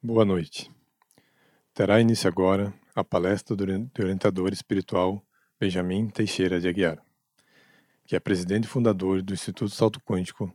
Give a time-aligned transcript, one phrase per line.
[0.00, 0.70] Boa noite.
[1.74, 3.64] Terá início agora a palestra do
[3.98, 5.20] orientador espiritual
[5.58, 7.04] Benjamin Teixeira de Aguiar,
[8.06, 10.54] que é presidente e fundador do Instituto Salto Quântico,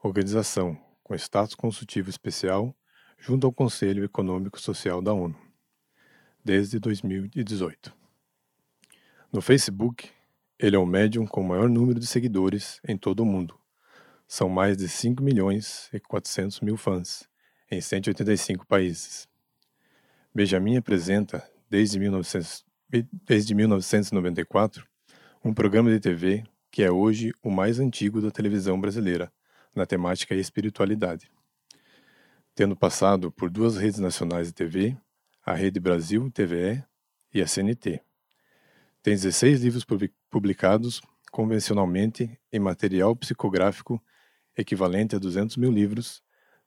[0.00, 2.72] organização com status consultivo especial
[3.18, 5.36] junto ao Conselho Econômico Social da ONU,
[6.44, 7.92] desde 2018.
[9.32, 10.08] No Facebook,
[10.56, 13.58] ele é o médium com o maior número de seguidores em todo o mundo.
[14.28, 17.28] São mais de 5 milhões e 400 mil fãs
[17.74, 19.28] em 185 países.
[20.34, 22.64] Benjamin apresenta, desde, 1900,
[23.26, 24.86] desde 1994,
[25.44, 29.32] um programa de TV que é hoje o mais antigo da televisão brasileira,
[29.72, 31.30] na temática espiritualidade.
[32.52, 34.96] Tendo passado por duas redes nacionais de TV,
[35.46, 36.82] a Rede Brasil TVE
[37.32, 38.00] e a CNT.
[39.04, 39.86] Tem 16 livros
[40.28, 44.02] publicados convencionalmente em material psicográfico
[44.56, 46.24] equivalente a 200 mil livros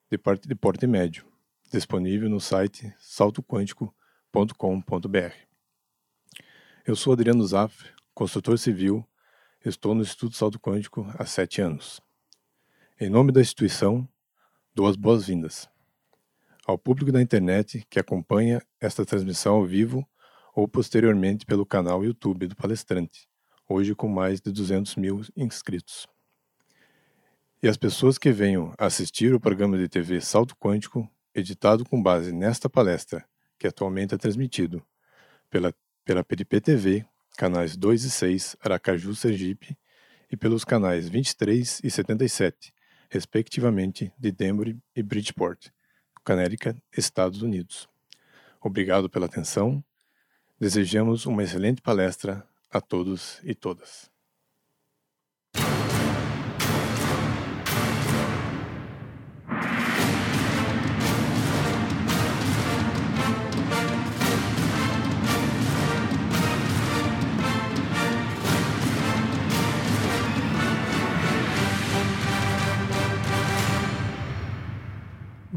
[0.09, 1.25] de porte, de porte médio,
[1.71, 5.36] disponível no site saltoquântico.com.br.
[6.86, 9.05] Eu sou Adriano Zaff, consultor civil,
[9.66, 12.00] estou no Instituto Salto Quântico há sete anos.
[13.00, 14.08] Em nome da instituição,
[14.73, 15.69] dou as boas-vindas
[16.66, 20.08] ao público da internet que acompanha esta transmissão ao vivo
[20.55, 23.28] ou posteriormente pelo canal YouTube do palestrante,
[23.67, 26.08] hoje com mais de 200 mil inscritos.
[27.61, 32.31] E as pessoas que venham assistir o programa de TV Salto Quântico, editado com base
[32.31, 33.25] nesta palestra,
[33.58, 34.86] que atualmente é transmitido
[35.50, 35.73] pela,
[36.05, 39.75] pela PDP TV, canais 2 e 6, Aracaju, Sergipe,
[40.31, 42.72] e pelos canais 23 e 77,
[43.09, 45.69] respectivamente, de Denver e Bridgeport,
[46.23, 47.89] Connecticut, Estados Unidos.
[48.61, 49.83] Obrigado pela atenção.
[50.59, 54.16] Desejamos uma excelente palestra a todos e todas.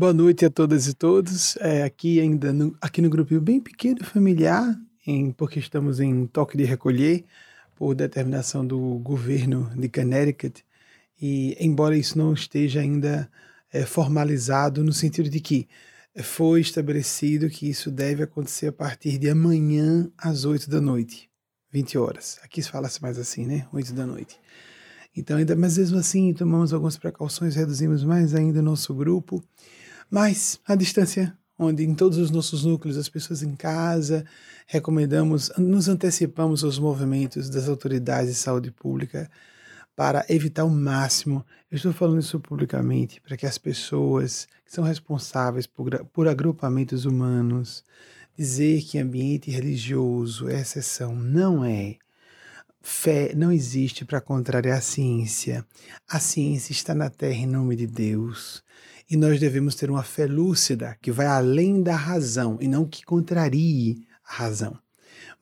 [0.01, 1.57] Boa noite a todas e todos.
[1.57, 4.75] É, aqui ainda no, aqui no grupinho bem pequeno, familiar,
[5.07, 7.27] em, porque estamos em toque de recolher
[7.77, 10.65] por determinação do governo de Connecticut.
[11.21, 13.31] E embora isso não esteja ainda
[13.71, 15.69] é, formalizado no sentido de que
[16.23, 21.29] foi estabelecido que isso deve acontecer a partir de amanhã às 8 da noite,
[21.71, 22.41] 20 horas.
[22.43, 23.69] Aqui se fala mais assim, né?
[23.71, 24.41] 8 da noite.
[25.15, 29.45] Então, ainda, mas mesmo assim, tomamos algumas precauções, reduzimos mais ainda o nosso grupo.
[30.11, 34.25] Mas a distância, onde em todos os nossos núcleos, as pessoas em casa,
[34.67, 39.31] recomendamos, nos antecipamos aos movimentos das autoridades de saúde pública
[39.95, 41.47] para evitar o máximo.
[41.71, 47.05] Eu estou falando isso publicamente para que as pessoas que são responsáveis por, por agrupamentos
[47.05, 47.85] humanos
[48.37, 51.99] dizer que ambiente religioso é exceção não é.
[52.83, 55.65] Fé não existe para contrariar a ciência.
[56.09, 58.63] A ciência está na terra em nome de Deus.
[59.11, 63.05] E nós devemos ter uma fé lúcida que vai além da razão e não que
[63.05, 64.79] contrarie a razão.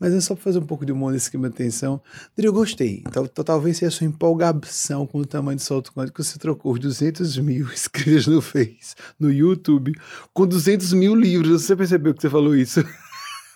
[0.01, 2.01] Mas é só para fazer um pouco de humor nesse esquema de atenção.
[2.37, 3.03] Eu gostei.
[3.07, 6.81] Então, talvez seja a sua empolgação com o tamanho do salto quântico você trocou os
[6.81, 9.93] 200 mil inscritos no Face, no YouTube,
[10.33, 11.63] com 200 mil livros.
[11.63, 12.85] Você percebeu que você falou isso?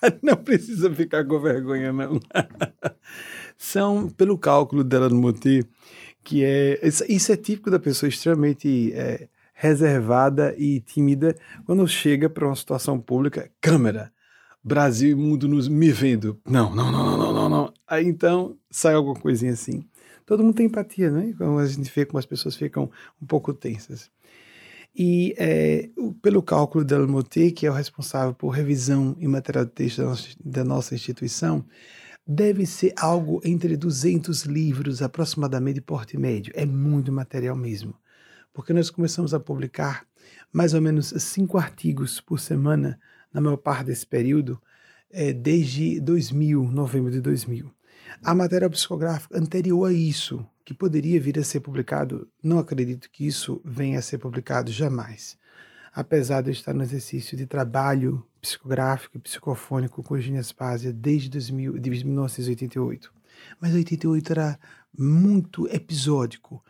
[0.22, 2.20] não precisa ficar com vergonha, não.
[3.56, 5.64] São, pelo cálculo dela no Moti,
[6.24, 6.80] que é.
[7.08, 8.92] Isso é típico da pessoa extremamente.
[8.94, 9.28] É,
[9.62, 14.12] reservada e tímida quando chega para uma situação pública, câmera,
[14.62, 16.40] Brasil e mundo nos me vendo.
[16.44, 17.74] Não, não, não, não, não, não.
[17.86, 19.84] Aí então sai alguma coisinha assim.
[20.26, 21.32] Todo mundo tem empatia, né?
[21.38, 22.90] Quando a gente vê como as pessoas ficam
[23.20, 24.10] um pouco tensas.
[24.94, 25.88] E é,
[26.20, 30.04] pelo cálculo da Almote, que é o responsável por revisão e material de texto da
[30.04, 31.64] nossa, da nossa instituição,
[32.26, 36.52] deve ser algo entre 200 livros, aproximadamente de porte médio.
[36.54, 37.94] É muito material mesmo
[38.52, 40.06] porque nós começamos a publicar
[40.52, 42.98] mais ou menos cinco artigos por semana
[43.32, 44.60] na maior parte desse período,
[45.10, 47.72] é, desde 2000, novembro de 2000.
[48.22, 53.26] A matéria psicográfica anterior a isso, que poderia vir a ser publicado, não acredito que
[53.26, 55.36] isso venha a ser publicado jamais.
[55.94, 61.28] Apesar de eu estar no exercício de trabalho psicográfico e psicofônico com Eugênia Spazia desde
[61.28, 63.12] 2000, de 1988.
[63.60, 64.58] Mas 88 era
[64.96, 66.62] muito episódico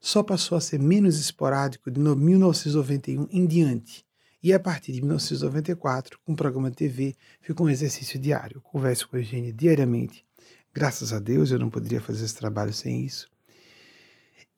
[0.00, 4.04] só passou a ser menos esporádico de 1991 em diante.
[4.42, 8.60] E a partir de 1994, com o programa de TV, ficou um exercício diário.
[8.60, 10.24] Converso com a Eugênia diariamente.
[10.72, 13.28] Graças a Deus eu não poderia fazer esse trabalho sem isso.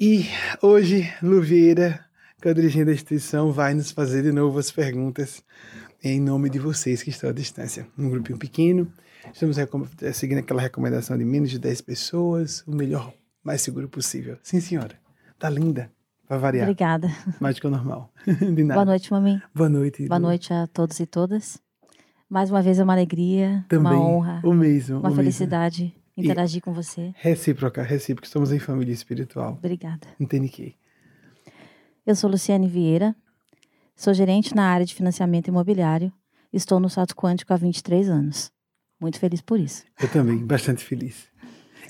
[0.03, 0.25] E
[0.63, 2.01] hoje, Luveira,
[2.43, 5.45] dirigente da instituição vai nos fazer de novo as perguntas
[6.03, 7.87] em nome de vocês que estão à distância.
[7.99, 8.91] Um grupinho pequeno,
[9.31, 13.13] estamos eh, seguindo aquela recomendação de menos de 10 pessoas, o melhor,
[13.45, 14.39] mais seguro possível.
[14.43, 14.95] Sim, senhora.
[15.39, 15.93] Tá linda.
[16.27, 16.65] Vai variar.
[16.65, 17.11] Obrigada.
[17.39, 18.11] Mais do que o normal.
[18.25, 18.77] De nada.
[18.77, 19.43] Boa noite, mami.
[19.55, 20.09] Boa noite.
[20.09, 21.61] Boa noite a todos e todas.
[22.27, 26.00] Mais uma vez é uma alegria, Também, uma honra, o mesmo, uma o felicidade mesmo.
[26.17, 27.13] Interagir e com você.
[27.17, 28.27] Recíproca, recíproca.
[28.27, 29.55] Estamos em família espiritual.
[29.55, 30.07] Obrigada.
[30.19, 30.75] Entende que?
[32.07, 33.15] Eu sou Luciane Vieira,
[33.95, 36.13] sou gerente na área de financiamento imobiliário.
[36.53, 38.51] Estou no Salto Quântico há 23 anos.
[39.01, 39.85] Muito feliz por isso.
[40.01, 41.29] Eu também, bastante feliz.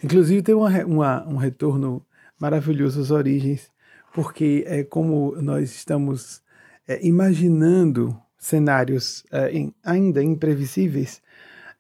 [0.03, 2.05] Inclusive, tem uma, uma, um retorno
[2.39, 3.71] maravilhoso às origens
[4.13, 6.43] porque é como nós estamos
[6.87, 11.23] é, imaginando cenários é, em, ainda imprevisíveis,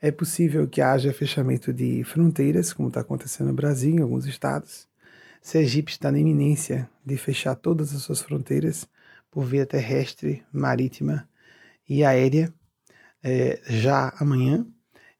[0.00, 4.88] é possível que haja fechamento de fronteiras, como está acontecendo no Brasil, em alguns estados.
[5.43, 8.87] Sergipe está na iminência de fechar todas as suas fronteiras
[9.31, 11.29] por via terrestre, marítima
[11.88, 12.52] e aérea
[13.23, 14.67] é, já amanhã.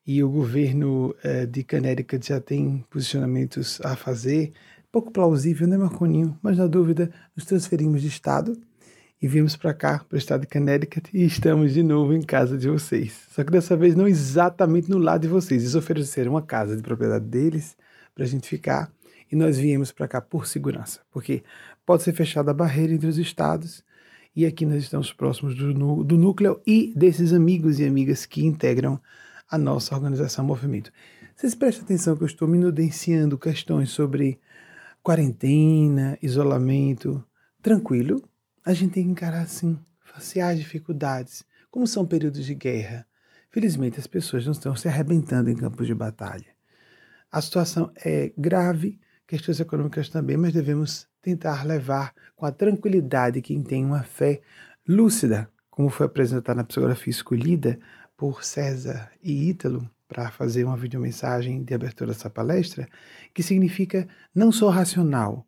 [0.07, 4.53] E o governo é, de Connecticut já tem posicionamentos a fazer
[4.93, 6.37] Pouco plausível, né, Marconinho?
[6.43, 8.61] Mas na dúvida, nos transferimos de estado
[9.21, 12.57] e viemos para cá, para o estado de Connecticut, e estamos de novo em casa
[12.57, 13.27] de vocês.
[13.31, 15.63] Só que dessa vez não exatamente no lado de vocês.
[15.63, 17.77] Eles ofereceram uma casa de propriedade deles
[18.15, 18.91] para a gente ficar
[19.31, 21.43] e nós viemos para cá por segurança, porque
[21.85, 23.85] pode ser fechada a barreira entre os estados
[24.35, 29.01] e aqui nós estamos próximos do, do núcleo e desses amigos e amigas que integram
[29.51, 30.93] a nossa organização Movimento.
[31.37, 34.39] Vocês prestem atenção que eu estou minudenciando questões sobre
[35.03, 37.25] quarentena, isolamento,
[37.63, 38.23] tranquilo,
[38.71, 43.07] a gente tem que encarar assim, facear dificuldades, como são períodos de guerra.
[43.51, 46.47] Felizmente as pessoas não estão se arrebentando em campos de batalha.
[47.33, 53.63] A situação é grave, questões econômicas também, mas devemos tentar levar com a tranquilidade quem
[53.63, 54.41] tem uma fé
[54.87, 57.79] lúcida, como foi apresentado na psicografia escolhida
[58.17, 62.89] por César e Ítalo, para fazer uma videomensagem de abertura dessa palestra,
[63.33, 65.47] que significa não só racional,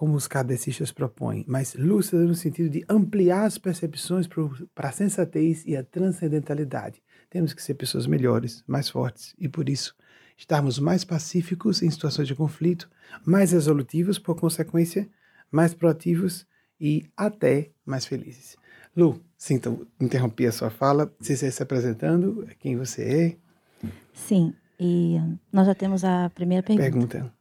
[0.00, 4.26] como os kardecistas propõem, mas lúcida no sentido de ampliar as percepções
[4.74, 7.02] para a sensatez e a transcendentalidade.
[7.28, 9.94] Temos que ser pessoas melhores, mais fortes e, por isso,
[10.38, 12.90] estarmos mais pacíficos em situações de conflito,
[13.26, 15.06] mais resolutivos, por consequência,
[15.52, 16.46] mais proativos
[16.80, 18.56] e até mais felizes.
[18.96, 23.36] Lu, sinto interromper a sua fala, você está se apresentando, quem você
[23.82, 25.18] é, Sim, e
[25.52, 26.90] nós já temos a primeira pergunta.
[26.90, 27.39] Pergunta.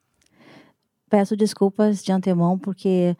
[1.09, 3.15] Peço desculpas de antemão porque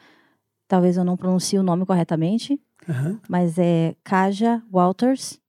[0.68, 3.19] talvez eu não pronuncie o nome corretamente, uhum.
[3.27, 5.39] mas é Kaja Walters,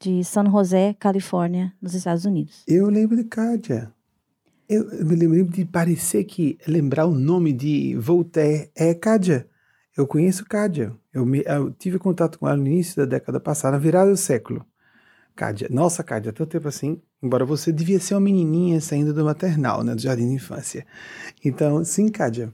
[0.00, 2.62] de San José, Califórnia, nos Estados Unidos.
[2.66, 3.92] Eu lembro de Kaja.
[4.68, 9.46] Eu, me lembro de parecer que lembrar o nome de Voltaire é Kaja.
[9.96, 10.92] Eu conheço Kaja.
[11.12, 14.16] Eu, me, eu tive contato com ela no início da década passada, na virada do
[14.16, 14.64] século.
[15.36, 19.82] Cádia, nossa, Cádia, tanto tempo assim, embora você devia ser uma menininha saindo do maternal,
[19.82, 20.86] né, do jardim de infância.
[21.44, 22.52] Então, sim, Cádia.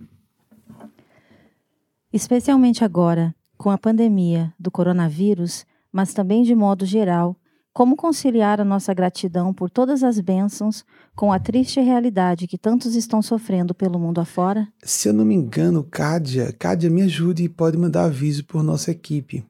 [2.13, 7.37] Especialmente agora, com a pandemia do coronavírus, mas também de modo geral,
[7.73, 10.85] como conciliar a nossa gratidão por todas as bênçãos
[11.15, 14.67] com a triste realidade que tantos estão sofrendo pelo mundo afora?
[14.83, 18.91] Se eu não me engano, Cádia, Cádia me ajude e pode mandar aviso por nossa
[18.91, 19.45] equipe.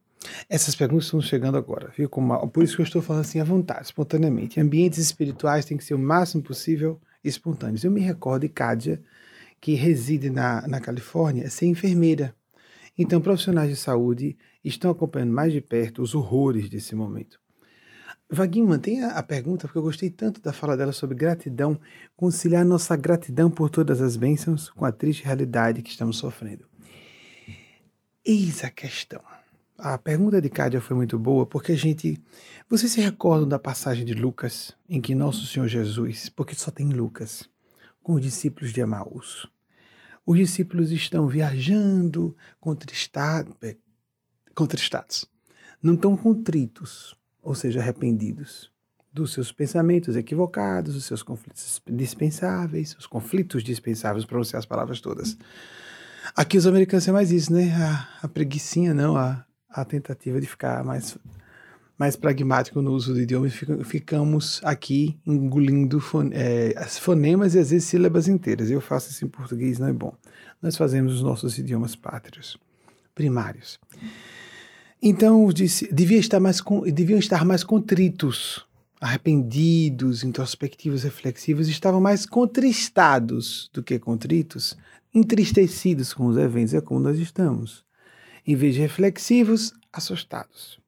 [0.48, 2.08] Essas perguntas estão chegando agora, viu?
[2.08, 4.60] Por isso que eu estou falando assim à vontade, espontaneamente.
[4.60, 7.84] Ambientes espirituais têm que ser o máximo possível espontâneos.
[7.84, 9.02] Eu me recordo de Cádia,
[9.60, 12.34] que reside na, na Califórnia, ser enfermeira.
[12.96, 17.40] Então, profissionais de saúde estão acompanhando mais de perto os horrores desse momento.
[18.32, 21.80] Vaguinho, mantenha a pergunta, porque eu gostei tanto da fala dela sobre gratidão,
[22.16, 26.64] conciliar nossa gratidão por todas as bênçãos com a triste realidade que estamos sofrendo.
[28.24, 29.29] Eis a questão.
[29.82, 32.22] A pergunta de Cádia foi muito boa porque a gente.
[32.68, 36.90] Vocês se recordam da passagem de Lucas, em que Nosso Senhor Jesus, porque só tem
[36.90, 37.48] Lucas,
[38.02, 39.46] com os discípulos de Emaús.
[40.26, 43.74] Os discípulos estão viajando contristados, é,
[44.54, 45.24] contristados.
[45.82, 48.70] Não estão contritos, ou seja, arrependidos
[49.10, 55.38] dos seus pensamentos equivocados, dos seus conflitos dispensáveis, os conflitos dispensáveis, pronunciar as palavras todas.
[56.36, 57.72] Aqui os americanos têm mais isso, né?
[57.74, 61.16] A, a preguiçinha, não, a, a tentativa de ficar mais,
[61.98, 67.58] mais pragmático no uso do idioma e ficamos aqui engolindo fone, é, as fonemas e
[67.58, 68.70] às vezes sílabas inteiras.
[68.70, 70.12] Eu faço isso em português, não é bom.
[70.60, 72.58] Nós fazemos os nossos idiomas pátrios,
[73.14, 73.78] primários.
[75.02, 76.60] Então, disse, devia estar mais,
[76.92, 78.66] deviam estar mais contritos,
[79.00, 84.76] arrependidos, introspectivos, reflexivos, estavam mais contristados do que contritos,
[85.14, 87.82] entristecidos com os eventos, é como nós estamos.
[88.46, 90.80] Em vez de reflexivos, assustados.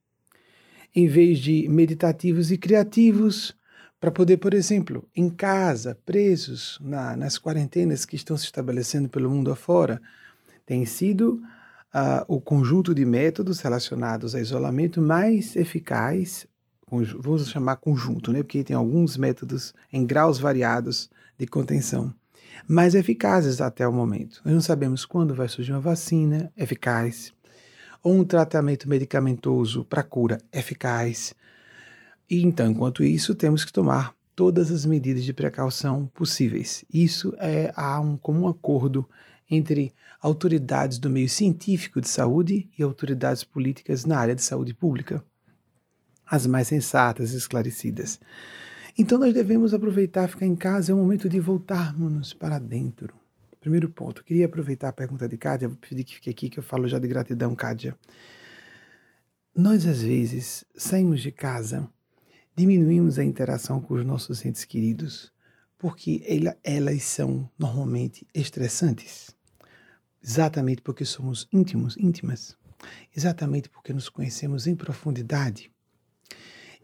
[0.94, 3.56] Em vez de meditativos e criativos,
[4.02, 9.30] para poder, por exemplo, em casa, presos na, nas quarentenas que estão se estabelecendo pelo
[9.30, 10.02] mundo afora,
[10.66, 11.40] tem sido
[11.94, 16.46] uh, o conjunto de métodos relacionados a isolamento mais eficaz,
[16.90, 18.42] vamos chamar conjunto, né?
[18.42, 22.12] porque tem alguns métodos em graus variados de contenção,
[22.66, 24.42] mais eficazes até o momento.
[24.44, 27.32] Nós não sabemos quando vai surgir uma vacina eficaz,
[28.02, 31.34] ou um tratamento medicamentoso para cura eficaz,
[32.32, 36.82] e então, enquanto isso, temos que tomar todas as medidas de precaução possíveis.
[36.90, 39.06] Isso é há um comum acordo
[39.50, 45.22] entre autoridades do meio científico de saúde e autoridades políticas na área de saúde pública,
[46.26, 48.18] as mais sensatas e esclarecidas.
[48.96, 53.21] Então nós devemos aproveitar ficar em casa, é o momento de voltarmos para dentro.
[53.62, 56.64] Primeiro ponto, queria aproveitar a pergunta de Kádia, vou pedir que fique aqui que eu
[56.64, 57.96] falo já de gratidão, Kádia.
[59.54, 61.88] Nós às vezes saímos de casa
[62.56, 65.32] diminuímos a interação com os nossos entes queridos,
[65.78, 66.24] porque
[66.64, 69.30] elas são normalmente estressantes.
[70.20, 72.56] Exatamente porque somos íntimos, íntimas.
[73.16, 75.70] Exatamente porque nos conhecemos em profundidade.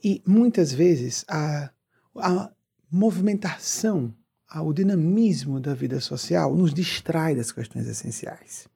[0.01, 1.73] E muitas vezes a,
[2.15, 2.53] a
[2.89, 4.15] movimentação,
[4.57, 8.69] o dinamismo da vida social nos distrai das questões essenciais.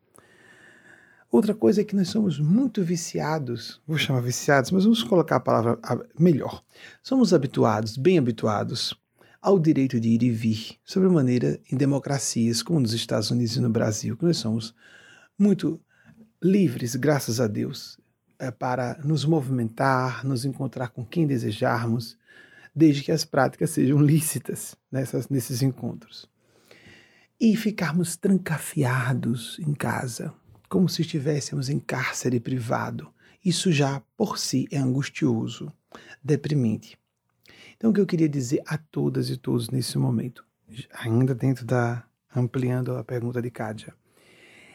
[1.31, 5.41] Outra coisa é que nós somos muito viciados, vou chamar viciados, mas vamos colocar a
[5.41, 5.79] palavra
[6.19, 6.62] melhor.
[7.02, 8.95] Somos habituados, bem habituados,
[9.41, 13.71] ao direito de ir e vir, sobremaneira em democracias como nos Estados Unidos e no
[13.71, 14.75] Brasil, que nós somos
[15.38, 15.81] muito
[16.41, 17.99] livres, graças a Deus,
[18.38, 22.17] é, para nos movimentar, nos encontrar com quem desejarmos,
[22.75, 26.29] desde que as práticas sejam lícitas nessas, nesses encontros.
[27.41, 30.33] E ficarmos trancafiados em casa,
[30.69, 33.12] como se estivéssemos em cárcere privado.
[33.45, 35.73] Isso já por si é angustioso,
[36.23, 36.97] deprimente.
[37.76, 40.45] Então, o que eu queria dizer a todas e todos nesse momento,
[40.93, 42.05] ainda dentro da.
[42.35, 43.93] ampliando a pergunta de Kádia,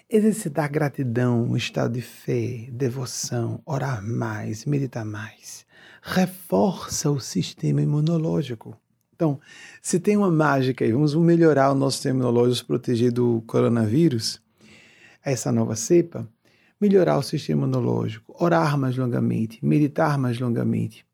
[0.09, 5.65] exercitar gratidão, um estado de fé, devoção, orar mais, meditar mais,
[6.01, 8.77] reforça o sistema imunológico.
[9.13, 9.39] Então,
[9.81, 14.41] se tem uma mágica e vamos melhorar o nosso sistema imunológico, proteger do coronavírus,
[15.25, 16.25] essa nova cepa,
[16.79, 21.05] melhorar o sistema imunológico, orar mais longamente, meditar mais longamente,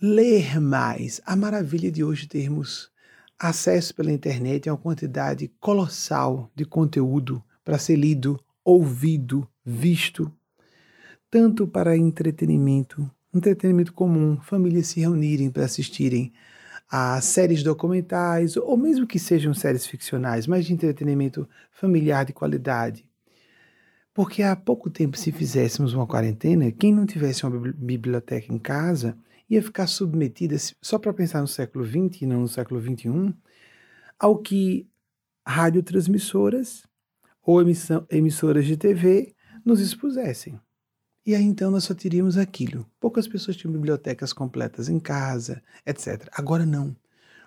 [0.00, 1.20] ler mais.
[1.26, 2.88] A maravilha de hoje termos
[3.36, 10.30] acesso pela internet a uma quantidade colossal de conteúdo para ser lido, ouvido, visto,
[11.30, 16.32] tanto para entretenimento, entretenimento comum, famílias se reunirem para assistirem
[16.90, 23.06] a séries documentais, ou mesmo que sejam séries ficcionais, mas de entretenimento familiar de qualidade.
[24.12, 29.16] Porque há pouco tempo, se fizéssemos uma quarentena, quem não tivesse uma biblioteca em casa
[29.48, 33.34] ia ficar submetida, só para pensar no século XX e não no século XXI,
[34.18, 34.88] ao que
[35.46, 36.84] radiotransmissoras
[37.44, 39.34] ou emissão, emissoras de TV
[39.64, 40.58] nos expusessem.
[41.24, 42.86] E aí então nós só teríamos aquilo.
[42.98, 46.28] Poucas pessoas tinham bibliotecas completas em casa, etc.
[46.32, 46.96] Agora não.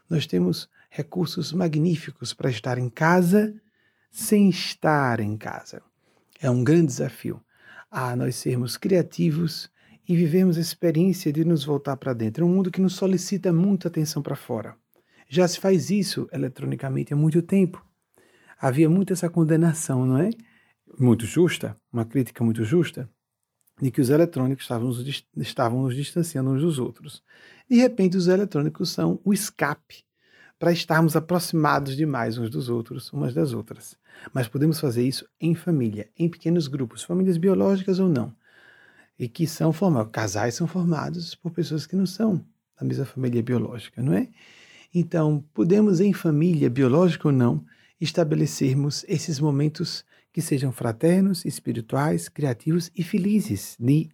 [0.09, 3.53] Nós temos recursos magníficos para estar em casa
[4.09, 5.81] sem estar em casa.
[6.39, 7.41] É um grande desafio
[7.91, 9.69] a nós sermos criativos
[10.07, 12.43] e vivemos a experiência de nos voltar para dentro.
[12.43, 14.75] É um mundo que nos solicita muita atenção para fora.
[15.27, 17.84] Já se faz isso eletronicamente há muito tempo.
[18.59, 20.29] Havia muito essa condenação, não é?
[20.97, 23.09] Muito justa, uma crítica muito justa,
[23.81, 27.21] de que os eletrônicos estavam nos, estavam nos distanciando uns dos outros.
[27.69, 30.05] De repente, os eletrônicos são o escape
[30.57, 33.97] para estarmos aproximados demais uns dos outros, umas das outras.
[34.33, 38.33] Mas podemos fazer isso em família, em pequenos grupos, famílias biológicas ou não,
[39.19, 42.43] e que são formados, casais são formados por pessoas que não são
[42.79, 44.29] da mesma família biológica, não é?
[44.93, 47.65] Então, podemos em família, biológica ou não,
[48.05, 54.09] estabelecermos esses momentos que sejam fraternos, espirituais, criativos e felizes de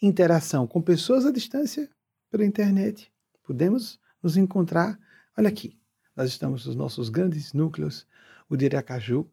[0.00, 1.88] interação com pessoas à distância
[2.30, 3.12] pela internet.
[3.42, 4.98] Podemos nos encontrar
[5.36, 5.76] Olha aqui,
[6.14, 8.06] nós estamos nos nossos grandes núcleos,
[8.48, 9.28] o de Iracaju,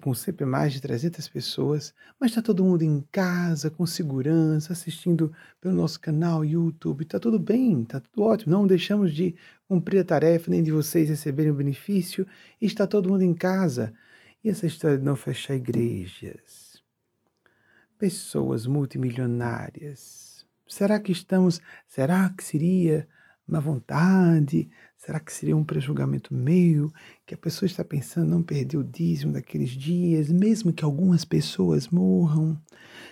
[0.00, 5.32] com sempre mais de 300 pessoas, mas está todo mundo em casa, com segurança, assistindo
[5.60, 7.02] pelo nosso canal YouTube.
[7.02, 8.52] Está tudo bem, está tudo ótimo.
[8.52, 9.36] Não deixamos de
[9.68, 12.26] cumprir a tarefa, nem de vocês receberem o benefício.
[12.60, 13.94] Está todo mundo em casa.
[14.42, 16.82] E essa história de não fechar igrejas?
[17.96, 20.44] Pessoas multimilionárias.
[20.66, 21.60] Será que estamos.
[21.86, 23.08] Será que seria
[23.46, 24.68] má vontade?
[24.98, 26.92] Será que seria um prejulgamento meu?
[27.24, 31.88] Que a pessoa está pensando não perder o dízimo daqueles dias, mesmo que algumas pessoas
[31.88, 32.60] morram?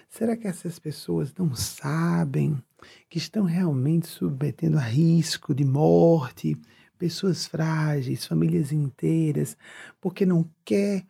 [0.09, 2.61] Será que essas pessoas não sabem
[3.09, 6.61] que estão realmente submetendo a risco de morte
[6.99, 9.57] pessoas frágeis, famílias inteiras,
[10.01, 11.07] porque não quer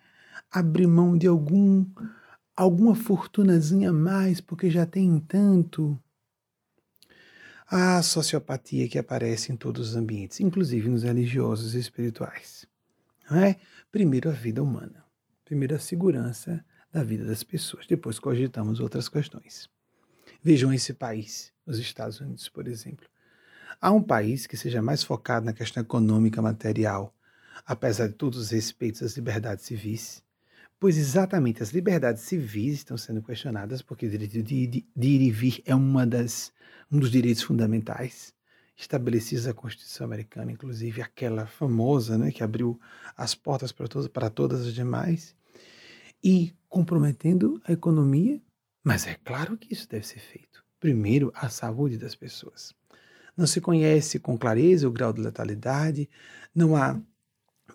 [0.51, 1.87] abrir mão de algum
[2.55, 5.99] alguma fortunazinha a mais, porque já tem tanto?
[7.69, 12.65] A sociopatia que aparece em todos os ambientes, inclusive nos religiosos e espirituais.
[13.29, 13.57] É?
[13.91, 15.05] Primeiro a vida humana,
[15.45, 19.69] primeiro a segurança da vida das pessoas, depois cogitamos outras questões.
[20.41, 23.09] Vejam esse país, os Estados Unidos, por exemplo.
[23.81, 27.13] Há um país que seja mais focado na questão econômica material,
[27.67, 30.23] apesar de todos os respeitos às liberdades civis,
[30.79, 35.23] pois exatamente as liberdades civis estão sendo questionadas, porque o direito de, de, de ir
[35.23, 36.53] e vir é uma das,
[36.91, 38.35] um dos direitos fundamentais
[38.77, 42.79] estabelecidos na Constituição Americana, inclusive aquela famosa, né, que abriu
[43.17, 45.35] as portas para todas, para todas as demais,
[46.23, 48.41] e comprometendo a economia,
[48.85, 50.63] mas é claro que isso deve ser feito.
[50.79, 52.75] Primeiro, a saúde das pessoas.
[53.37, 56.09] Não se conhece com clareza o grau de letalidade,
[56.55, 57.01] não há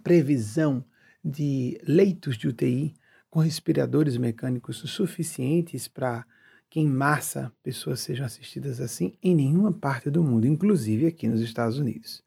[0.03, 0.85] previsão
[1.23, 2.93] de leitos de UTI
[3.29, 6.25] com respiradores mecânicos suficientes para
[6.69, 11.41] que em massa pessoas sejam assistidas assim em nenhuma parte do mundo, inclusive aqui nos
[11.41, 12.23] Estados Unidos.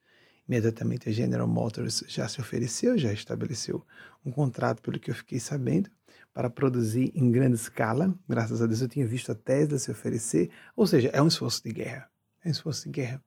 [0.46, 3.84] Imediatamente a General Motors já se ofereceu, já estabeleceu
[4.24, 5.90] um contrato, pelo que eu fiquei sabendo,
[6.34, 8.14] para produzir em grande escala.
[8.28, 11.62] Graças a Deus eu tinha visto a Tesla se oferecer, ou seja, é um esforço
[11.62, 12.10] de guerra.
[12.44, 13.24] É um esforço de guerra,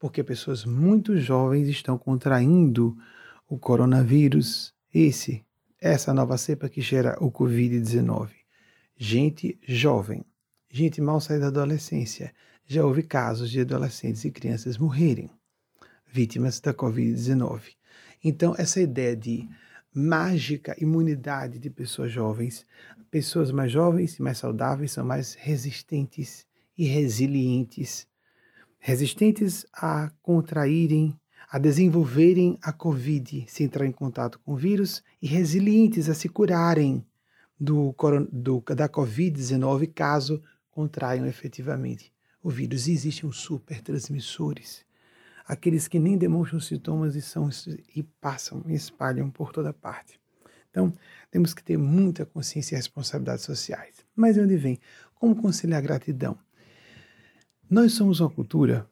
[0.00, 2.96] porque pessoas muito jovens estão contraindo
[3.48, 5.44] o coronavírus, esse,
[5.78, 8.30] essa nova cepa que gera o Covid-19.
[8.96, 10.24] Gente jovem,
[10.70, 12.32] gente mal saída da adolescência.
[12.64, 15.28] Já houve casos de adolescentes e crianças morrerem
[16.06, 17.74] vítimas da Covid-19.
[18.24, 19.46] Então, essa ideia de
[19.94, 22.64] mágica imunidade de pessoas jovens,
[23.10, 28.06] pessoas mais jovens e mais saudáveis são mais resistentes e resilientes.
[28.78, 31.14] Resistentes a contraírem
[31.50, 36.28] a desenvolverem a Covid, se entrar em contato com o vírus, e resilientes a se
[36.28, 37.04] curarem
[37.58, 37.94] do,
[38.32, 42.86] do da Covid-19 caso contraiam efetivamente o vírus.
[42.86, 44.84] E existem super transmissores,
[45.46, 47.48] aqueles que nem demonstram sintomas e, são,
[47.94, 50.20] e passam e espalham por toda parte.
[50.70, 50.92] Então,
[51.30, 54.04] temos que ter muita consciência e responsabilidades sociais.
[54.14, 54.78] Mas de onde vem?
[55.14, 56.36] Como conciliar gratidão?
[57.68, 58.86] Nós somos uma cultura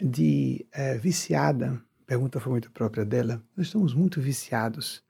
[0.00, 3.42] de é, viciada pergunta foi muito própria dela.
[3.56, 5.02] Nós estamos muito viciados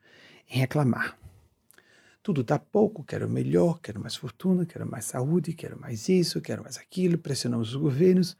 [0.49, 1.17] em reclamar.
[2.21, 6.63] Tudo está pouco, quero melhor, quero mais fortuna, quero mais saúde, quero mais isso, quero
[6.63, 8.35] mais aquilo, pressionamos os governos.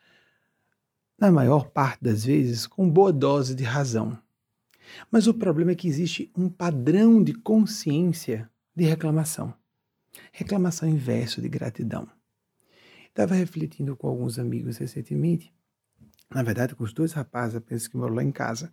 [1.19, 4.17] Na maior parte das vezes, com boa dose de razão.
[5.11, 9.53] Mas o problema é que existe um padrão de consciência de reclamação.
[10.31, 12.07] Reclamação inverso de gratidão.
[13.07, 15.54] Estava refletindo com alguns amigos recentemente
[16.33, 18.71] na verdade, com os dois rapazes apenas que moram lá em casa,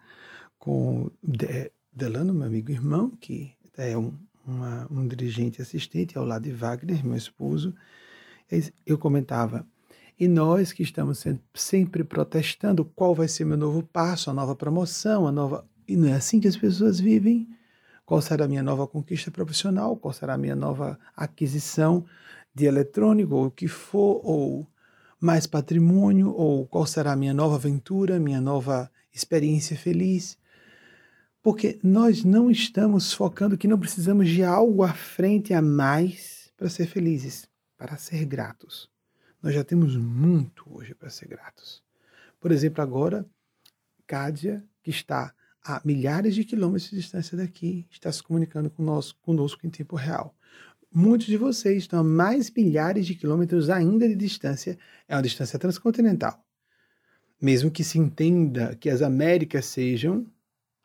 [0.58, 4.14] com De, Delano, meu amigo irmão, que é um,
[4.46, 7.74] uma, um dirigente assistente ao lado de Wagner, meu esposo,
[8.86, 9.66] eu comentava,
[10.18, 15.26] e nós que estamos sempre protestando qual vai ser meu novo passo, a nova promoção,
[15.26, 15.66] a nova.
[15.88, 17.48] E não é assim que as pessoas vivem.
[18.04, 19.96] Qual será a minha nova conquista profissional?
[19.96, 22.04] Qual será a minha nova aquisição
[22.54, 24.68] de eletrônico, ou o que for, ou
[25.22, 30.36] mais patrimônio ou qual será a minha nova aventura, minha nova experiência feliz.
[31.40, 36.68] Porque nós não estamos focando que não precisamos de algo à frente a mais para
[36.68, 38.90] ser felizes, para ser gratos.
[39.40, 41.84] Nós já temos muito hoje para ser gratos.
[42.40, 43.24] Por exemplo, agora,
[44.08, 45.32] Cádia, que está
[45.64, 50.34] a milhares de quilômetros de distância daqui, está se comunicando conosco, conosco em tempo real.
[50.94, 54.78] Muitos de vocês estão a mais milhares de quilômetros ainda de distância,
[55.08, 56.44] é uma distância transcontinental.
[57.40, 60.26] Mesmo que se entenda que as Américas sejam,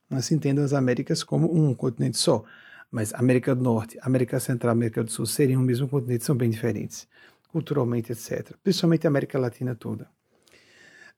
[0.10, 2.46] não se entendam as Américas como um continente só,
[2.89, 6.50] mas América do Norte, América Central, América do Sul seriam o mesmo continente, são bem
[6.50, 7.06] diferentes,
[7.50, 8.56] culturalmente, etc.
[8.63, 10.10] Principalmente a América Latina toda.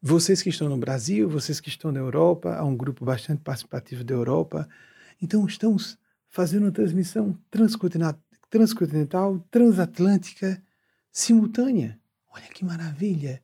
[0.01, 4.03] Vocês que estão no Brasil, vocês que estão na Europa, há um grupo bastante participativo
[4.03, 4.67] da Europa,
[5.21, 5.95] então estamos
[6.27, 8.19] fazendo uma transmissão transcontinental
[8.49, 10.61] transcontinental, transatlântica,
[11.11, 11.99] simultânea.
[12.31, 13.41] Olha que maravilha!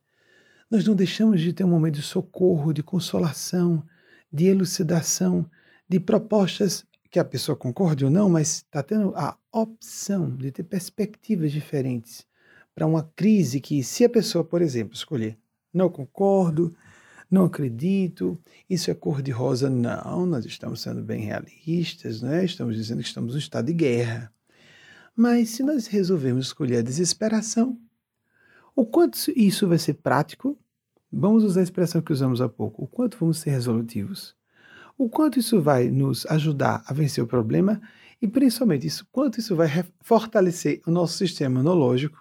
[0.70, 3.84] Nós não deixamos de ter um momento de socorro, de consolação,
[4.32, 5.48] de elucidação,
[5.88, 10.64] de propostas que a pessoa concorde ou não, mas está tendo a opção de ter
[10.64, 12.26] perspectivas diferentes
[12.74, 15.38] para uma crise que, se a pessoa, por exemplo, escolher
[15.72, 16.74] não concordo,
[17.30, 18.38] não acredito,
[18.68, 19.68] isso é cor-de-rosa.
[19.68, 22.44] Não, nós estamos sendo bem realistas, né?
[22.44, 24.32] estamos dizendo que estamos em estado de guerra.
[25.16, 27.80] Mas se nós resolvermos escolher a desesperação,
[28.74, 30.58] o quanto isso vai ser prático,
[31.10, 34.36] vamos usar a expressão que usamos há pouco, o quanto vamos ser resolutivos,
[34.98, 37.80] o quanto isso vai nos ajudar a vencer o problema?
[38.20, 39.68] E principalmente isso, quanto isso vai
[40.02, 42.18] fortalecer o nosso sistema imunológico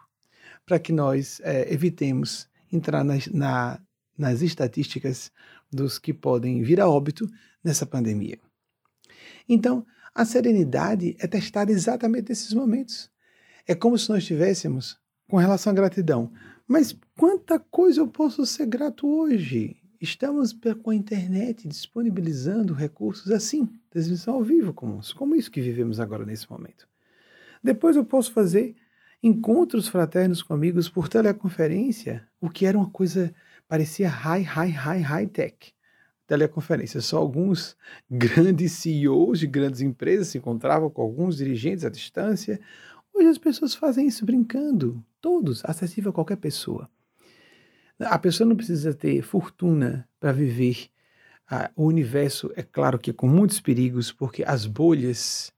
[0.65, 3.79] para que nós é, evitemos entrar nas, na,
[4.17, 5.31] nas estatísticas
[5.71, 7.29] dos que podem vir a óbito
[7.61, 8.39] nessa pandemia.
[9.47, 13.11] Então, a serenidade é testada exatamente nesses momentos.
[13.67, 14.97] É como se nós estivéssemos
[15.27, 16.31] com relação à gratidão.
[16.65, 19.75] Mas quanta coisa eu posso ser grato hoje?
[19.99, 25.99] Estamos com a internet disponibilizando recursos assim, transmissão ao vivo, como, como isso que vivemos
[25.99, 26.87] agora nesse momento.
[27.61, 28.75] Depois eu posso fazer
[29.21, 33.33] encontros fraternos com amigos por teleconferência, o que era uma coisa,
[33.67, 35.73] parecia high, high, high, high tech.
[36.27, 37.77] Teleconferência, só alguns
[38.09, 42.59] grandes CEOs de grandes empresas se encontravam com alguns dirigentes à distância,
[43.15, 46.89] Hoje as pessoas fazem isso brincando, todos, acessível a qualquer pessoa.
[47.97, 50.89] A pessoa não precisa ter fortuna para viver.
[51.49, 55.53] Ah, o universo, é claro que com muitos perigos, porque as bolhas,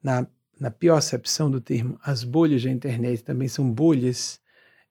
[0.00, 0.28] na,
[0.60, 4.40] na pior acepção do termo, as bolhas da internet também são bolhas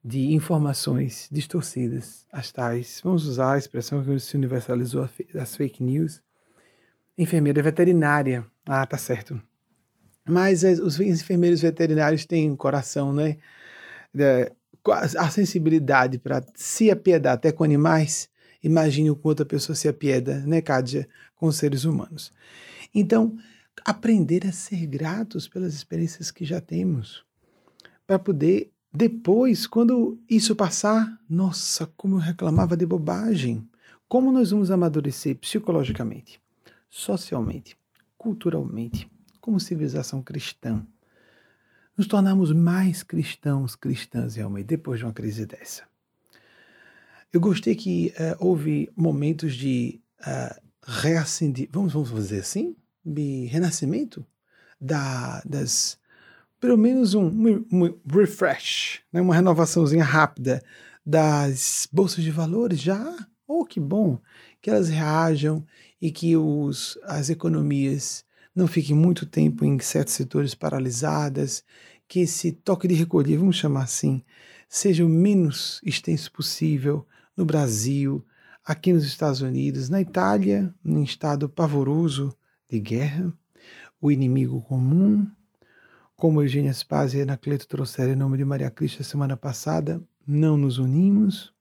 [0.08, 6.22] de informações distorcidas, as tais, vamos usar a expressão que se universalizou, as fake news.
[7.18, 9.42] Enfermeira veterinária, ah, tá certo,
[10.24, 13.38] mas os enfermeiros veterinários têm coração, né?
[15.18, 18.30] A sensibilidade para se apiedar até com animais.
[18.62, 22.32] Imagine o quanto a pessoa se apieda, né, Kádia, com os seres humanos.
[22.94, 23.36] Então,
[23.84, 27.26] aprender a ser gratos pelas experiências que já temos,
[28.06, 33.68] para poder depois, quando isso passar, nossa, como eu reclamava de bobagem.
[34.08, 36.40] Como nós vamos amadurecer psicologicamente,
[36.90, 37.78] socialmente,
[38.18, 40.86] culturalmente, como civilização cristã,
[41.98, 45.84] nos tornarmos mais cristãos, cristãs realmente, depois de uma crise dessa.
[47.34, 54.26] Eu gostei que uh, houve momentos de uh, reacender, vamos, vamos dizer assim, de renascimento
[54.80, 55.98] da, das,
[56.60, 57.28] pelo menos um,
[57.72, 60.64] um, refresh, né, uma renovaçãozinha rápida
[61.06, 63.16] das bolsas de valores já.
[63.48, 64.20] Oh, que bom
[64.62, 65.64] que elas reajam
[66.02, 71.64] e que os, as economias não fiquem muito tempo em certos setores paralisadas,
[72.08, 74.24] que esse toque de recolher, vamos chamar assim,
[74.68, 77.06] seja o menos extenso possível
[77.38, 78.26] no Brasil,
[78.64, 82.36] aqui nos Estados Unidos, na Itália, num estado pavoroso
[82.68, 83.32] de guerra,
[84.02, 85.30] o inimigo comum,
[86.16, 90.78] como Eugênia Spazia e Anacleto trouxeram em nome de Maria Cristo semana passada, não nos
[90.78, 91.54] unimos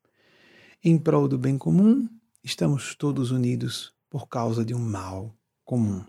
[0.83, 2.09] em prol do bem comum,
[2.43, 6.05] estamos todos unidos por causa de um mal comum.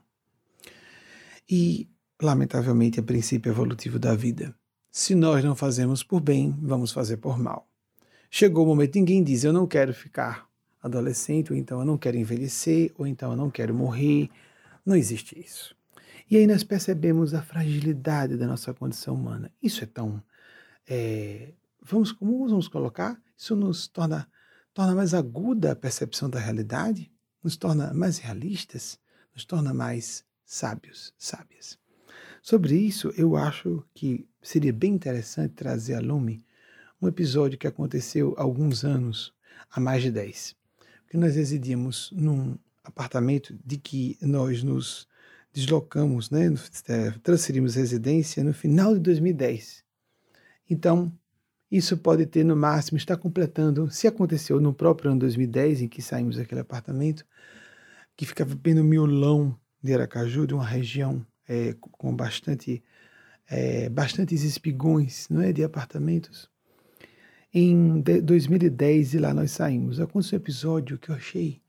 [1.49, 1.89] E,
[2.21, 4.53] lamentavelmente, é princípio evolutivo da vida.
[4.91, 7.67] Se nós não fazemos por bem, vamos fazer por mal.
[8.29, 10.47] Chegou o momento, ninguém diz, eu não quero ficar
[10.81, 14.29] adolescente, ou então eu não quero envelhecer, ou então eu não quero morrer.
[14.85, 15.74] Não existe isso.
[16.29, 19.51] E aí nós percebemos a fragilidade da nossa condição humana.
[19.61, 20.23] Isso é tão.
[20.87, 23.21] É, vamos, como vamos colocar?
[23.37, 24.27] Isso nos torna,
[24.73, 27.11] torna mais aguda a percepção da realidade,
[27.43, 28.99] nos torna mais realistas,
[29.33, 31.77] nos torna mais sábios, sábias.
[32.41, 36.43] Sobre isso, eu acho que seria bem interessante trazer a lume
[37.01, 39.33] um episódio que aconteceu há alguns anos,
[39.69, 40.55] há mais de 10.
[41.03, 45.07] Porque nós residíamos num apartamento de que nós nos
[45.55, 46.53] deslocamos, né,
[46.89, 49.85] é, transferimos residência no final de 2010.
[50.69, 51.09] Então,
[51.71, 56.01] isso pode ter no máximo, está completando, se aconteceu no próprio ano 2010, em que
[56.01, 57.25] saímos daquele apartamento,
[58.17, 62.83] que ficava bem no miolão de Aracaju, de uma região é, com bastante,
[63.47, 66.49] é, bastantes espigões não é, de apartamentos.
[67.53, 71.61] Em 2010, e lá nós saímos, aconteceu um episódio que eu achei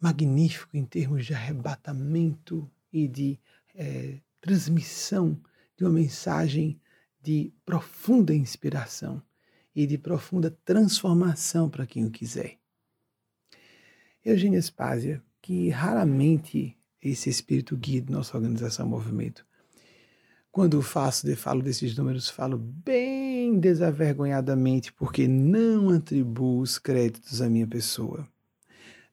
[0.00, 3.38] magnífico em termos de arrebatamento e de
[3.74, 5.40] é, transmissão
[5.76, 6.80] de uma mensagem
[7.22, 9.22] de profunda inspiração
[9.74, 12.58] e de profunda transformação para quem o quiser.
[14.24, 19.46] Eugênia Spásia, que raramente esse espírito guia de nossa organização movimento.
[20.50, 27.48] Quando faço de falo desses números, falo bem desavergonhadamente, porque não atribuo os créditos à
[27.48, 28.26] minha pessoa.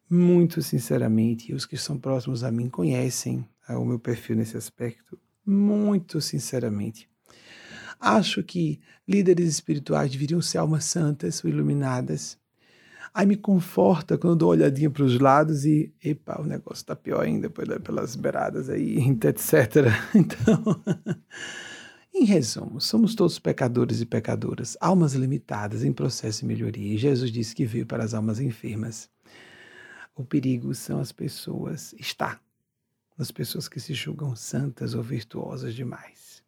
[0.09, 6.21] Muito sinceramente, os que são próximos a mim conhecem o meu perfil nesse aspecto, muito
[6.21, 7.10] sinceramente.
[7.99, 12.38] Acho que líderes espirituais deveriam ser almas santas ou iluminadas.
[13.13, 16.95] Aí me conforta quando dou uma olhadinha para os lados e, epa, o negócio está
[16.95, 19.88] pior ainda pelas beiradas aí, etc.
[20.13, 20.84] Então,
[22.13, 26.93] em resumo, somos todos pecadores e pecadoras, almas limitadas em processo de melhoria.
[26.93, 29.10] E Jesus disse que veio para as almas enfermas.
[30.13, 32.39] O perigo são as pessoas, está
[33.17, 36.43] nas pessoas que se julgam santas ou virtuosas demais,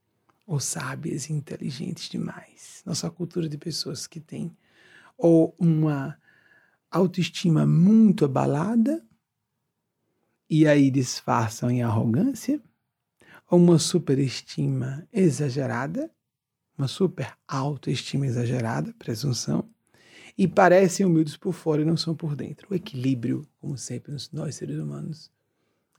[0.45, 2.81] ou sábias e inteligentes demais.
[2.85, 4.55] Nossa cultura de pessoas que têm
[5.17, 6.17] ou uma
[6.91, 9.03] autoestima muito abalada
[10.49, 12.61] e aí disfarçam em arrogância,
[13.49, 16.09] ou uma superestima exagerada,
[16.77, 19.69] uma super autoestima exagerada, presunção,
[20.37, 22.67] e parecem humildes por fora e não são por dentro.
[22.69, 25.31] O equilíbrio, como sempre, nós seres humanos,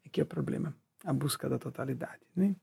[0.08, 2.20] que é o problema, a busca da totalidade.
[2.34, 2.56] Né?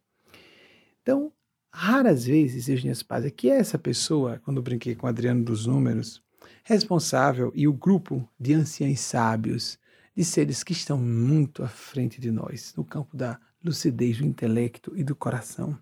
[1.01, 1.31] Então,
[1.71, 6.23] raras vezes, Eugênia Spazia, que é essa pessoa, quando brinquei com o Adriano dos Números,
[6.63, 9.77] responsável e o grupo de anciãos sábios,
[10.15, 14.93] de seres que estão muito à frente de nós, no campo da lucidez do intelecto
[14.95, 15.77] e do coração.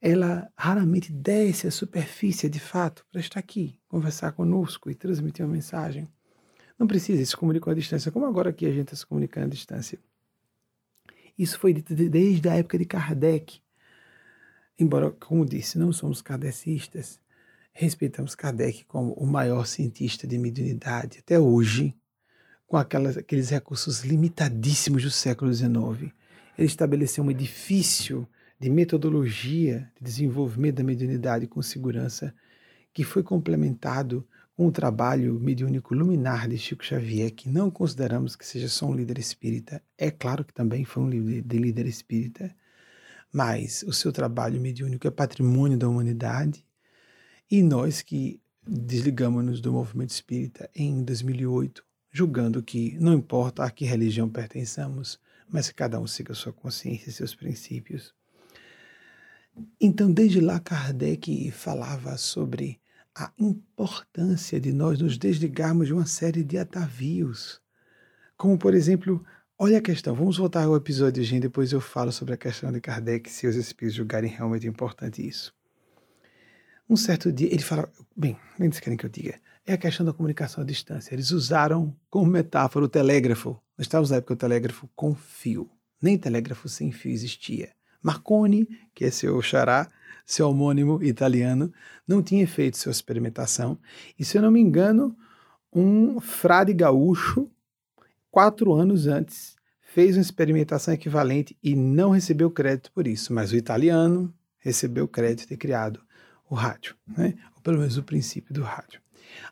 [0.00, 5.52] Ela raramente desce à superfície de fato para estar aqui, conversar conosco e transmitir uma
[5.52, 6.08] mensagem.
[6.76, 9.50] Não precisa se comunicar à distância, como agora aqui a gente está se comunicando à
[9.50, 10.00] distância.
[11.42, 13.60] Isso foi dito desde a época de Kardec.
[14.78, 17.20] Embora, como disse, não somos kardecistas,
[17.72, 21.96] respeitamos Kardec como o maior cientista de mediunidade até hoje,
[22.66, 26.12] com aquelas, aqueles recursos limitadíssimos do século XIX
[26.56, 28.28] ele estabeleceu um edifício
[28.58, 32.34] de metodologia de desenvolvimento da mediunidade com segurança,
[32.92, 34.26] que foi complementado
[34.62, 38.94] com o trabalho mediúnico luminar de Chico Xavier, que não consideramos que seja só um
[38.94, 39.82] líder espírita.
[39.98, 42.54] É claro que também foi um líder, de líder espírita,
[43.32, 46.64] mas o seu trabalho mediúnico é patrimônio da humanidade.
[47.50, 53.84] E nós que desligamos-nos do movimento espírita em 2008, julgando que não importa a que
[53.84, 55.18] religião pertençamos,
[55.50, 58.14] mas que cada um siga sua consciência e seus princípios.
[59.80, 62.80] Então, desde lá, Kardec falava sobre
[63.14, 67.60] a importância de nós nos desligarmos de uma série de atavios.
[68.36, 69.24] Como, por exemplo,
[69.58, 72.80] olha a questão, vamos voltar ao episódio, gente, depois eu falo sobre a questão de
[72.80, 75.54] Kardec, se os espíritos julgarem realmente importante isso.
[76.88, 80.04] Um certo dia, ele fala, bem, nem eles querem que eu diga, é a questão
[80.04, 81.14] da comunicação à distância.
[81.14, 83.50] Eles usaram como metáfora o telégrafo.
[83.78, 85.70] Nós estávamos na época do telégrafo com fio.
[86.00, 87.70] Nem telégrafo sem fio existia.
[88.02, 89.90] Marconi, que é seu xará,
[90.26, 91.72] seu homônimo italiano,
[92.06, 93.78] não tinha feito sua experimentação.
[94.18, 95.16] E, se eu não me engano,
[95.72, 97.50] um frade gaúcho,
[98.30, 103.32] quatro anos antes, fez uma experimentação equivalente e não recebeu crédito por isso.
[103.32, 106.00] Mas o italiano recebeu crédito de ter criado
[106.48, 107.34] o rádio, né?
[107.54, 109.00] ou pelo menos o princípio do rádio.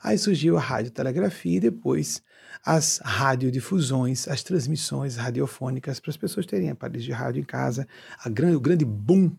[0.03, 2.23] Aí surgiu a radiotelegrafia e depois
[2.65, 7.87] as radiodifusões, as transmissões radiofônicas para as pessoas terem aparelhos de rádio em casa.
[8.27, 9.35] Grande, o grande boom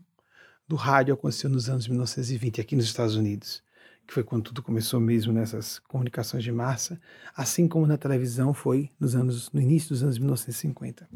[0.66, 3.62] do rádio aconteceu nos anos 1920 aqui nos Estados Unidos,
[4.06, 7.00] que foi quando tudo começou mesmo nessas comunicações de massa,
[7.36, 11.08] assim como na televisão foi nos anos no início dos anos 1950.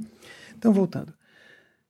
[0.56, 1.14] Então voltando,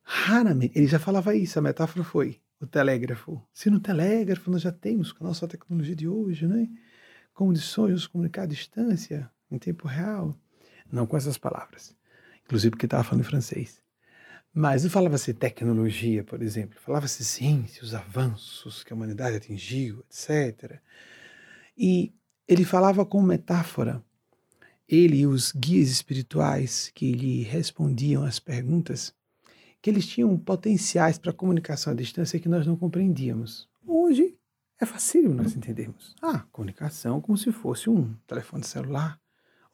[0.01, 3.41] raramente ele já falava isso, a metáfora foi o telégrafo.
[3.53, 6.67] Se no telégrafo nós já temos com a nossa tecnologia de hoje, né?
[7.33, 10.35] condições de comunicar à distância, em tempo real.
[10.91, 11.95] Não com essas palavras.
[12.45, 13.81] Inclusive porque estava falando em francês.
[14.53, 16.79] Mas não falava-se tecnologia, por exemplo.
[16.79, 20.79] Falava-se ciência, os avanços que a humanidade atingiu, etc.
[21.77, 22.13] E
[22.47, 24.01] ele falava com metáfora.
[24.87, 29.13] Ele e os guias espirituais que lhe respondiam às perguntas,
[29.81, 33.69] que eles tinham potenciais para comunicação à distância que nós não compreendíamos.
[33.85, 34.37] Hoje,
[34.79, 36.15] é fácil nós entendermos.
[36.21, 39.19] Ah, comunicação como se fosse um telefone celular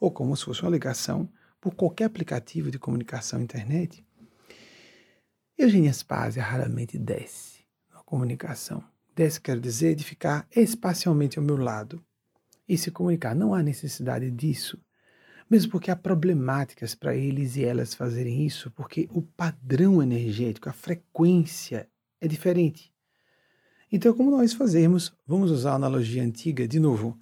[0.03, 1.29] ou como se fosse uma ligação
[1.61, 4.05] por qualquer aplicativo de comunicação internet.
[5.57, 8.83] Eugênia Spazia raramente desce na comunicação.
[9.15, 12.03] Desce quer dizer de ficar espacialmente ao meu lado
[12.67, 13.33] e se comunicar.
[13.33, 14.77] Não há necessidade disso.
[15.49, 20.73] Mesmo porque há problemáticas para eles e elas fazerem isso, porque o padrão energético, a
[20.73, 21.87] frequência
[22.19, 22.93] é diferente.
[23.89, 27.17] Então, como nós fazemos, vamos usar a analogia antiga, de novo,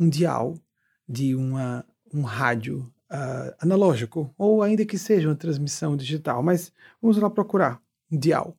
[0.00, 0.56] um dial
[1.06, 7.16] de uma, um rádio uh, analógico, ou ainda que seja uma transmissão digital, mas vamos
[7.16, 8.56] lá procurar um dial,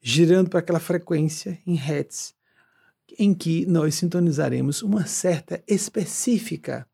[0.00, 2.34] girando para aquela frequência em hertz,
[3.18, 6.86] em que nós sintonizaremos uma certa específica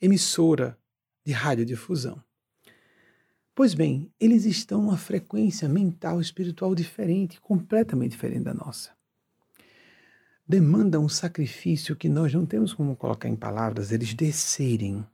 [0.00, 0.78] emissora
[1.24, 2.22] de radiodifusão.
[3.54, 8.90] Pois bem, eles estão numa frequência mental espiritual diferente, completamente diferente da nossa.
[10.46, 15.04] Demandam um sacrifício que nós não temos como colocar em palavras, eles descerem,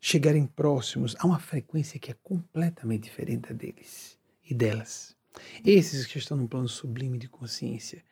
[0.00, 4.18] chegarem próximos a uma frequência que é completamente diferente deles
[4.48, 5.16] e delas.
[5.64, 8.04] Esses que estão num plano sublime de consciência,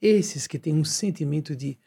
[0.00, 1.78] esses que têm um sentimento de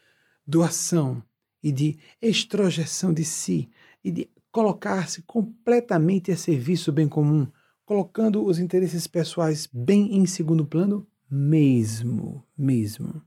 [0.45, 1.23] doação
[1.63, 3.69] e de extrojeção de si
[4.03, 7.47] e de colocar-se completamente a serviço do bem comum,
[7.85, 13.23] colocando os interesses pessoais bem em segundo plano, mesmo, mesmo.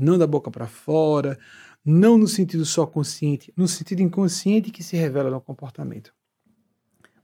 [0.00, 1.38] Não da boca para fora,
[1.84, 6.12] não no sentido só consciente, no sentido inconsciente que se revela no comportamento.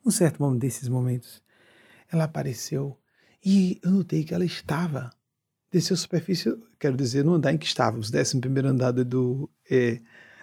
[0.04, 1.42] Um certo momento desses momentos,
[2.10, 2.96] ela apareceu
[3.44, 5.10] e eu notei que ela estava
[5.70, 10.00] desceu a superfície, quero dizer, no andar em que estávamos, décimo primeiro andar do, é,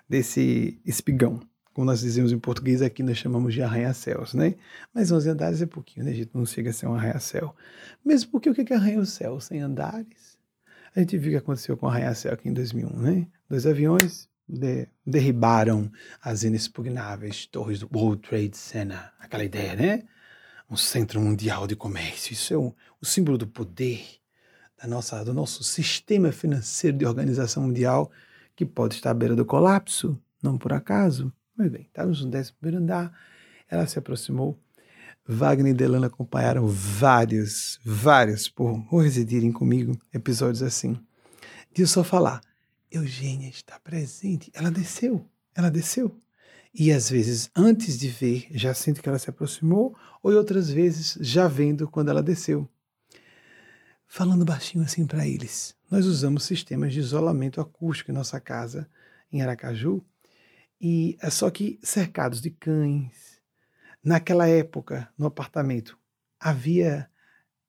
[0.07, 1.39] desse espigão.
[1.73, 4.55] Como nós dizemos em português, aqui nós chamamos de arranha-céus, né?
[4.93, 6.13] Mas 11 andares é pouquinho, né?
[6.13, 7.55] Gente não chega a ser um arranha-céu.
[8.05, 10.32] Mesmo porque o que é arranha-céu sem andares?
[10.95, 13.27] A gente viu o que aconteceu com o arranha-céu aqui em 2001, né?
[13.49, 19.11] Dois aviões de, derribaram as inexpugnáveis torres do World Trade Center.
[19.19, 20.03] Aquela ideia, né?
[20.69, 22.33] Um centro mundial de comércio.
[22.33, 24.05] Isso é um, o símbolo do poder
[24.79, 28.11] da nossa, do nosso sistema financeiro de organização mundial,
[28.55, 31.33] que pode estar à beira do colapso, não por acaso.
[31.57, 33.17] Mas bem, estávamos no décimo primeiro andar,
[33.67, 34.59] ela se aproximou.
[35.27, 40.97] Wagner e Delano acompanharam vários, vários, por, residirem comigo, episódios assim.
[41.73, 42.41] De eu só falar,
[42.91, 44.51] Eugênia está presente.
[44.53, 46.15] Ela desceu, ela desceu.
[46.73, 51.17] E às vezes, antes de ver, já sinto que ela se aproximou, ou outras vezes,
[51.21, 52.67] já vendo quando ela desceu
[54.13, 55.75] falando baixinho assim para eles.
[55.89, 58.87] Nós usamos sistemas de isolamento acústico em nossa casa,
[59.31, 60.05] em Aracaju,
[60.79, 63.32] e é só que cercados de cães.
[64.03, 65.97] Naquela época, no apartamento,
[66.39, 67.09] havia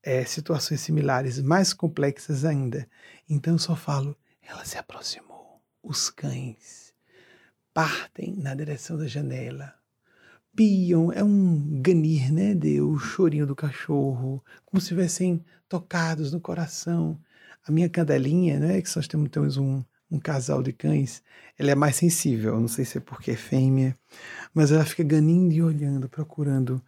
[0.03, 2.88] é, situações similares, mais complexas ainda.
[3.29, 5.62] Então eu só falo, ela se aproximou.
[5.83, 6.92] Os cães
[7.73, 9.75] partem na direção da janela,
[10.57, 16.40] piam, é um ganir, né, de o chorinho do cachorro, como se tivessem tocados no
[16.40, 17.20] coração.
[17.66, 21.22] A minha cadelinha, né, que nós temos, temos um, um casal de cães,
[21.59, 23.96] ela é mais sensível, não sei se é porque é fêmea,
[24.53, 26.81] mas ela fica ganindo e olhando, procurando,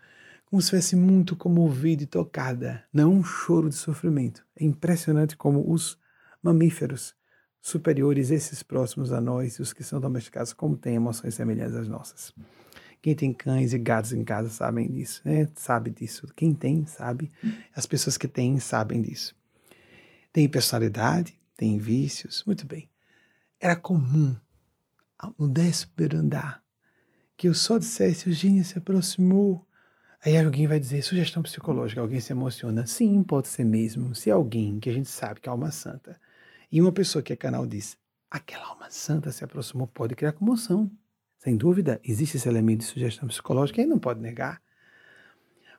[0.47, 4.45] como se fosse muito comovida e tocada, não um choro de sofrimento.
[4.55, 5.99] É impressionante como os
[6.43, 7.15] mamíferos
[7.61, 12.33] superiores, esses próximos a nós, os que são domesticados, como têm emoções semelhantes às nossas.
[13.03, 15.49] Quem tem cães e gatos em casa sabem disso, né?
[15.57, 16.29] Sabe disso.
[16.35, 17.31] Quem tem, sabe.
[17.75, 19.35] As pessoas que têm sabem disso.
[20.33, 22.43] Tem personalidade, tem vícios.
[22.47, 22.89] Muito bem.
[23.59, 24.37] Era comum,
[25.39, 26.63] no décimo andar,
[27.37, 29.67] que eu só dissesse, Eugênia se aproximou.
[30.25, 32.87] Aí alguém vai dizer, sugestão psicológica, alguém se emociona.
[32.87, 34.15] Sim, pode ser mesmo.
[34.15, 36.21] Se alguém que a gente sabe que é alma santa,
[36.71, 37.97] e uma pessoa que é canal diz,
[38.31, 40.91] aquela alma santa se aproximou, pode criar comoção.
[41.39, 44.61] Sem dúvida, existe esse elemento de sugestão psicológica, aí não pode negar.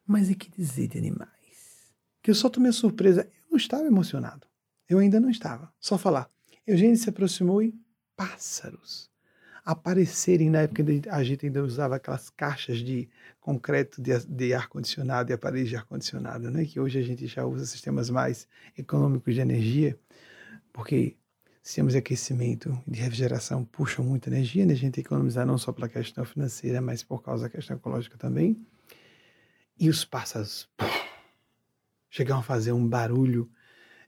[0.06, 1.94] Mas e que dizer de animais?
[2.22, 4.48] Que eu só tomei a surpresa, eu não estava emocionado.
[4.88, 5.72] Eu ainda não estava.
[5.80, 6.32] Só falar.
[6.68, 7.74] Eugênio se aproximou e
[8.16, 9.10] pássaros
[9.68, 13.10] aparecerem na época a gente ainda usava aquelas caixas de
[13.42, 16.64] concreto de, de ar-condicionado e aparelhos de ar-condicionado, né?
[16.64, 20.00] que hoje a gente já usa sistemas mais econômicos de energia,
[20.72, 21.18] porque
[21.62, 24.72] sistemas de aquecimento e de refrigeração puxam muita energia, né?
[24.72, 27.76] a gente tem que economizar não só pela questão financeira, mas por causa da questão
[27.76, 28.66] ecológica também.
[29.78, 30.70] E os pássaros
[32.10, 33.52] chegaram a fazer um barulho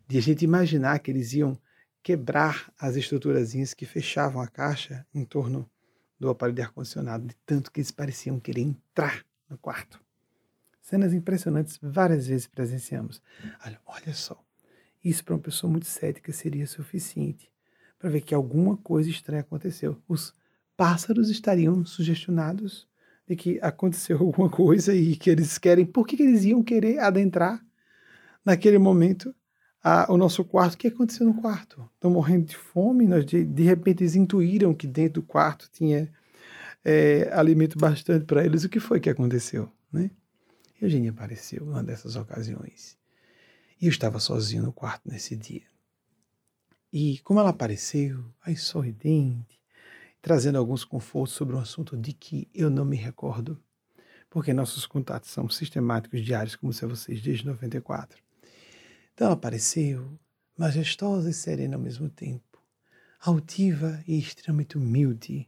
[0.07, 1.59] de a gente imaginar que eles iam
[2.01, 5.69] quebrar as estruturazinhas que fechavam a caixa em torno
[6.19, 10.01] do aparelho de ar-condicionado, de tanto que eles pareciam querer entrar no quarto.
[10.81, 13.21] Cenas impressionantes, várias vezes presenciamos.
[13.65, 14.43] Olha, olha só,
[15.03, 17.49] isso para uma pessoa muito cética seria suficiente
[17.97, 20.01] para ver que alguma coisa estranha aconteceu.
[20.07, 20.33] Os
[20.75, 22.87] pássaros estariam sugestionados
[23.27, 25.85] de que aconteceu alguma coisa e que eles querem.
[25.85, 27.63] Por que, que eles iam querer adentrar
[28.43, 29.35] naquele momento
[29.83, 30.73] a, o nosso quarto?
[30.73, 31.89] O que aconteceu no quarto?
[31.95, 33.07] Estão morrendo de fome?
[33.07, 36.11] Nós de, de repente eles intuíram que dentro do quarto tinha
[36.83, 38.63] é, alimento bastante para eles.
[38.63, 39.71] O que foi que aconteceu?
[39.91, 40.11] Né?
[40.81, 42.97] Eugênia apareceu numa dessas ocasiões
[43.81, 45.63] e eu estava sozinho no quarto nesse dia.
[46.91, 49.59] E como ela apareceu, aí sorridente,
[50.21, 53.61] trazendo alguns confortos sobre um assunto de que eu não me recordo,
[54.29, 58.21] porque nossos contatos são sistemáticos diários, como se vocês desde 94.
[59.19, 60.17] Então apareceu,
[60.57, 62.57] majestosa e serena ao mesmo tempo,
[63.19, 65.45] altiva e extremamente humilde,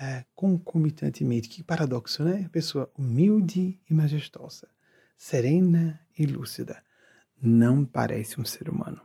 [0.00, 1.50] é, concomitantemente.
[1.50, 2.48] Que paradoxo, né?
[2.50, 4.70] Pessoa humilde e majestosa,
[5.18, 6.82] serena e lúcida
[7.42, 9.02] não parece um ser humano.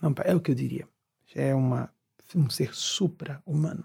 [0.00, 0.88] Não, é o que eu diria.
[1.34, 1.92] É uma
[2.36, 3.84] um ser supra-humano.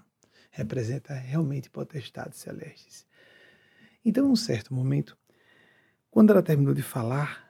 [0.52, 3.04] Representa realmente potestades celestes.
[4.04, 5.18] Então, num certo momento,
[6.08, 7.45] quando ela terminou de falar,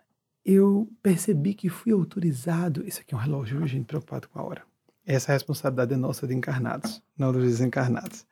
[0.47, 2.87] eu percebi que fui autorizado.
[2.87, 3.85] Isso aqui é um relógio, gente?
[3.85, 4.63] Preocupado com a hora.
[5.05, 8.25] Essa responsabilidade é nossa de encarnados, não dos desencarnados.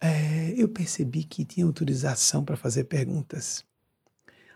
[0.00, 3.64] É, eu percebi que tinha autorização para fazer perguntas.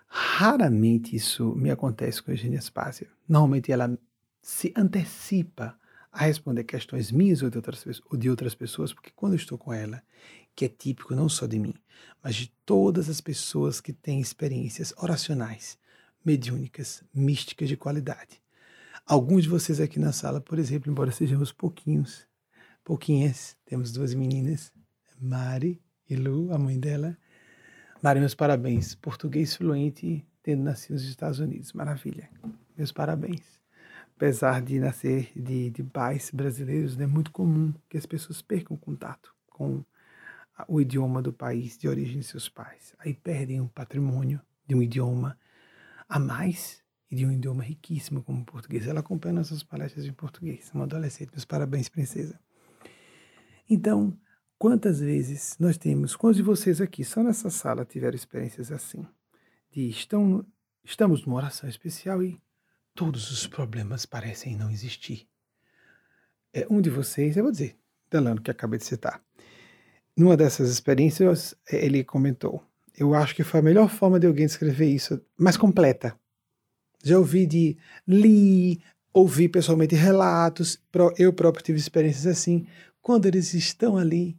[0.07, 3.09] Raramente isso me acontece com a Eugênia Spácia.
[3.29, 3.99] Normalmente ela
[4.41, 5.79] se antecipa
[6.11, 9.59] a responder questões minhas ou de, outras, ou de outras pessoas, porque quando eu estou
[9.59, 10.03] com ela,
[10.55, 11.75] que é típico não só de mim,
[12.23, 15.79] mas de todas as pessoas que têm experiências oracionais,
[16.25, 18.43] mediúnicas, místicas de qualidade.
[19.07, 22.27] Alguns de vocês aqui na sala, por exemplo, embora sejamos pouquinhos,
[22.85, 24.73] pouquinhas, temos duas meninas,
[25.21, 27.17] Mari e Lu, a mãe dela.
[28.03, 28.95] Mari, meus parabéns.
[28.95, 31.73] Português fluente, tendo nascido nos Estados Unidos.
[31.73, 32.29] Maravilha.
[32.77, 33.61] Meus parabéns.
[34.17, 39.35] Apesar de nascer de, de pais brasileiros, é muito comum que as pessoas percam contato
[39.51, 39.85] com
[40.69, 42.95] o idioma do país de origem de seus pais.
[42.99, 45.37] Aí perdem o patrimônio de um idioma
[46.13, 48.87] a mais e de um idioma riquíssimo como o português.
[48.87, 50.71] Ela acompanha nossas palestras em português.
[50.75, 51.31] Uma adolescente.
[51.31, 52.39] Meus parabéns, princesa.
[53.69, 54.15] Então,
[54.59, 59.07] quantas vezes nós temos, quantos de vocês aqui, só nessa sala, tiveram experiências assim?
[59.71, 60.45] De estão,
[60.85, 62.39] estamos numa oração especial e
[62.95, 65.27] todos os problemas parecem não existir.
[66.53, 67.79] É, um de vocês, eu vou dizer,
[68.11, 69.25] Delano, que acabei de citar.
[70.15, 72.63] Numa dessas experiências, ele comentou:
[72.97, 76.15] Eu acho que foi a melhor forma de alguém descrever isso, mais completa.
[77.03, 77.77] Já ouvi de
[78.07, 78.81] li,
[79.13, 80.81] ouvi pessoalmente relatos,
[81.19, 82.67] eu próprio tive experiências assim.
[83.01, 84.39] Quando eles estão ali,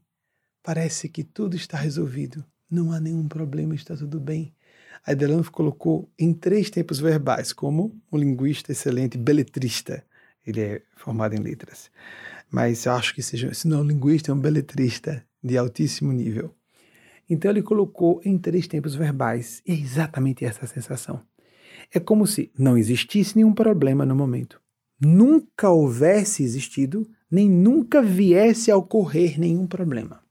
[0.63, 2.43] parece que tudo está resolvido.
[2.69, 4.53] Não há nenhum problema, está tudo bem.
[5.05, 10.03] A Delano colocou em três tempos verbais, como um linguista excelente, beletrista.
[10.45, 11.91] Ele é formado em letras.
[12.49, 16.55] Mas eu acho que seja, se não é linguista, é um beletrista de altíssimo nível.
[17.29, 19.61] Então ele colocou em três tempos verbais.
[19.65, 21.21] E é exatamente essa sensação.
[21.93, 24.61] É como se não existisse nenhum problema no momento.
[24.99, 30.21] Nunca houvesse existido, nem nunca viesse a ocorrer nenhum problema.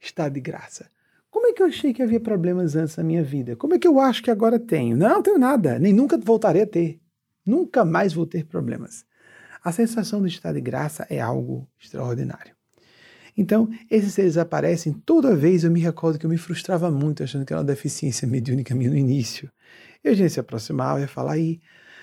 [0.00, 0.90] Está de graça.
[1.30, 3.56] Como é que eu achei que havia problemas antes na minha vida?
[3.56, 4.96] Como é que eu acho que agora tenho?
[4.96, 7.00] Não, não tenho nada, nem nunca voltarei a ter.
[7.44, 9.04] Nunca mais vou ter problemas.
[9.64, 12.54] A sensação de estar de graça é algo extraordinário.
[13.36, 15.64] Então, esses seres aparecem toda vez.
[15.64, 18.90] Eu me recordo que eu me frustrava muito, achando que era uma deficiência mediúnica minha
[18.90, 19.50] no início.
[20.04, 21.60] E a gente se aproximava e ia falar, aí,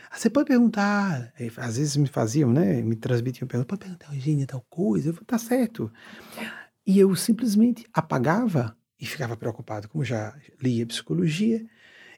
[0.09, 1.31] ah, você pode perguntar.
[1.57, 2.81] Às vezes me faziam, né?
[2.81, 5.09] Me transmitiam perguntas, pode perguntar, Eugênia, tal coisa?
[5.09, 5.91] Eu falei, tá certo.
[6.85, 11.63] E eu simplesmente apagava e ficava preocupado, como já lia psicologia.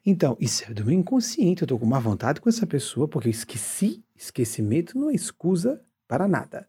[0.06, 3.28] Então, isso é do meu inconsciente, eu estou com uma vontade com essa pessoa, porque
[3.28, 4.04] eu esqueci.
[4.16, 6.68] Esquecimento não é excusa para nada.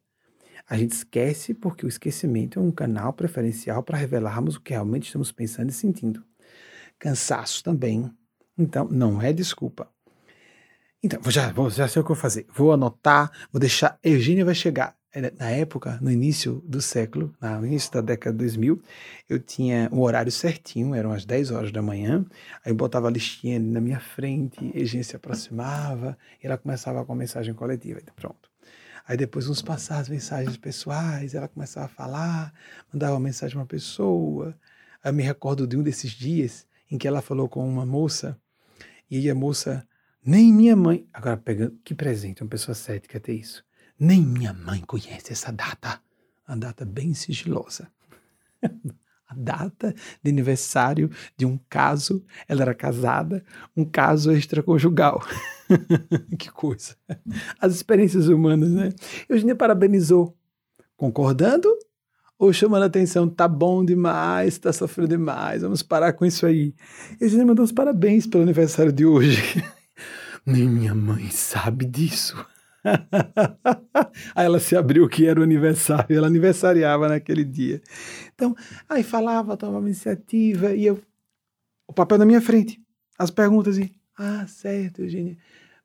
[0.68, 5.06] A gente esquece porque o esquecimento é um canal preferencial para revelarmos o que realmente
[5.06, 6.24] estamos pensando e sentindo.
[6.98, 8.10] Cansaço também
[8.56, 9.88] então, não é desculpa.
[11.02, 12.46] Então, já, vou, já sei o que eu vou fazer.
[12.54, 13.98] Vou anotar, vou deixar.
[14.02, 14.96] Eugênia vai chegar.
[15.38, 18.80] Na época, no início do século, no início da década de 2000,
[19.28, 22.24] eu tinha um horário certinho, eram as 10 horas da manhã.
[22.64, 27.12] Aí eu botava a listinha na minha frente, Eugênia se aproximava, e ela começava com
[27.12, 28.00] a mensagem coletiva.
[28.16, 28.51] Pronto.
[29.06, 32.54] Aí depois uns passar as mensagens pessoais, ela começava a falar,
[32.92, 34.56] mandava uma mensagem para uma pessoa.
[35.02, 38.38] Aí eu me recordo de um desses dias em que ela falou com uma moça
[39.10, 39.86] e a moça,
[40.24, 41.06] nem minha mãe.
[41.12, 43.64] Agora, pegando, que presente, uma pessoa cética ter isso.
[43.98, 46.00] Nem minha mãe conhece essa data.
[46.46, 47.90] A data bem sigilosa.
[49.32, 53.42] a data de aniversário de um caso, ela era casada,
[53.76, 55.24] um caso extraconjugal.
[56.38, 56.94] que coisa.
[57.58, 58.92] As experiências humanas, né?
[59.28, 60.36] Eugênia parabenizou,
[60.96, 61.68] concordando
[62.38, 66.74] ou chamando a atenção, tá bom demais, tá sofrendo demais, vamos parar com isso aí.
[67.20, 69.64] E a gente mandou os parabéns pelo aniversário de hoje.
[70.44, 72.44] Nem minha mãe sabe disso.
[74.34, 77.80] aí ela se abriu que era o aniversário, ela aniversariava naquele dia.
[78.34, 78.54] Então,
[78.88, 81.00] aí falava, tomava iniciativa, e eu,
[81.86, 82.80] o papel na minha frente,
[83.18, 85.36] as perguntas, e, ah, certo, Eugênia,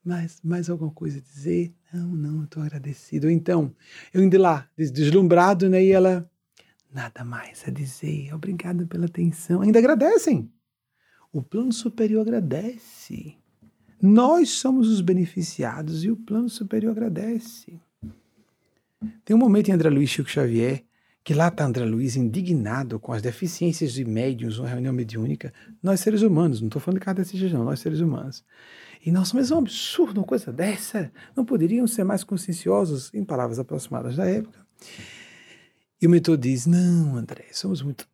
[0.04, 1.74] mas mais alguma coisa a dizer?
[1.94, 3.30] Não, não, estou agradecido.
[3.30, 3.74] Então,
[4.14, 6.30] eu indo lá, deslumbrado, né, e ela,
[6.92, 8.34] Nada mais a dizer.
[8.34, 9.62] Obrigado pela atenção.
[9.62, 10.52] Ainda agradecem.
[11.32, 13.38] O plano superior agradece.
[14.02, 17.80] Nós somos os beneficiados e o plano superior agradece.
[19.26, 20.84] Tem um momento em André Luiz Chico Xavier
[21.28, 26.00] que lá está André Luiz indignado com as deficiências de médiums numa reunião mediúnica, nós
[26.00, 28.46] seres humanos, não estou falando de cardecistas não, nós seres humanos.
[29.06, 31.12] E nós somos um absurdo, uma coisa dessa.
[31.36, 34.66] Não poderiam ser mais conscienciosos, em palavras aproximadas da época.
[36.02, 38.08] E o mentor diz: Não, André, somos muito,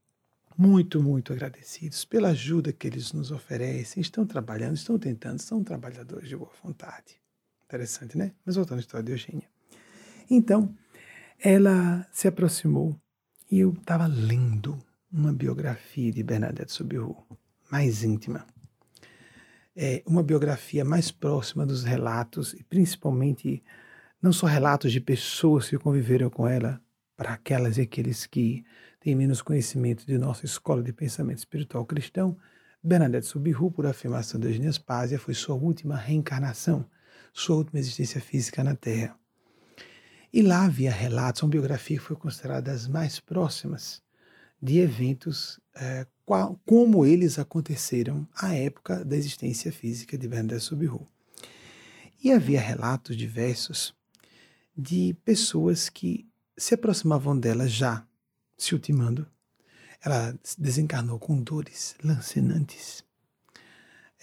[0.57, 4.01] muito, muito agradecidos pela ajuda que eles nos oferecem.
[4.01, 7.21] Estão trabalhando, estão tentando, são trabalhadores de boa vontade.
[7.65, 8.33] Interessante, né?
[8.45, 9.49] Mas voltando à história de Eugênia.
[10.29, 10.73] Então,
[11.39, 12.95] ela se aproximou
[13.49, 14.79] e eu estava lendo
[15.11, 17.17] uma biografia de Bernadette Soubirous,
[17.71, 18.45] mais íntima.
[19.75, 23.63] É uma biografia mais próxima dos relatos, e principalmente
[24.21, 26.81] não só relatos de pessoas que conviveram com ela,
[27.15, 28.65] para aquelas e aqueles que
[29.03, 32.37] têm menos conhecimento de nossa escola de pensamento espiritual cristão,
[32.81, 36.85] Bernadette Soubirous, por afirmação de Eugênia Spásia, foi sua última reencarnação,
[37.33, 39.19] sua última existência física na Terra.
[40.31, 44.01] E lá havia relatos, uma biografia que foi considerada das mais próximas
[44.61, 51.05] de eventos é, qual, como eles aconteceram à época da existência física de Bernadette Soubirous.
[52.23, 53.93] E havia relatos diversos
[54.77, 56.25] de pessoas que
[56.57, 58.07] se aproximavam dela já
[58.63, 59.27] se ultimando.
[60.03, 63.03] Ela desencarnou com dores lancinantes,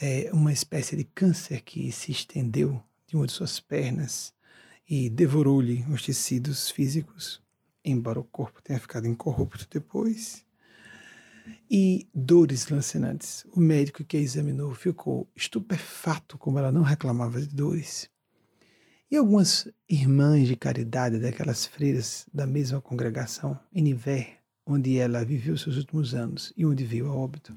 [0.01, 4.33] é, uma espécie de câncer que se estendeu de uma de suas pernas
[4.89, 7.41] e devorou-lhe os tecidos físicos,
[7.85, 10.45] embora o corpo tenha ficado incorrupto depois.
[11.71, 13.45] E dores lancinantes.
[13.53, 18.09] O médico que a examinou ficou estupefato como ela não reclamava de dores.
[19.11, 25.59] E algumas irmãs de caridade daquelas freiras da mesma congregação, em Niver, onde ela viveu
[25.59, 27.53] seus últimos anos e onde veio a óbito,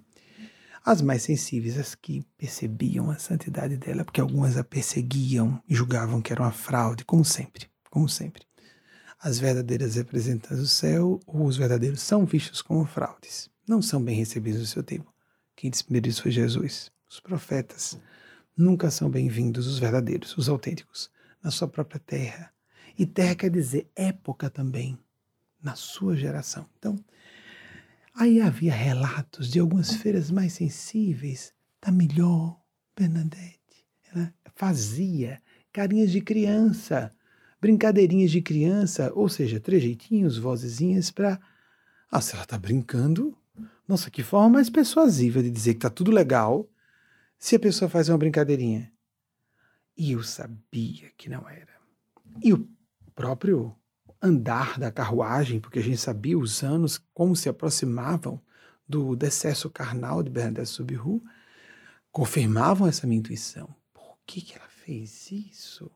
[0.83, 6.23] as mais sensíveis, as que percebiam a santidade dela, porque algumas a perseguiam e julgavam
[6.23, 8.41] que era uma fraude, como sempre, como sempre.
[9.21, 13.47] As verdadeiras representantes do céu, ou os verdadeiros, são vistos como fraudes.
[13.67, 15.13] Não são bem recebidos no seu tempo.
[15.55, 16.91] Quem disse primeiro isso foi Jesus.
[17.07, 17.95] Os profetas
[18.57, 21.11] nunca são bem-vindos, os verdadeiros, os autênticos,
[21.43, 22.51] na sua própria terra.
[22.97, 24.97] E terra quer dizer época também,
[25.61, 26.67] na sua geração.
[26.77, 26.97] Então,
[28.15, 32.59] Aí havia relatos de algumas feiras mais sensíveis da melhor
[32.95, 33.59] Bernadette.
[34.13, 35.41] Ela fazia
[35.71, 37.11] carinhas de criança,
[37.59, 41.41] brincadeirinhas de criança, ou seja, trejeitinhos, vozezinhas para.
[42.11, 43.35] Ah, se ela está brincando,
[43.87, 46.69] nossa, que forma mais persuasiva de dizer que está tudo legal
[47.39, 48.92] se a pessoa faz uma brincadeirinha.
[49.95, 51.73] E eu sabia que não era.
[52.41, 52.67] E o
[53.13, 53.75] próprio
[54.21, 58.41] andar da carruagem, porque a gente sabia os anos como se aproximavam
[58.87, 61.21] do decesso carnal de Bernadette Subiru,
[62.11, 63.73] confirmavam essa minha intuição.
[63.93, 65.91] Por que, que ela fez isso?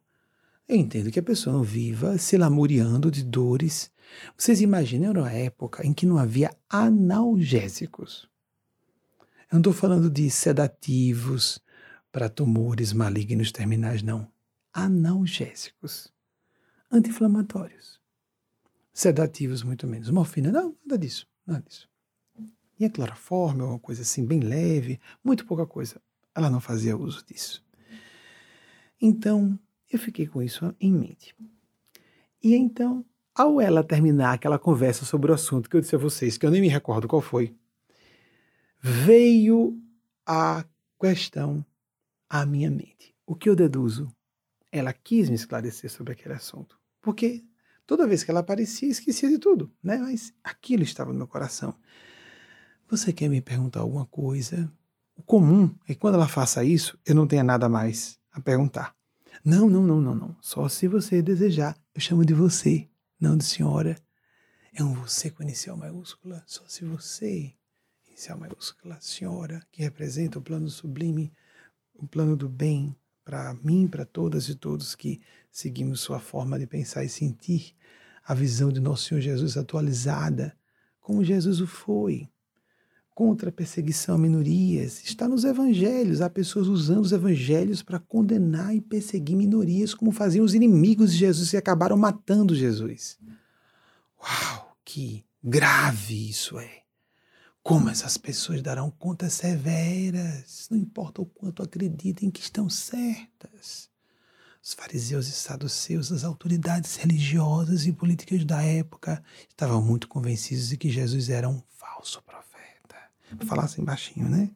[0.67, 3.89] Eu entendo que a pessoa não viva se lamuriando de dores.
[4.37, 8.27] Vocês imaginam uma época em que não havia analgésicos.
[9.49, 11.61] Eu não estou falando de sedativos
[12.17, 14.27] para tumores malignos terminais, não.
[14.73, 16.11] Analgésicos.
[16.91, 18.01] Anti-inflamatórios
[18.91, 20.09] sedativos muito menos.
[20.09, 21.87] Morfina, não, nada disso, nada disso.
[22.79, 26.01] E a cloroforme, uma coisa assim bem leve, muito pouca coisa.
[26.33, 27.63] Ela não fazia uso disso.
[28.99, 31.35] Então, eu fiquei com isso em mente.
[32.43, 33.05] E então,
[33.35, 36.49] ao ela terminar aquela conversa sobre o assunto que eu disse a vocês, que eu
[36.49, 37.55] nem me recordo qual foi,
[38.81, 39.79] veio
[40.25, 40.65] a
[40.99, 41.63] questão
[42.29, 43.15] à minha mente.
[43.25, 44.11] O que eu deduzo?
[44.71, 46.79] Ela quis me esclarecer sobre aquele assunto.
[47.01, 47.43] Porque
[47.87, 49.97] Toda vez que ela aparecia, esquecia de tudo, né?
[49.97, 51.73] Mas aquilo estava no meu coração.
[52.89, 54.69] Você quer me perguntar alguma coisa?
[55.15, 58.93] O comum é que quando ela faça isso, eu não tenha nada mais a perguntar.
[59.43, 60.35] Não, não, não, não, não.
[60.41, 61.77] Só se você desejar.
[61.95, 63.95] Eu chamo de você, não de senhora.
[64.73, 66.43] É um você com inicial maiúscula.
[66.45, 67.53] Só se você,
[68.05, 71.31] inicial maiúscula, senhora, que representa o plano sublime,
[71.97, 75.19] o plano do bem, para mim, para todas e todos que
[75.51, 77.75] seguimos sua forma de pensar e sentir,
[78.23, 80.55] a visão de nosso Senhor Jesus atualizada,
[80.99, 82.29] como Jesus o foi,
[83.15, 85.03] contra a perseguição a minorias.
[85.03, 90.45] Está nos evangelhos, há pessoas usando os evangelhos para condenar e perseguir minorias, como faziam
[90.45, 93.17] os inimigos de Jesus e acabaram matando Jesus.
[94.21, 96.86] Uau, que grave isso é!
[97.67, 103.89] Como essas pessoas darão contas severas, não importa o quanto acreditem que estão certas.
[104.63, 110.77] Os fariseus e saduceus, as autoridades religiosas e políticas da época, estavam muito convencidos de
[110.77, 112.95] que Jesus era um falso profeta.
[113.45, 114.49] Falassem baixinho, né?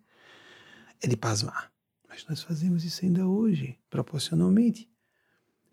[1.01, 1.69] É de pasmar.
[2.07, 4.89] Mas nós fazemos isso ainda hoje, proporcionalmente.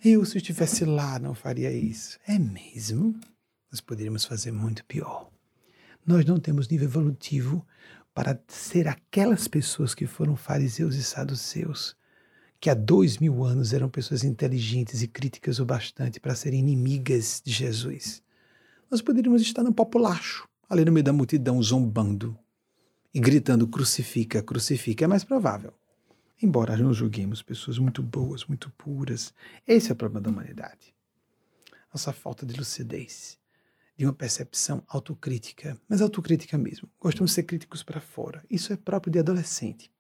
[0.05, 2.19] Eu, se estivesse lá, não faria isso.
[2.27, 3.15] É mesmo?
[3.71, 5.31] nós poderíamos fazer muito pior.
[6.09, 7.67] Nós não temos nível evolutivo
[8.15, 11.95] para ser aquelas pessoas que foram fariseus e saduceus,
[12.59, 17.43] que há dois mil anos eram pessoas inteligentes e críticas o bastante para serem inimigas
[17.45, 18.23] de Jesus.
[18.91, 22.35] Nós poderíamos estar no populacho, ali no meio da multidão, zombando
[23.13, 25.05] e gritando crucifica, crucifica.
[25.05, 25.75] É mais provável.
[26.43, 29.35] Embora não julguemos pessoas muito boas, muito puras,
[29.67, 30.95] esse é o problema da humanidade.
[31.93, 33.39] Nossa falta de lucidez
[33.99, 36.89] de uma percepção autocrítica, mas autocrítica mesmo.
[37.01, 38.45] Gostamos de ser críticos para fora.
[38.49, 39.91] Isso é próprio de adolescente.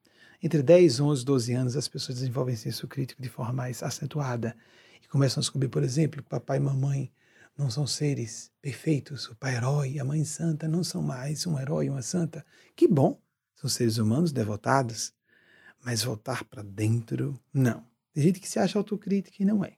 [0.40, 4.56] Entre 10, 11, 12 anos, as pessoas desenvolvem senso crítico de forma mais acentuada
[5.02, 7.12] e começam a descobrir, por exemplo, que papai e mamãe
[7.56, 9.28] não são seres perfeitos.
[9.30, 12.46] O pai herói e a mãe santa não são mais um herói e uma santa.
[12.76, 13.20] Que bom!
[13.56, 15.12] São seres humanos devotados.
[15.84, 17.84] Mas voltar para dentro, não.
[18.12, 19.77] Tem gente que se acha autocrítica e não é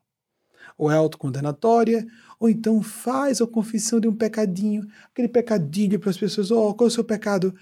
[0.76, 2.06] ou é autocondenatória,
[2.38, 6.86] ou então faz a confissão de um pecadinho, aquele pecadilho para as pessoas, oh, qual
[6.86, 7.54] é o seu pecado?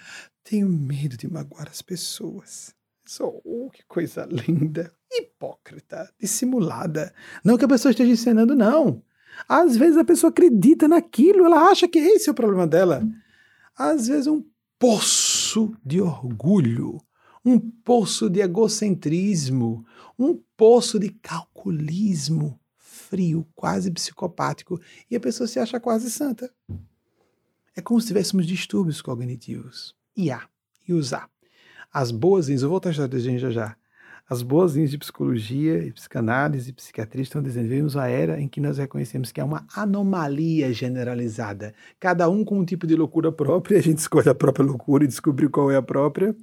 [0.44, 2.74] Tenho medo de magoar as pessoas.
[3.04, 7.12] Só, oh, que coisa linda, hipócrita, dissimulada.
[7.44, 9.02] Não que a pessoa esteja ensinando, não.
[9.48, 13.06] Às vezes a pessoa acredita naquilo, ela acha que esse é o problema dela.
[13.76, 14.44] Às vezes um
[14.78, 17.00] poço de orgulho,
[17.44, 19.84] um poço de egocentrismo,
[20.18, 22.58] um poço de calculismo
[23.08, 24.80] frio, quase psicopático,
[25.10, 26.50] e a pessoa se acha quase santa.
[27.74, 29.94] É como se tivéssemos distúrbios cognitivos.
[30.16, 30.42] E há,
[30.86, 31.28] e usar.
[31.92, 33.76] As boazinhas, eu vou voltar a gente já já.
[34.28, 38.60] As boazinhas de psicologia e psicanálise e psiquiatria estão dizendo vivemos a era em que
[38.60, 41.74] nós reconhecemos que há uma anomalia generalizada.
[41.98, 45.06] Cada um com um tipo de loucura própria, a gente escolhe a própria loucura e
[45.06, 46.36] descobre qual é a própria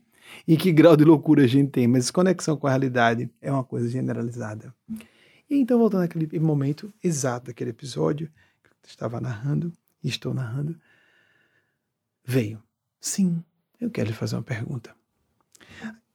[0.48, 3.64] e que grau de loucura a gente tem, mas conexão com a realidade é uma
[3.64, 4.74] coisa generalizada.
[5.50, 8.28] E então, voltando àquele momento exato daquele episódio
[8.64, 9.72] que eu estava narrando,
[10.04, 10.80] e estou narrando,
[12.24, 12.62] veio.
[13.02, 13.44] Sim,
[13.82, 14.96] eu quero lhe fazer uma pergunta.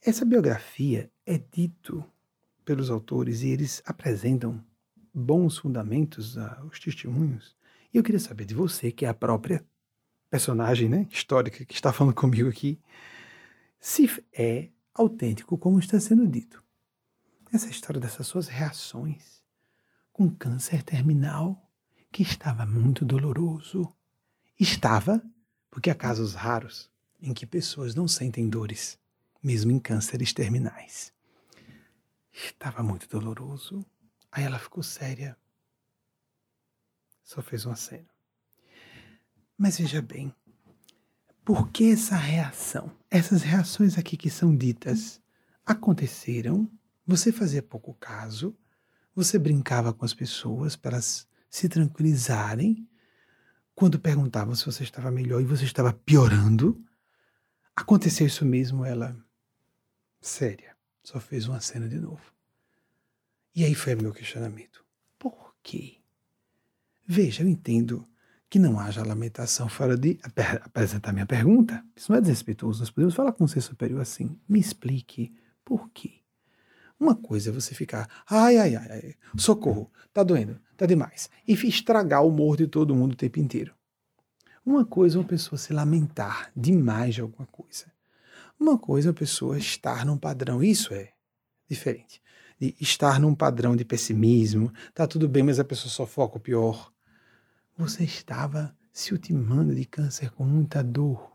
[0.01, 2.05] Essa biografia é dito
[2.65, 4.65] pelos autores e eles apresentam
[5.13, 7.57] bons fundamentos aos testemunhos.
[7.93, 9.65] E eu queria saber de você, que é a própria
[10.31, 12.79] personagem né, histórica que está falando comigo aqui,
[13.81, 16.63] se é autêntico como está sendo dito
[17.53, 19.41] essa história dessas suas reações
[20.13, 21.71] com câncer terminal,
[22.13, 23.91] que estava muito doloroso.
[24.59, 25.23] Estava,
[25.71, 26.91] porque há casos raros
[27.21, 28.99] em que pessoas não sentem dores,
[29.43, 31.13] mesmo em cânceres terminais.
[32.33, 33.85] Estava muito doloroso.
[34.31, 35.37] Aí ela ficou séria.
[37.23, 38.09] Só fez uma cena.
[39.57, 40.35] Mas veja bem,
[41.45, 42.91] por que essa reação?
[43.11, 45.21] Essas reações aqui que são ditas
[45.65, 46.71] aconteceram
[47.11, 48.57] você fazia pouco caso,
[49.15, 52.89] você brincava com as pessoas para elas se tranquilizarem.
[53.75, 56.81] Quando perguntavam se você estava melhor e você estava piorando,
[57.75, 59.17] aconteceu isso mesmo, ela
[60.21, 62.33] séria, só fez uma cena de novo.
[63.55, 64.85] E aí foi o meu questionamento.
[65.19, 65.97] Por quê?
[67.05, 68.07] Veja, eu entendo
[68.49, 70.21] que não haja lamentação fora de
[70.63, 71.85] apresentar minha pergunta.
[71.97, 72.81] Isso não é desrespeitoso.
[72.81, 74.39] Nós podemos falar com um ser superior assim.
[74.49, 75.35] Me explique
[75.65, 76.20] por quê.
[77.01, 81.31] Uma coisa é você ficar, ai, ai, ai, ai socorro, tá doendo, tá demais.
[81.49, 83.75] E estragar o humor de todo mundo o tempo inteiro.
[84.67, 87.91] Uma coisa é uma pessoa se lamentar demais de alguma coisa.
[88.59, 91.13] Uma coisa é uma pessoa estar num padrão, isso é
[91.67, 92.21] diferente.
[92.61, 96.41] De estar num padrão de pessimismo, tá tudo bem, mas a pessoa só foca o
[96.41, 96.93] pior.
[97.79, 101.35] Você estava se ultimando de câncer com muita dor.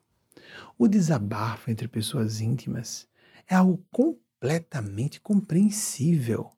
[0.78, 3.07] O desabafo entre pessoas íntimas
[3.47, 6.52] é algo completamente completamente compreensível.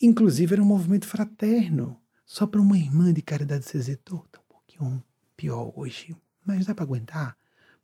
[0.00, 1.98] Inclusive era um movimento fraterno.
[2.26, 4.26] Só para uma irmã de caridade se hesitou.
[4.30, 5.04] Tá um pouquinho
[5.36, 6.14] pior hoje.
[6.44, 7.36] Mas dá para aguentar?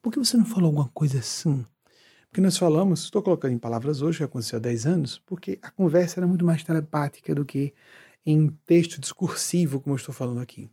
[0.03, 1.65] Por que você não falou alguma coisa assim?
[2.29, 5.71] Porque nós falamos, estou colocando em palavras hoje, que aconteceu há 10 anos, porque a
[5.71, 7.75] conversa era muito mais telepática do que
[8.25, 10.71] em texto discursivo, como eu estou falando aqui.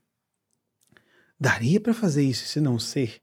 [1.39, 3.21] Daria para fazer isso se não ser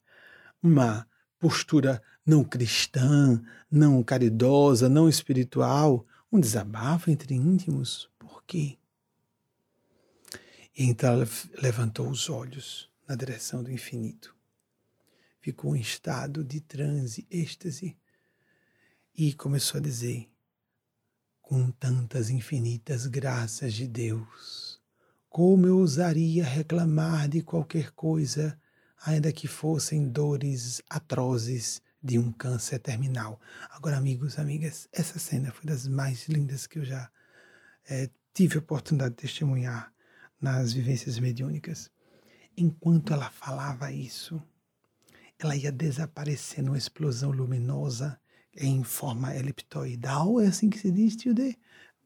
[0.62, 1.06] uma
[1.38, 8.08] postura não cristã, não caridosa, não espiritual, um desabafo entre íntimos.
[8.18, 8.78] Por quê?
[10.76, 11.28] E então ela
[11.62, 14.34] levantou os olhos na direção do infinito.
[15.40, 17.96] Ficou em estado de transe, êxtase,
[19.16, 20.28] e começou a dizer:
[21.42, 24.80] Com tantas infinitas graças de Deus,
[25.28, 28.58] como eu ousaria reclamar de qualquer coisa
[29.04, 33.40] ainda que fossem dores atrozes de um câncer terminal.
[33.70, 37.10] Agora, amigos, amigas, essa cena foi das mais lindas que eu já
[37.88, 39.90] é, tive a oportunidade de testemunhar
[40.38, 41.90] nas vivências mediúnicas.
[42.56, 44.40] enquanto ela falava isso,
[45.38, 48.20] ela ia desaparecer numa explosão luminosa
[48.54, 51.56] em forma eliptoidal, é assim que se diz, tio D?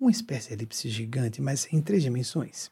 [0.01, 2.71] Uma espécie de elipse gigante, mas em três dimensões,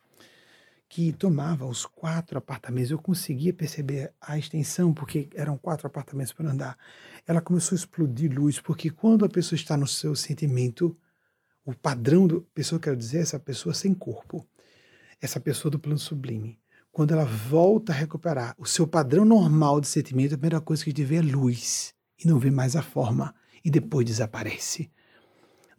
[0.88, 2.90] que tomava os quatro apartamentos.
[2.90, 6.78] Eu conseguia perceber a extensão, porque eram quatro apartamentos para andar.
[7.26, 10.96] Ela começou a explodir luz, porque quando a pessoa está no seu sentimento,
[11.64, 14.46] o padrão do pessoa, quero dizer, essa pessoa sem corpo,
[15.20, 16.58] essa pessoa do plano sublime,
[16.92, 20.90] quando ela volta a recuperar o seu padrão normal de sentimento, a primeira coisa que
[20.90, 23.34] a gente vê é luz e não vê mais a forma
[23.64, 24.90] e depois desaparece.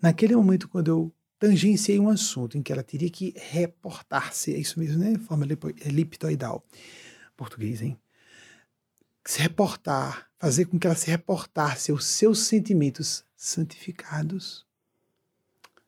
[0.02, 4.80] Naquele momento, quando eu tangenciei um assunto em que ela teria que reportar-se, é isso
[4.80, 5.18] mesmo, né?
[5.20, 5.46] Forma
[5.86, 6.64] eliptoidal.
[7.36, 7.98] Português, hein?
[9.26, 14.66] Se reportar, fazer com que ela se reportasse aos seus sentimentos santificados.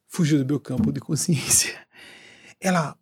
[0.08, 1.88] Fugiu do meu campo de consciência.
[2.60, 2.98] Ela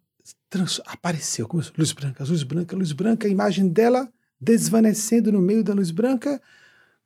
[0.86, 5.74] apareceu, começou, luz branca, luz branca, luz branca, a imagem dela desvanecendo no meio da
[5.74, 6.42] luz branca,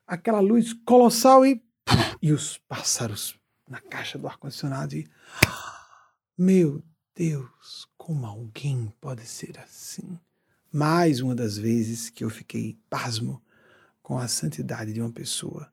[0.05, 1.63] aquela luz colossal e,
[2.21, 3.40] e os pássaros
[3.71, 5.09] na caixa do ar-condicionado e
[6.37, 6.83] meu
[7.15, 10.19] Deus, como alguém pode ser assim?
[10.69, 13.41] Mais uma das vezes que eu fiquei pasmo
[14.01, 15.71] com a santidade de uma pessoa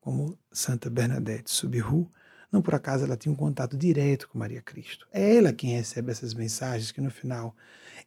[0.00, 2.10] como Santa Bernadette Subiru,
[2.52, 5.08] não por acaso ela tinha um contato direto com Maria Cristo.
[5.12, 7.56] É ela quem recebe essas mensagens que no final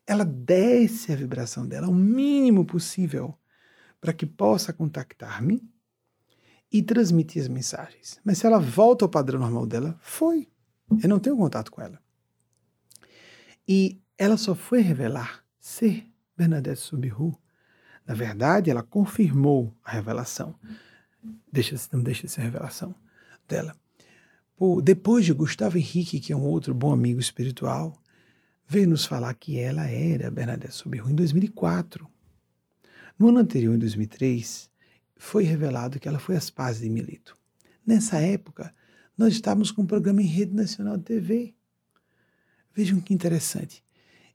[0.08, 3.38] ela desce a vibração dela o mínimo possível
[4.00, 5.62] para que possa contactar-me
[6.74, 8.20] e transmitir as mensagens.
[8.26, 10.48] Mas se ela volta ao padrão normal dela, foi.
[11.04, 12.02] Eu não tenho contato com ela.
[13.68, 17.38] E ela só foi revelar ser Bernadette Subiru.
[18.08, 20.56] Na verdade, ela confirmou a revelação.
[21.52, 22.94] Deixa, não deixa de ser revelação
[23.48, 23.76] dela.
[24.58, 27.96] Pô, depois de Gustavo Henrique, que é um outro bom amigo espiritual,
[28.68, 32.10] veio nos falar que ela era Bernadette Soberro em 2004.
[33.18, 34.70] No ano anterior, em 2003,
[35.24, 37.36] foi revelado que ela foi às pazes de Milito.
[37.88, 38.76] Nessa época,
[39.18, 41.56] nós estávamos com um programa em rede nacional de TV.
[42.76, 43.82] Vejam que interessante.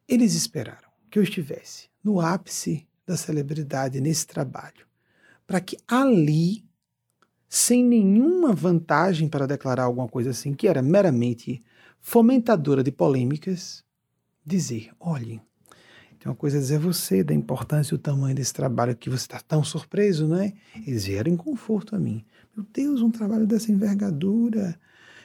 [0.08, 4.86] Eles esperaram que eu estivesse no ápice da celebridade nesse trabalho,
[5.46, 6.64] para que ali
[7.50, 11.62] sem nenhuma vantagem para declarar alguma coisa assim, que era meramente
[12.00, 13.84] fomentadora de polêmicas,
[14.44, 15.38] dizer: olhe,
[16.18, 19.08] tem uma coisa a dizer a você da importância e o tamanho desse trabalho que
[19.08, 20.52] você está tão surpreso, não é?
[20.86, 22.24] Eles vieram em conforto a mim.
[22.56, 24.78] Meu Deus, um trabalho dessa envergadura.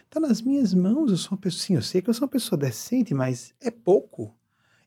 [0.06, 1.10] Está nas minhas mãos.
[1.10, 3.72] Eu sou uma pessoa, sim, eu sei que eu sou uma pessoa decente, mas é
[3.72, 4.36] pouco.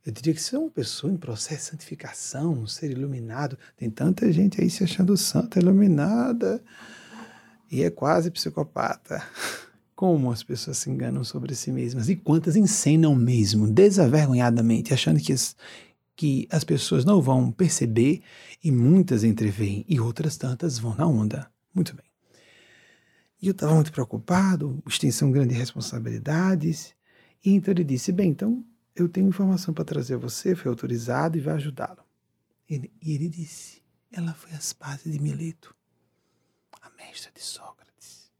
[0.04, 3.58] Eu diria que você é uma pessoa em processo de santificação, um ser iluminado.
[3.76, 6.62] Tem tanta gente aí se achando santa, iluminada
[7.68, 9.20] e é quase psicopata.
[9.96, 15.32] Como as pessoas se enganam sobre si mesmas e quantas encenam mesmo, desavergonhadamente, achando que
[16.16, 18.22] que as pessoas não vão perceber
[18.64, 21.50] e muitas entreveem e outras tantas vão na onda.
[21.74, 22.06] Muito bem.
[23.40, 26.94] E eu estava muito preocupado, extensão grande de responsabilidades,
[27.44, 28.64] e então ele disse: Bem, então
[28.94, 32.02] eu tenho informação para trazer a você, foi autorizado e vai ajudá-lo.
[32.68, 35.76] e ele disse: Ela foi às pazes de Mileto
[37.16, 38.30] mestra de Sócrates.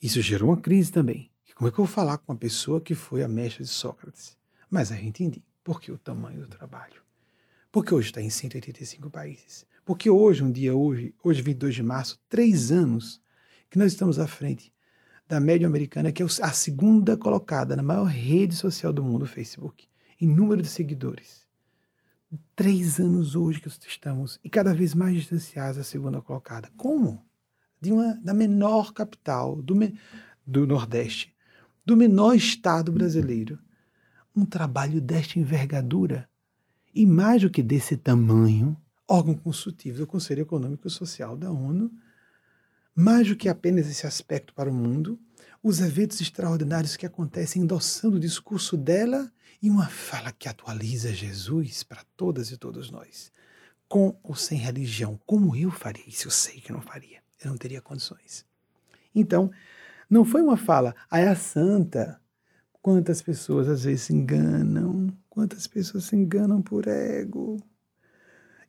[0.00, 1.30] Isso gerou uma crise também.
[1.54, 4.36] Como é que eu vou falar com uma pessoa que foi a mestra de Sócrates?
[4.68, 5.44] Mas a gente entende.
[5.64, 7.02] Por que o tamanho do trabalho?
[7.72, 9.66] Porque hoje está em 185 países.
[9.84, 13.20] Porque hoje, um dia hoje, hoje 22 de março, três anos
[13.68, 14.72] que nós estamos à frente
[15.26, 19.26] da média americana, que é a segunda colocada na maior rede social do mundo, o
[19.26, 19.88] Facebook,
[20.20, 21.44] em número de seguidores
[22.54, 26.70] três anos hoje que estamos e cada vez mais distanciados da segunda colocada.
[26.76, 27.24] Como?
[27.80, 29.74] De uma, da menor capital do,
[30.46, 31.34] do Nordeste,
[31.84, 33.58] do menor estado brasileiro.
[34.34, 36.28] Um trabalho desta envergadura
[36.94, 38.76] e mais do que desse tamanho,
[39.08, 41.90] órgão consultivo do Conselho Econômico e Social da ONU,
[42.94, 45.18] mais do que apenas esse aspecto para o mundo,
[45.62, 51.82] os eventos extraordinários que acontecem endossando o discurso dela e uma fala que atualiza Jesus
[51.82, 53.32] para todas e todos nós.
[53.88, 56.26] Com ou sem religião, como eu faria isso?
[56.26, 58.44] Eu sei que não faria, eu não teria condições.
[59.14, 59.50] Então,
[60.08, 62.20] não foi uma fala, ah, a santa.
[62.84, 67.56] Quantas pessoas às vezes se enganam, quantas pessoas se enganam por ego.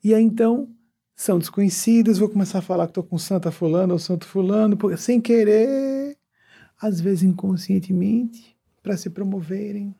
[0.01, 0.74] E aí então,
[1.13, 4.95] são desconhecidas, vou começar a falar que estou com Santa Fulano ou Santo Fulano, porque,
[4.95, 6.18] sem querer,
[6.80, 9.93] às vezes inconscientemente, para se promoverem,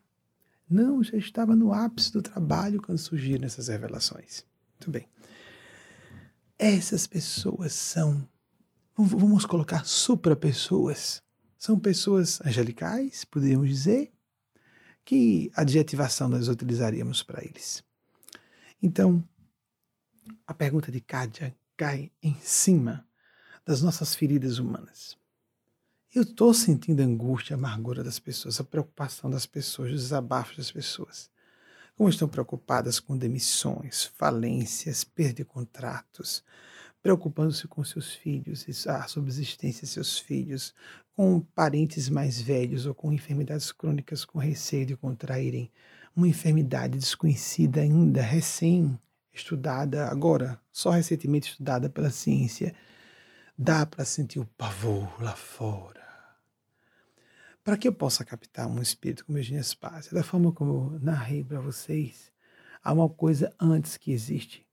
[0.70, 4.46] não, já estava no ápice do trabalho quando surgiram essas revelações.
[4.76, 5.10] Muito bem.
[6.58, 8.26] Essas pessoas são,
[8.96, 11.22] vamos colocar supra-pessoas.
[11.66, 14.14] São pessoas angelicais, poderíamos dizer.
[15.04, 17.84] Que adjetivação nós utilizaríamos para eles?
[18.80, 19.28] Então,
[20.46, 23.04] a pergunta de Kádia cai em cima
[23.66, 25.18] das nossas feridas humanas.
[26.14, 30.58] Eu estou sentindo a angústia, a amargura das pessoas, a preocupação das pessoas, os desabafos
[30.58, 31.32] das pessoas.
[31.96, 36.44] Como estão preocupadas com demissões, falências, perda de contratos,
[37.06, 40.74] preocupando-se com seus filhos, a subsistência de seus filhos,
[41.16, 45.70] com parentes mais velhos ou com enfermidades crônicas com receio de contraírem
[46.16, 49.00] uma enfermidade desconhecida ainda, recém
[49.32, 52.74] estudada, agora, só recentemente estudada pela ciência.
[53.56, 56.04] Dá para sentir o pavor lá fora
[57.64, 61.44] para que eu possa captar um espírito como Eugênia Spazio, da forma como eu narrei
[61.44, 62.32] para vocês,
[62.84, 64.65] há uma coisa antes que existe.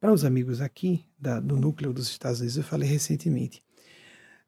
[0.00, 3.62] Para os amigos aqui da, do núcleo dos Estados Unidos, eu falei recentemente.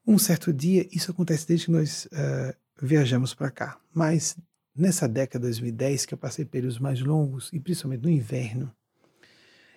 [0.07, 4.37] Um certo dia, isso acontece desde que nós uh, viajamos para cá, mas
[4.75, 8.73] nessa década de 2010, que eu passei períodos mais longos, e principalmente no inverno,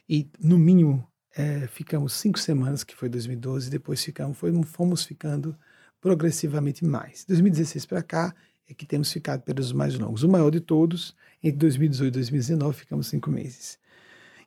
[0.07, 5.57] e no mínimo é, ficamos cinco semanas, que foi 2012, depois ficamos, foi, fomos ficando
[5.99, 7.25] progressivamente mais.
[7.25, 8.35] 2016 para cá
[8.67, 10.23] é que temos ficado períodos mais longos.
[10.23, 13.79] O maior de todos, entre 2018 e 2019, ficamos cinco meses.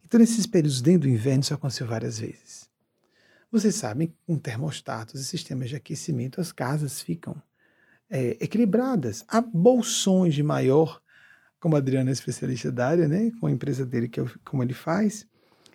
[0.07, 2.71] Então, nesses períodos dentro do inverno, isso aconteceu várias vezes.
[3.51, 7.35] Vocês sabem que com termostatos e sistemas de aquecimento, as casas ficam
[8.09, 9.25] é, equilibradas.
[9.27, 11.03] Há bolsões de maior,
[11.59, 14.63] como a Adriana é especialista da área, né, com a empresa dele, que é como
[14.63, 15.27] ele faz,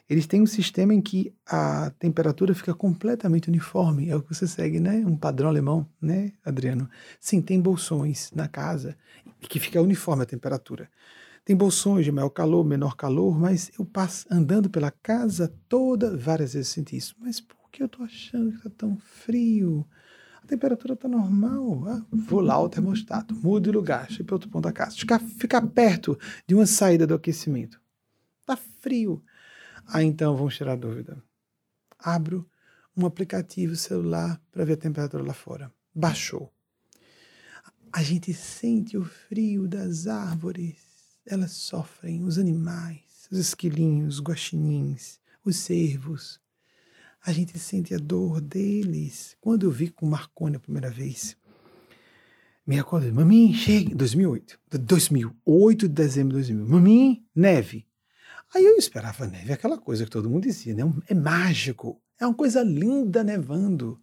[0.10, 4.10] eles têm um sistema em que a temperatura fica completamente uniforme.
[4.10, 5.04] É o que você segue, né?
[5.06, 6.90] Um padrão alemão, né, Adriano?
[7.20, 8.98] Sim, tem bolsões na casa
[9.40, 10.90] que fica uniforme a temperatura.
[11.44, 16.54] Tem bolsões de maior calor, menor calor, mas eu passo andando pela casa toda, várias
[16.54, 17.16] vezes senti isso.
[17.20, 19.88] Mas por que eu tô achando que está tão frio?
[20.44, 21.84] A temperatura está normal.
[21.88, 24.96] Ah, vou lá ao termostato, mudo de lugar, chego para outro ponto da casa.
[24.96, 27.82] Ficar perto de uma saída do aquecimento.
[28.42, 29.24] Está frio.
[29.88, 31.24] Ah, então vamos tirar a dúvida.
[31.98, 32.48] Abro
[32.96, 35.72] um aplicativo celular para ver a temperatura lá fora.
[35.94, 36.52] Baixou.
[37.92, 40.91] A gente sente o frio das árvores.
[41.26, 46.40] Elas sofrem, os animais, os esquilinhos, os guaxinins, os cervos.
[47.24, 49.38] A gente sente a dor deles.
[49.40, 51.38] Quando eu vi com Marconi a primeira vez,
[52.66, 53.12] me acordei.
[53.12, 53.96] Mamim, chega.
[53.96, 54.60] 2008.
[54.80, 56.68] 2008 de dezembro de 2000.
[56.68, 57.86] Mamim, neve.
[58.54, 60.84] Aí eu esperava neve, aquela coisa que todo mundo dizia, né?
[61.08, 64.00] É mágico, é uma coisa linda nevando.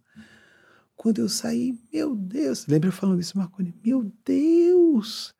[0.95, 3.73] Quando eu saí, meu Deus, lembra eu falando isso, Marconi?
[3.85, 5.35] Meu Deus,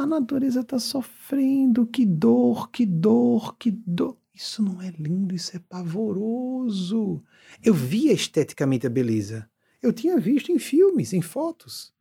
[0.00, 4.16] a natureza está sofrendo, que dor, que dor, que dor.
[4.34, 7.22] Isso não é lindo, isso é pavoroso.
[7.62, 9.48] Eu via esteticamente a beleza.
[9.82, 11.92] Eu tinha visto em filmes, em fotos.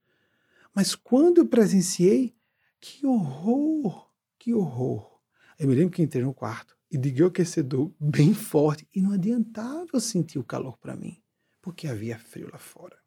[0.74, 2.34] Mas quando eu presenciei,
[2.80, 5.20] que horror, que horror.
[5.58, 9.12] Eu me lembro que entrei no quarto e liguei o aquecedor bem forte e não
[9.12, 11.22] adiantava eu sentir o calor para mim,
[11.62, 12.98] porque havia frio lá fora.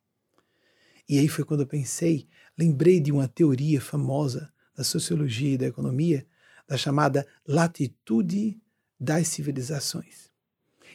[1.08, 2.28] E aí foi quando eu pensei,
[2.58, 6.26] lembrei de uma teoria famosa da sociologia e da economia,
[6.66, 8.60] da chamada latitude
[8.98, 10.30] das civilizações,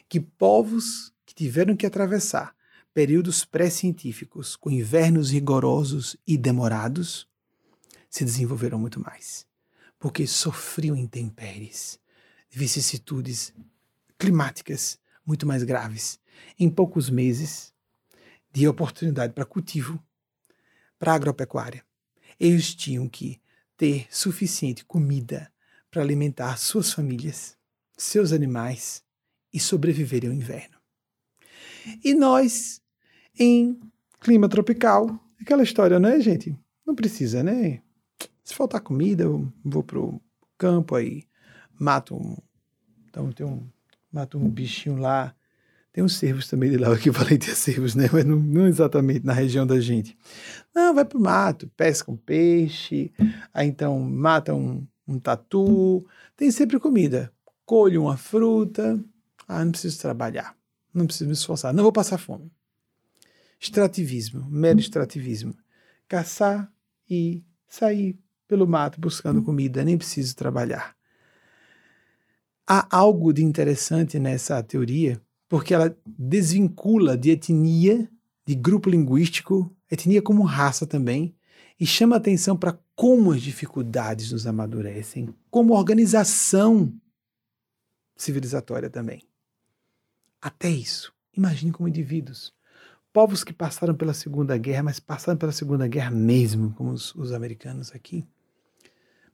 [0.08, 2.56] que povos que tiveram que atravessar
[2.94, 7.28] períodos pré-científicos com invernos rigorosos e demorados
[8.08, 9.48] se desenvolveram muito mais
[9.98, 11.98] porque sofriam intempéries,
[12.48, 13.52] vicissitudes
[14.16, 16.20] climáticas muito mais graves.
[16.58, 17.74] Em poucos meses
[18.52, 20.02] de oportunidade para cultivo,
[20.98, 21.84] para agropecuária,
[22.38, 23.40] eles tinham que
[23.78, 25.50] ter suficiente comida
[25.90, 27.56] para alimentar suas famílias,
[27.96, 29.02] seus animais
[29.54, 30.76] e sobreviver ao inverno.
[32.04, 32.82] E nós,
[33.38, 33.80] em
[34.20, 36.54] clima tropical, aquela história, né, gente?
[36.84, 37.80] Não precisa, né?
[38.42, 40.20] Se faltar comida, eu vou pro
[40.58, 41.24] campo aí,
[41.78, 42.36] mato um.
[43.08, 43.66] Então tem um.
[44.10, 45.34] Mato um bichinho lá.
[45.98, 48.08] Tem uns cervos também de lá, o equivalente a cervos, né?
[48.12, 50.16] Mas não, não, exatamente na região da gente.
[50.72, 53.12] Não, vai pro mato, pesca um peixe,
[53.52, 56.06] aí então mata um, um tatu.
[56.36, 57.32] Tem sempre comida.
[57.66, 59.04] Colho uma fruta.
[59.48, 60.54] Ah, não preciso trabalhar.
[60.94, 61.74] Não preciso me esforçar.
[61.74, 62.48] Não vou passar fome.
[63.58, 65.52] Extrativismo, mero extrativismo.
[66.06, 66.72] Caçar
[67.10, 70.94] e sair pelo mato buscando comida, nem preciso trabalhar.
[72.64, 78.08] Há algo de interessante nessa teoria, porque ela desvincula de etnia,
[78.46, 81.34] de grupo linguístico, etnia como raça também,
[81.80, 86.92] e chama atenção para como as dificuldades nos amadurecem, como organização
[88.16, 89.22] civilizatória também.
[90.42, 91.12] Até isso.
[91.36, 92.52] Imagine como indivíduos.
[93.12, 97.32] Povos que passaram pela Segunda Guerra, mas passaram pela Segunda Guerra mesmo, como os, os
[97.32, 98.26] americanos aqui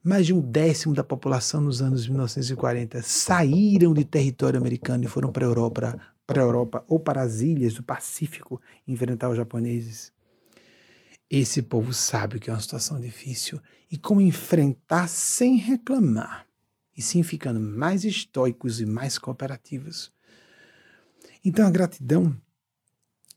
[0.05, 5.33] mais de um décimo da população nos anos 1940 saíram de território americano e foram
[5.33, 10.13] para a Europa, para a Europa ou para as ilhas do Pacífico enfrentar os japoneses.
[11.31, 13.59] Esse povo sabe que é uma situação difícil
[13.91, 16.47] e como enfrentar sem reclamar,
[16.95, 20.13] e sim ficando mais estoicos e mais cooperativos.
[21.43, 22.37] Então a gratidão,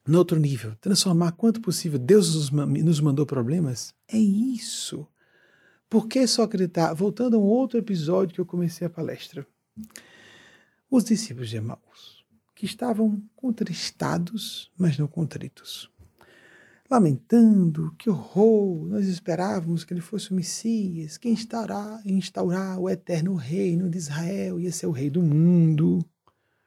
[0.05, 5.07] no outro nível, transformar quanto possível, Deus nos, nos mandou problemas, é isso.
[5.89, 6.93] Por que só acreditar?
[6.93, 9.47] Voltando a um outro episódio que eu comecei a palestra.
[10.89, 12.25] Os discípulos de Emaús,
[12.55, 15.89] que estavam contristados, mas não contritos.
[16.89, 23.35] Lamentando, que horror, nós esperávamos que ele fosse o Messias, que instaurar, instaurar o eterno
[23.35, 26.03] reino de Israel, ia ser o rei do mundo,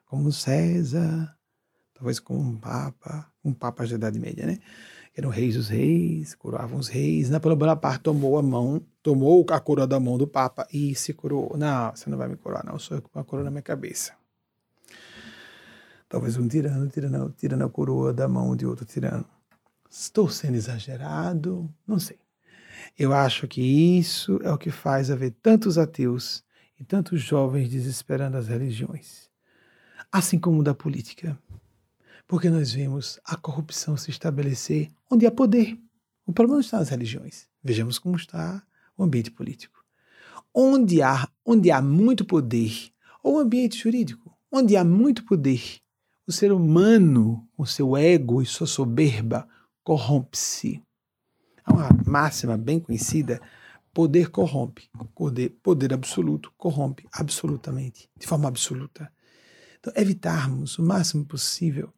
[0.05, 1.35] como César,
[1.95, 4.59] talvez como um papa, um papa da Idade Média, né?
[5.17, 7.31] Eram reis dos reis, curavam os reis.
[7.31, 11.57] Napoleão Bonaparte tomou a mão, tomou a coroa da mão do Papa e se curou.
[11.57, 14.15] Não, você não vai me curar, não, sou eu com a coroa na minha cabeça.
[16.09, 19.25] Talvez um tirano tirando, tirando a coroa da mão de outro tirano.
[19.89, 21.73] Estou sendo exagerado?
[21.87, 22.19] Não sei.
[22.99, 26.45] Eu acho que isso é o que faz haver tantos ateus
[26.79, 29.29] e tantos jovens desesperando as religiões,
[30.11, 31.39] assim como da política
[32.31, 35.77] porque nós vemos a corrupção se estabelecer onde há poder.
[36.25, 37.49] O problema não está nas religiões.
[37.61, 38.63] Vejamos como está
[38.97, 39.85] o ambiente político.
[40.55, 45.81] Onde há, onde há muito poder, ou o ambiente jurídico, onde há muito poder,
[46.25, 49.49] o ser humano, com seu ego e sua soberba,
[49.83, 50.81] corrompe-se.
[51.65, 53.41] Há uma máxima bem conhecida:
[53.93, 54.89] poder corrompe.
[55.17, 59.13] Poder, poder absoluto corrompe absolutamente, de forma absoluta.
[59.81, 61.93] Então, evitarmos o máximo possível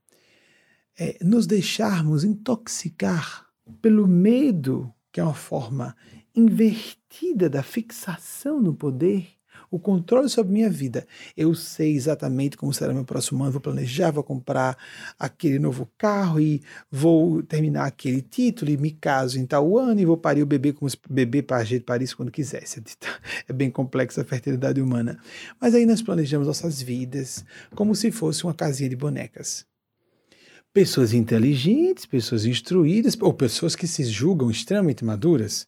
[0.99, 3.47] é, nos deixarmos intoxicar
[3.80, 5.97] pelo medo, que é uma forma
[6.34, 9.28] invertida da fixação no poder,
[9.70, 11.07] o controle sobre minha vida.
[11.34, 14.76] Eu sei exatamente como será meu próximo ano, vou planejar, vou comprar
[15.18, 20.05] aquele novo carro e vou terminar aquele título e me caso em tal ano e
[20.05, 22.82] vou parir o bebê como bebê para gente Paris quando quisesse.
[23.49, 25.18] É bem complexa a fertilidade humana.
[25.61, 29.66] Mas aí nós planejamos nossas vidas como se fosse uma casinha de bonecas
[30.72, 35.66] pessoas inteligentes, pessoas instruídas, ou pessoas que se julgam extremamente maduras,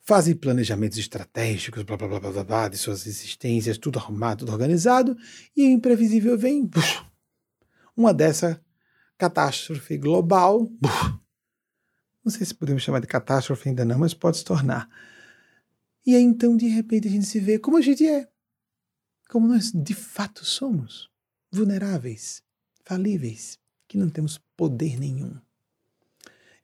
[0.00, 5.16] fazem planejamentos estratégicos, blá blá blá blá, blá de suas existências, tudo arrumado, tudo organizado,
[5.56, 6.68] e o imprevisível vem.
[7.96, 8.60] uma dessa
[9.16, 10.68] catástrofe global.
[12.24, 14.88] não sei se podemos chamar de catástrofe ainda não, mas pode se tornar.
[16.04, 18.28] E aí então, de repente, a gente se vê como a gente é.
[19.30, 21.08] Como nós de fato somos.
[21.50, 22.42] Vulneráveis,
[22.84, 23.58] falíveis,
[23.94, 25.36] que não temos poder nenhum.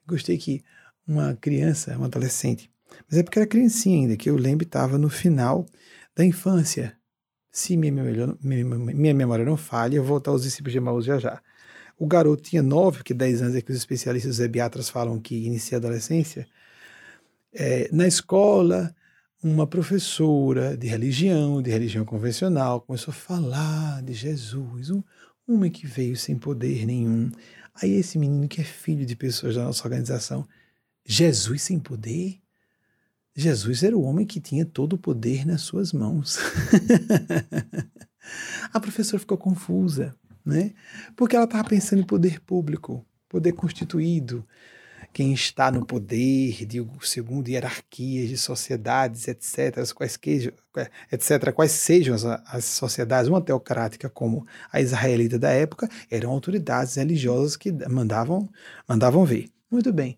[0.05, 0.61] Gostei que
[1.07, 2.69] uma criança, uma adolescente,
[3.09, 5.65] mas é porque era criancinha ainda, que eu lembro estava no final
[6.13, 6.97] da infância.
[7.49, 11.19] Se minha memória, minha memória não falha, eu vou voltar aos discípulos de Emaús já
[11.19, 11.41] já.
[11.97, 15.77] O garoto tinha nove, porque dez anos é que os especialistas ebiatras falam que inicia
[15.77, 16.45] a adolescência.
[17.53, 18.93] É, na escola,
[19.41, 25.01] uma professora de religião, de religião convencional, começou a falar de Jesus, um,
[25.51, 27.31] uma que veio sem poder nenhum.
[27.73, 30.47] Aí esse menino que é filho de pessoas da nossa organização,
[31.05, 32.39] Jesus sem poder?
[33.35, 36.37] Jesus era o homem que tinha todo o poder nas suas mãos.
[38.71, 40.73] a professora ficou confusa, né?
[41.15, 44.45] Porque ela estava pensando em poder público, poder constituído,
[45.13, 50.53] quem está no poder, digo, segundo hierarquias de sociedades, etc., quais, que,
[51.11, 56.95] etc., quais sejam as, as sociedades, uma teocrática como a israelita da época, eram autoridades
[56.95, 58.49] religiosas que mandavam,
[58.87, 59.49] mandavam ver.
[59.69, 60.17] Muito bem.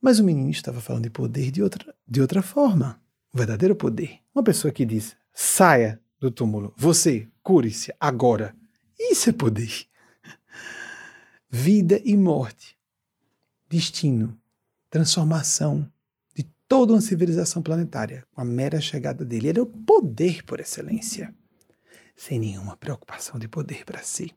[0.00, 3.00] Mas o menino estava falando de poder de outra, de outra forma.
[3.32, 4.18] O verdadeiro poder.
[4.34, 8.54] Uma pessoa que diz, saia do túmulo, você, cure-se agora.
[8.98, 9.86] Isso é poder.
[11.50, 12.73] Vida e morte
[13.74, 14.38] destino,
[14.88, 15.90] transformação
[16.32, 19.48] de toda uma civilização planetária com a mera chegada dele.
[19.48, 21.34] Era o poder por excelência,
[22.14, 24.32] sem nenhuma preocupação de poder para si.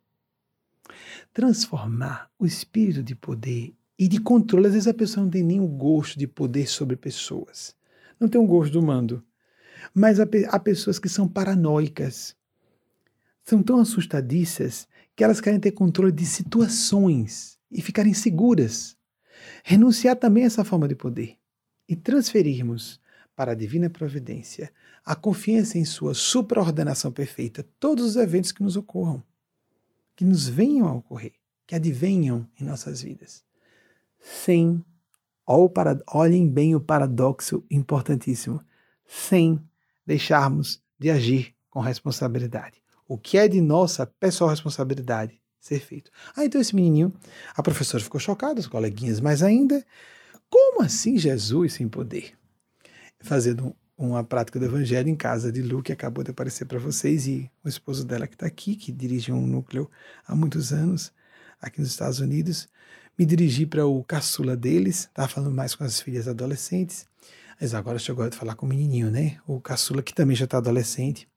[1.32, 4.66] Transformar o espírito de poder e de controle.
[4.66, 7.76] Às vezes a pessoa não tem nenhum gosto de poder sobre pessoas,
[8.20, 9.24] não tem um gosto do mando.
[9.94, 12.36] Mas há pessoas que são paranoicas,
[13.44, 18.98] são tão assustadiças que elas querem ter controle de situações e ficarem seguras
[19.70, 21.38] renunciar também a essa forma de poder
[21.90, 23.02] e transferirmos
[23.36, 24.72] para a divina providência
[25.04, 29.22] a confiança em sua supraordenação perfeita todos os eventos que nos ocorram,
[30.16, 31.34] que nos venham a ocorrer,
[31.66, 33.44] que advenham em nossas vidas.
[34.22, 34.82] Sem,
[35.46, 38.64] olhem bem o paradoxo importantíssimo,
[39.06, 39.62] sem
[40.06, 42.82] deixarmos de agir com responsabilidade.
[43.06, 46.12] O que é de nossa pessoal responsabilidade ser feito.
[46.36, 47.14] Ah, então esse menininho,
[47.56, 49.86] a professora ficou chocada, os coleguinhas mais ainda.
[50.50, 52.34] Como assim Jesus sem poder?
[53.20, 57.26] Fazendo uma prática do evangelho em casa de Lu, que acabou de aparecer para vocês,
[57.28, 59.90] e o esposo dela que está aqui, que dirige um núcleo
[60.26, 61.12] há muitos anos
[61.60, 62.70] aqui nos Estados Unidos.
[63.18, 67.08] Me dirigi para o caçula deles, estava falando mais com as filhas adolescentes,
[67.60, 69.40] mas agora chegou a falar com o menininho, né?
[69.48, 71.28] O caçula, que também já está adolescente.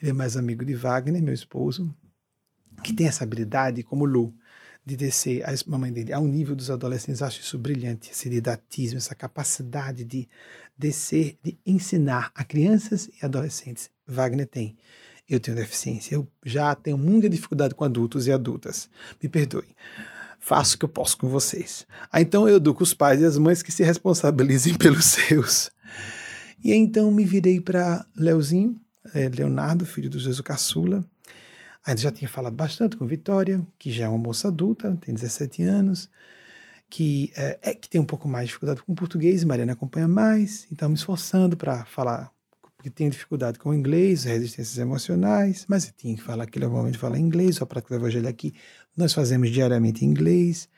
[0.00, 1.94] Ele é mais amigo de Wagner, meu esposo,
[2.82, 4.34] que tem essa habilidade, como Lu,
[4.84, 7.22] de descer a mamãe dele ao nível dos adolescentes.
[7.22, 10.28] Acho isso brilhante, esse didatismo, essa capacidade de
[10.76, 13.90] descer, de ensinar a crianças e adolescentes.
[14.06, 14.76] Wagner tem.
[15.28, 16.14] Eu tenho deficiência.
[16.14, 18.90] Eu já tenho muita dificuldade com adultos e adultas.
[19.22, 19.68] Me perdoe.
[20.40, 21.86] Faço o que eu posso com vocês.
[22.10, 25.70] Ah, então eu educo os pais e as mães que se responsabilizem pelos seus.
[26.62, 28.80] E então me virei para Leozinho,
[29.14, 31.04] é, Leonardo, filho do Jesus Caçula.
[31.84, 35.62] Ainda já tinha falado bastante com Vitória, que já é uma moça adulta, tem 17
[35.64, 36.08] anos,
[36.88, 40.06] que, é, é, que tem um pouco mais de dificuldade com o português, Mariana acompanha
[40.06, 42.30] mais, então me esforçando para falar,
[42.76, 46.98] porque tenho dificuldade com o inglês, resistências emocionais, mas eu tinha que falar aquele momento
[46.98, 48.54] falar inglês, só para que o evangelho aqui
[48.96, 50.68] nós fazemos diariamente em inglês.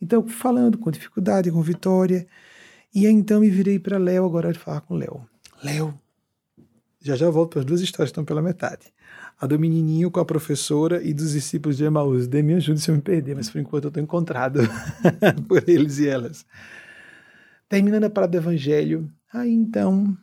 [0.00, 2.26] Então, falando com dificuldade com Vitória,
[2.94, 5.28] e então me virei para Léo, agora de falar com Léo.
[5.62, 5.94] Léo,
[7.00, 8.92] já já volto para as duas histórias estão pela metade.
[9.40, 12.26] A do menininho com a professora e dos discípulos de Emaús.
[12.26, 14.60] Dê me ajude se eu me perder, mas por enquanto eu estou encontrado
[15.46, 16.44] por eles e elas.
[17.68, 20.16] Terminando a parada do evangelho, aí então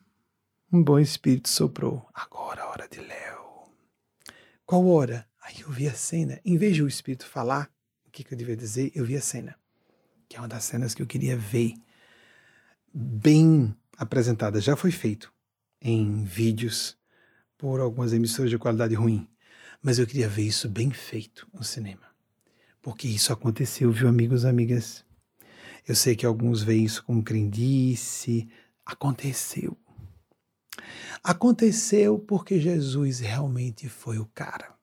[0.71, 2.05] um bom espírito soprou.
[2.13, 3.69] Agora a hora de Léo.
[4.65, 5.25] Qual hora?
[5.41, 6.39] Aí eu vi a cena.
[6.43, 7.69] Em vez de o espírito falar
[8.05, 9.55] o que, que eu devia dizer, eu vi a cena.
[10.27, 11.75] Que é uma das cenas que eu queria ver
[12.93, 14.59] bem apresentada.
[14.59, 15.31] Já foi feito
[15.81, 16.97] em vídeos
[17.57, 19.27] por algumas emissoras de qualidade ruim,
[19.81, 22.03] mas eu queria ver isso bem feito no cinema.
[22.81, 25.05] Porque isso aconteceu, viu, amigos e amigas?
[25.87, 28.47] Eu sei que alguns veem isso como crendice.
[28.85, 29.77] Aconteceu.
[31.23, 34.73] Aconteceu porque Jesus realmente foi o cara.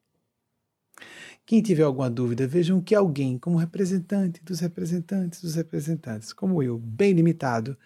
[1.45, 6.79] Quem tiver alguma dúvida, vejam que alguém, como representante dos representantes dos representantes, como eu,
[6.79, 7.77] bem limitado,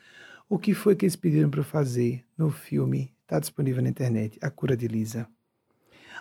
[0.48, 3.15] o que foi que eles pediram para eu fazer no filme?
[3.26, 5.28] Está disponível na internet, A Cura de Lisa.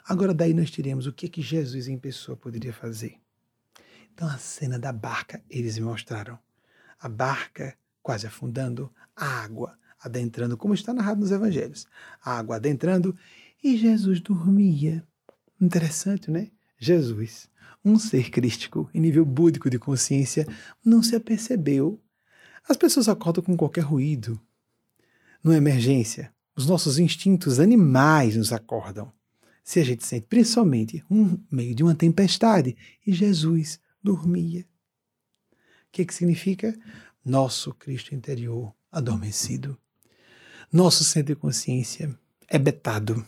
[0.08, 3.16] Agora daí nós tiremos o que que Jesus em pessoa poderia fazer.
[4.12, 6.40] Então a cena da barca, eles me mostraram.
[7.00, 11.86] A barca quase afundando, a água adentrando, como está narrado nos evangelhos.
[12.24, 13.16] A água adentrando
[13.64, 15.06] e Jesus dormia.
[15.62, 16.50] Interessante, né?
[16.76, 17.48] Jesus,
[17.84, 20.48] um ser crístico em nível búdico de consciência,
[20.84, 22.02] não se apercebeu
[22.68, 24.42] as pessoas acordam com qualquer ruído.
[25.44, 29.12] Numa emergência, os nossos instintos animais nos acordam.
[29.64, 34.62] Se a gente sente principalmente um meio de uma tempestade, e Jesus dormia.
[34.62, 36.78] O que, que significa?
[37.24, 39.78] Nosso Cristo interior adormecido.
[40.72, 43.26] Nosso centro de consciência é betado.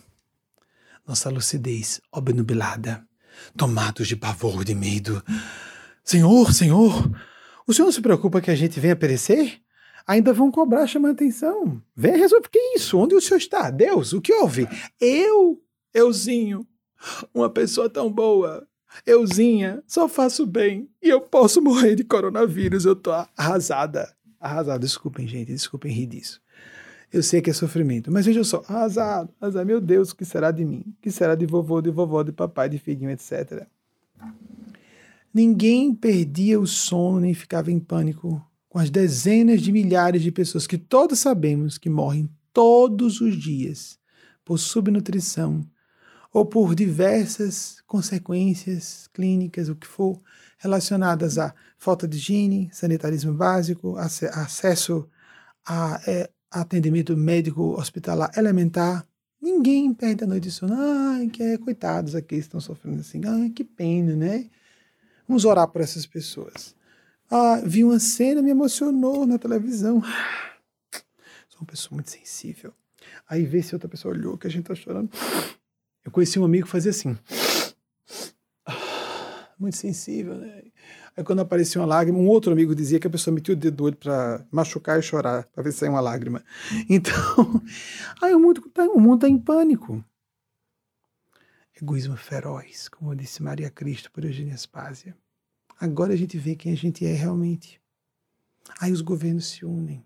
[1.06, 3.06] Nossa lucidez obnubilada.
[3.56, 5.24] Tomados de pavor, de medo.
[6.04, 7.12] Senhor, Senhor,
[7.66, 9.62] o senhor se preocupa que a gente venha perecer?
[10.08, 11.82] Ainda vão cobrar, chamar atenção.
[11.94, 12.48] Vem resolver.
[12.50, 12.98] Que isso?
[12.98, 13.70] Onde o senhor está?
[13.70, 14.66] Deus, o que houve?
[15.02, 15.62] Eu,
[15.94, 16.66] euzinho,
[17.34, 18.66] uma pessoa tão boa.
[19.06, 20.90] Euzinha, só faço bem.
[21.04, 22.86] E eu posso morrer de coronavírus.
[22.86, 24.16] Eu tô arrasada.
[24.40, 24.80] Arrasada.
[24.80, 25.52] Desculpem, gente.
[25.52, 26.42] Desculpem rir disso.
[27.12, 30.52] Eu sei que é sofrimento, mas veja só, arrasado, arrasado, meu Deus, o que será
[30.52, 30.84] de mim?
[30.86, 33.66] O que será de vovô, de vovó, de papai, de filhinho, etc.
[35.34, 38.46] Ninguém perdia o sono nem ficava em pânico
[38.78, 43.98] com as dezenas de milhares de pessoas que todos sabemos que morrem todos os dias
[44.46, 45.68] por subnutrição
[46.32, 50.22] ou por diversas consequências clínicas, o que for,
[50.60, 55.10] relacionadas à falta de higiene, sanitarismo básico, acesso
[55.66, 59.08] a, é, atendimento médico hospitalar elementar.
[59.42, 60.76] Ninguém perde a noite de sono.
[60.78, 63.22] Ai, que é, coitados aqui estão sofrendo assim.
[63.26, 64.48] Ai, que pena, né?
[65.28, 66.77] Vamos orar por essas pessoas.
[67.30, 70.02] Ah, vi uma cena, me emocionou na televisão.
[71.50, 72.74] Sou uma pessoa muito sensível.
[73.28, 75.10] Aí vê se outra pessoa olhou que a gente tá chorando.
[76.06, 77.18] Eu conheci um amigo que fazia assim.
[79.60, 80.64] Muito sensível, né?
[81.18, 83.76] Aí quando aparecia uma lágrima, um outro amigo dizia que a pessoa metia o dedo
[83.76, 86.44] do olho para machucar e chorar, para ver se saia uma lágrima.
[86.88, 87.14] Então,
[88.22, 90.02] aí o mundo tá, o mundo tá em pânico.
[91.82, 95.18] Egoísmo feroz, como disse Maria Cristo por Eugênia Aspásia.
[95.80, 97.80] Agora a gente vê quem a gente é realmente.
[98.80, 100.04] Aí os governos se unem.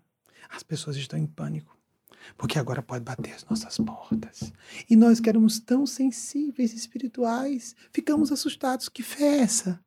[0.50, 1.76] As pessoas estão em pânico.
[2.36, 4.52] porque agora pode bater as nossas portas.
[4.88, 8.88] E nós que éramos tão sensíveis espirituais, ficamos assustados.
[8.88, 9.80] Que fé é essa?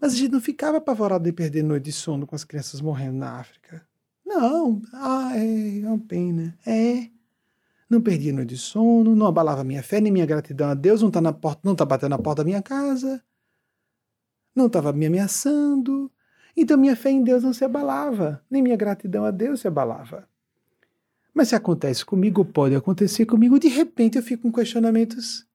[0.00, 3.18] Mas a gente não ficava apavorado de perder noite de sono com as crianças morrendo
[3.18, 3.86] na África.
[4.24, 6.56] Não, ah, é, é uma pena.
[6.64, 7.10] É.
[7.88, 11.08] Não perdia noite de sono, não abalava minha fé, nem minha gratidão a Deus, não
[11.08, 13.22] está tá batendo na porta da minha casa,
[14.54, 16.10] não estava me ameaçando.
[16.56, 20.28] Então minha fé em Deus não se abalava, nem minha gratidão a Deus se abalava.
[21.32, 25.46] Mas se acontece comigo, pode acontecer comigo, de repente eu fico com questionamentos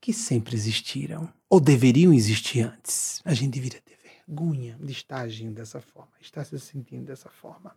[0.00, 3.22] que sempre existiram, ou deveriam existir antes.
[3.24, 7.74] A gente deveria ter vergonha de estar agindo dessa forma, estar se sentindo dessa forma.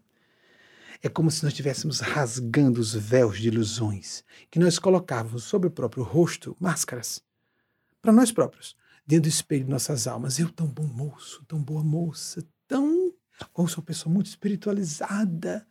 [1.01, 5.71] É como se nós estivéssemos rasgando os véus de ilusões que nós colocávamos sobre o
[5.71, 7.23] próprio rosto, máscaras,
[8.01, 8.75] para nós próprios,
[9.07, 10.37] dentro do espelho de nossas almas.
[10.37, 13.13] Eu, tão bom moço, tão boa moça, tão.
[13.53, 15.65] Ou sou uma pessoa muito espiritualizada,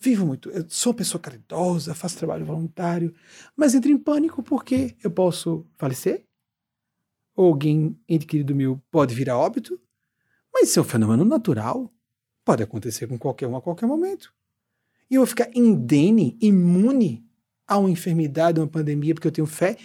[0.00, 3.14] vivo muito, eu sou pessoa caridosa, faço trabalho voluntário,
[3.54, 6.26] mas entro em pânico porque eu posso falecer,
[7.36, 9.78] ou alguém ente querido meu pode vir a óbito,
[10.52, 11.92] mas isso é um fenômeno natural,
[12.44, 14.32] pode acontecer com qualquer um a qualquer momento.
[15.10, 17.24] E eu vou ficar indene, imune
[17.66, 19.76] a uma enfermidade, a uma pandemia, porque eu tenho fé.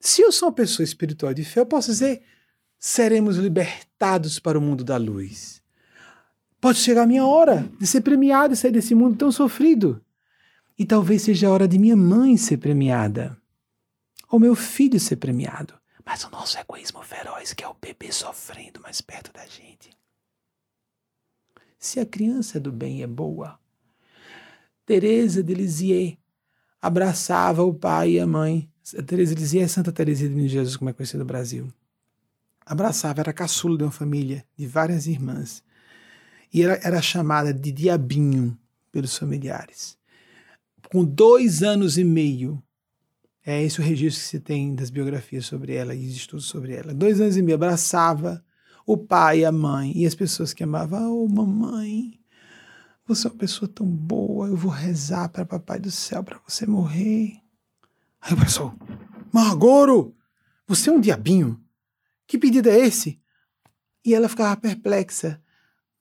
[0.00, 2.22] Se eu sou uma pessoa espiritual de fé, eu posso dizer:
[2.78, 5.62] seremos libertados para o mundo da luz.
[6.58, 10.02] Pode chegar a minha hora de ser premiado e sair desse mundo tão sofrido.
[10.78, 13.36] E talvez seja a hora de minha mãe ser premiada.
[14.30, 15.74] Ou meu filho ser premiado.
[16.04, 19.90] Mas o nosso egoísmo feroz, que é o bebê sofrendo mais perto da gente.
[21.78, 23.58] Se a criança do bem é boa.
[24.84, 26.16] Teresa de Lisieux
[26.80, 28.69] abraçava o pai e a mãe.
[29.06, 31.72] Teresa Lisieux é Santa Teresa de Jesus, como é conhecida no Brasil.
[32.64, 35.62] Abraçava, era caçula de uma família de várias irmãs
[36.52, 38.58] e ela era chamada de Diabinho
[38.90, 39.96] pelos familiares.
[40.92, 42.62] Com dois anos e meio,
[43.46, 46.92] é esse o registro que se tem das biografias sobre ela e estudos sobre ela.
[46.92, 48.44] Dois anos e meio, abraçava
[48.84, 51.12] o pai, a mãe e as pessoas que amavam.
[51.12, 52.18] Oh, mamãe,
[53.06, 56.66] você é uma pessoa tão boa, eu vou rezar para Papai do Céu para você
[56.66, 57.39] morrer.
[58.20, 58.74] Aí o pessoal,
[59.32, 60.14] Margoro,
[60.66, 61.62] você é um diabinho?
[62.26, 63.20] Que pedido é esse?
[64.04, 65.42] E ela ficava perplexa.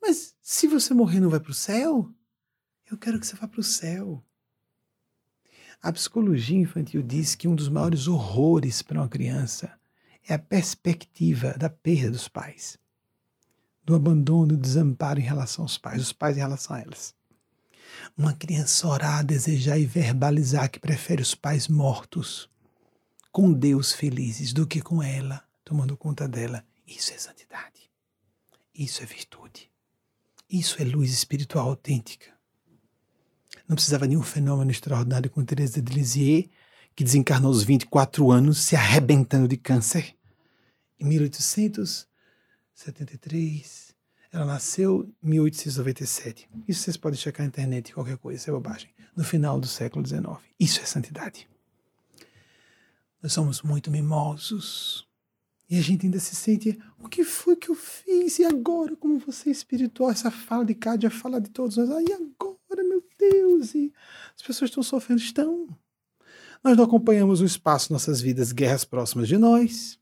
[0.02, 2.14] Mas se você morrer, não vai para o céu?
[2.90, 4.24] Eu quero que você vá para o céu.
[5.82, 9.80] A psicologia infantil diz que um dos maiores horrores para uma criança
[10.28, 12.78] é a perspectiva da perda dos pais,
[13.84, 17.16] do abandono, do desamparo em relação aos pais, os pais em relação a elas.
[18.18, 22.50] Uma criança orar, desejar e verbalizar que prefere os pais mortos
[23.32, 27.92] com Deus felizes do que com ela, tomando conta dela, isso é santidade.
[28.74, 29.70] Isso é virtude.
[30.50, 32.34] Isso é luz espiritual autêntica.
[33.68, 36.50] Não precisava nenhum fenômeno extraordinário com Teresa de Lisieux,
[36.96, 40.16] que desencarnou aos 24 anos, se arrebentando de câncer.
[41.00, 43.89] Em 1873,
[44.32, 46.50] ela nasceu em 1897.
[46.68, 48.90] Isso vocês podem checar na internet, qualquer coisa, isso é bobagem.
[49.16, 50.28] No final do século XIX.
[50.60, 51.48] Isso é santidade.
[53.22, 55.08] Nós somos muito mimosos.
[55.70, 58.40] E a gente ainda se sente, o que foi que eu fiz?
[58.40, 61.92] E agora, como você é espiritual, essa fala de Cádia fala de todos nós.
[61.92, 63.76] Ah, e agora, meu Deus?
[63.76, 63.94] E
[64.36, 65.68] as pessoas estão sofrendo, estão.
[66.64, 69.99] Nós não acompanhamos o espaço, nossas vidas, guerras próximas de nós.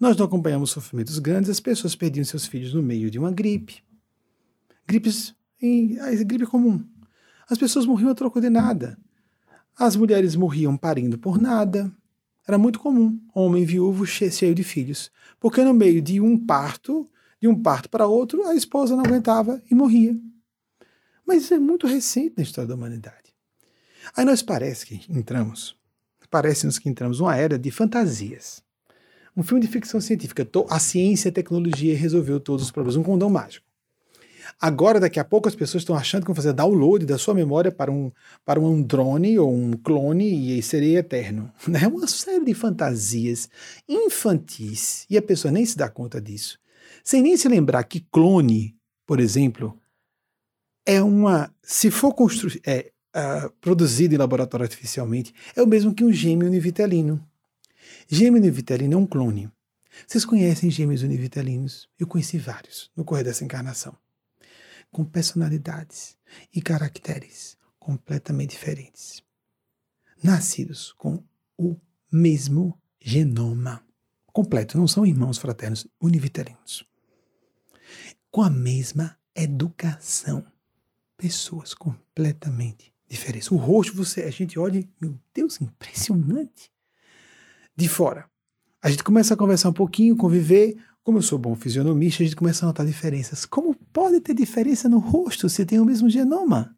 [0.00, 3.84] Nós não acompanhamos sofrimentos grandes, as pessoas perdiam seus filhos no meio de uma gripe.
[4.88, 5.94] Gripes, em,
[6.24, 6.82] gripe comum.
[7.46, 8.96] As pessoas morriam a troco de nada.
[9.78, 11.92] As mulheres morriam parindo por nada.
[12.48, 17.06] Era muito comum, homem viúvo cheio de filhos, porque no meio de um parto,
[17.38, 20.18] de um parto para outro, a esposa não aguentava e morria.
[21.26, 23.34] Mas isso é muito recente na história da humanidade.
[24.16, 25.76] Aí nós parece que entramos,
[26.30, 28.62] parece-nos que entramos numa era de fantasias.
[29.40, 33.02] Um filme de ficção científica, a ciência e a tecnologia resolveu todos os problemas, um
[33.02, 33.64] condão mágico.
[34.60, 37.72] Agora, daqui a pouco, as pessoas estão achando que vão fazer download da sua memória
[37.72, 38.12] para um,
[38.44, 41.50] para um drone ou um clone e seria eterno.
[41.82, 43.48] É uma série de fantasias
[43.88, 46.58] infantis e a pessoa nem se dá conta disso.
[47.02, 48.76] Sem nem se lembrar que clone,
[49.06, 49.74] por exemplo,
[50.84, 51.50] é uma.
[51.62, 56.46] Se for constru, é, uh, produzido em laboratório artificialmente, é o mesmo que um gêmeo
[56.46, 57.26] univitelino.
[58.12, 59.48] Gêmeo univitelino é um clone.
[60.04, 61.88] Vocês conhecem gêmeos univitelinos?
[61.96, 63.96] Eu conheci vários no correr dessa encarnação
[64.90, 66.18] com personalidades
[66.52, 69.22] e caracteres completamente diferentes,
[70.20, 71.22] nascidos com
[71.56, 71.76] o
[72.10, 73.80] mesmo genoma
[74.32, 76.84] completo, não são irmãos fraternos univitelinos,
[78.28, 80.44] com a mesma educação,
[81.16, 83.54] pessoas completamente diferença.
[83.54, 86.72] O rosto, você, a gente olha, meu Deus, impressionante.
[87.80, 88.28] De fora.
[88.82, 90.76] A gente começa a conversar um pouquinho, conviver.
[91.02, 93.46] Como eu sou bom fisionomista, a gente começa a notar diferenças.
[93.46, 96.76] Como pode ter diferença no rosto se tem o mesmo genoma?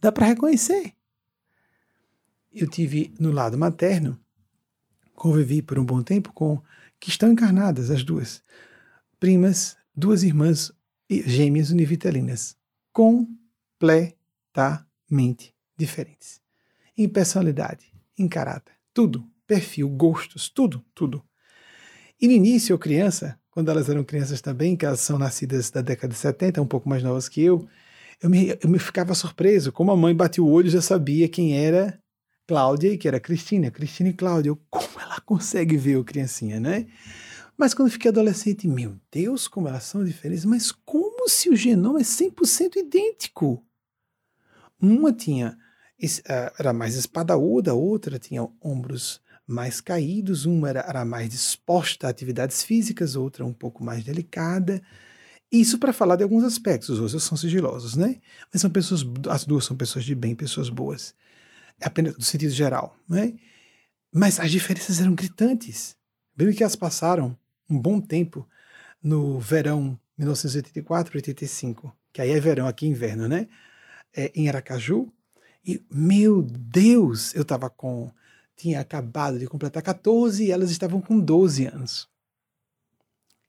[0.00, 0.92] Dá para reconhecer.
[2.52, 4.18] Eu tive no lado materno,
[5.14, 6.60] convivi por um bom tempo com
[6.98, 8.42] que estão encarnadas as duas
[9.20, 10.72] primas, duas irmãs
[11.08, 12.56] gêmeas univitelinas,
[12.92, 16.40] completamente diferentes.
[16.96, 21.24] Em personalidade, em caráter, tudo, perfil, gostos, tudo, tudo.
[22.20, 25.80] E no início, eu criança, quando elas eram crianças também, que elas são nascidas da
[25.80, 27.66] década de 70, um pouco mais novas que eu,
[28.22, 29.72] eu me, eu me ficava surpreso.
[29.72, 31.98] Como a mãe bateu o olho, já sabia quem era
[32.46, 33.70] Cláudia e que era Cristina.
[33.70, 34.54] Cristina e Cláudia.
[34.68, 36.86] Como ela consegue ver o criancinha, né?
[37.56, 40.44] Mas quando fiquei adolescente, meu Deus, como elas são diferentes.
[40.44, 43.64] Mas como se o genoma é 100% idêntico?
[44.80, 45.56] Uma tinha
[46.58, 52.10] era mais espadaúda, a outra tinha ombros mais caídos, uma era, era mais disposta a
[52.10, 54.82] atividades físicas, outra um pouco mais delicada.
[55.50, 58.20] Isso para falar de alguns aspectos, os outros são sigilosos, né?
[58.52, 61.14] Mas são pessoas, as duas são pessoas de bem, pessoas boas.
[61.80, 63.34] É apenas no sentido geral, né?
[64.12, 65.96] Mas as diferenças eram gritantes.
[66.36, 67.36] Bem que elas passaram
[67.68, 68.46] um bom tempo
[69.02, 73.48] no verão 1984 85, que aí é verão, aqui é inverno, né?
[74.14, 75.10] É, em Aracaju.
[75.64, 78.10] E, meu Deus, eu estava com.
[78.58, 82.08] Tinha acabado de completar 14 e elas estavam com 12 anos.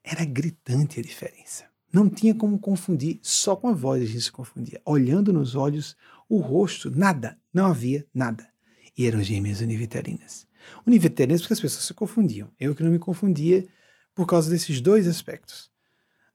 [0.03, 1.65] Era gritante a diferença.
[1.91, 4.80] Não tinha como confundir, só com a voz a gente se confundia.
[4.86, 5.98] Olhando nos olhos,
[6.30, 8.48] o rosto, nada, não havia nada.
[8.95, 10.48] E eram gêmeas univitelinas.
[10.86, 12.52] Univitelinas porque as pessoas se confundiam.
[12.60, 13.68] Eu que não me confundia
[14.14, 15.72] por causa desses dois aspectos.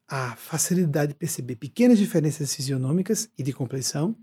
[0.08, 4.16] A facilidade de perceber pequenas diferenças fisionômicas e de complexão,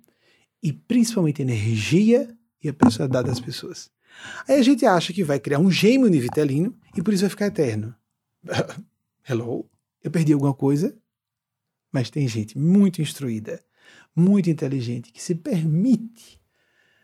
[0.61, 3.89] e principalmente energia e a personalidade das pessoas.
[4.47, 7.47] Aí a gente acha que vai criar um gêmeo univitelino e por isso vai ficar
[7.47, 7.95] eterno.
[9.27, 9.69] Hello?
[10.03, 10.95] Eu perdi alguma coisa?
[11.91, 13.61] Mas tem gente muito instruída,
[14.15, 16.41] muito inteligente, que se permite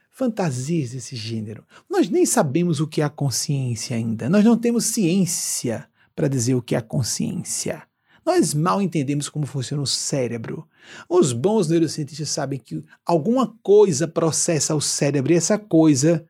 [0.10, 1.64] fantasias desse gênero.
[1.88, 4.28] Nós nem sabemos o que é a consciência ainda.
[4.30, 7.84] Nós não temos ciência para dizer o que é a consciência.
[8.26, 10.68] Nós mal entendemos como funciona o cérebro.
[11.08, 16.28] Os bons neurocientistas sabem que alguma coisa processa o cérebro e essa coisa.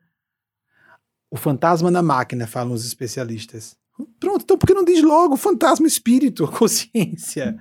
[1.30, 3.76] O fantasma na máquina, falam os especialistas.
[4.20, 7.60] Pronto, então por que não diz logo fantasma, espírito, consciência?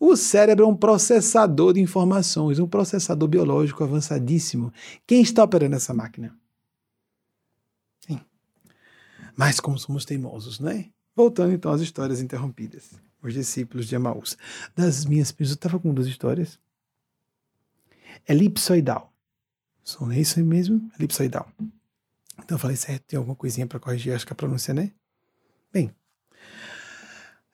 [0.00, 4.72] O cérebro é um processador de informações, um processador biológico avançadíssimo.
[5.06, 6.36] Quem está operando essa máquina?
[8.06, 8.20] Sim.
[9.36, 10.90] Mas como somos teimosos, não é?
[11.14, 12.90] Voltando então às histórias interrompidas.
[13.22, 14.36] Os discípulos de Emaús.
[14.76, 16.58] Das minhas eu estava com duas histórias.
[18.28, 19.12] Elipsoidal.
[19.82, 20.90] São isso mesmo?
[20.98, 21.48] Elipsoidal.
[22.38, 24.92] Então eu falei certo, tem alguma coisinha para corrigir, acho que a pronúncia, né?
[25.72, 25.94] Bem,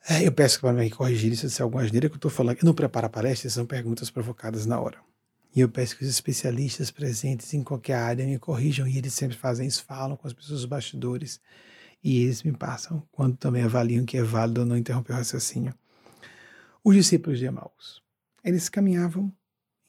[0.08, 2.58] é, eu peço para me corrigir se disser alguma asneira que eu estou falando.
[2.58, 4.98] Eu não preparo a palestra, são perguntas provocadas na hora.
[5.54, 9.36] E eu peço que os especialistas presentes em qualquer área me corrijam, e eles sempre
[9.36, 11.40] fazem isso, falam com as pessoas dos bastidores,
[12.02, 15.74] e eles me passam, quando também avaliam que é válido ou não interromper o raciocínio.
[16.84, 18.00] Os discípulos de Emaús,
[18.44, 19.32] eles caminhavam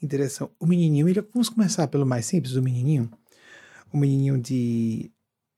[0.01, 0.51] em direção.
[0.59, 3.09] O menininho, ele, vamos começar pelo mais simples, o menininho.
[3.93, 5.11] O menininho de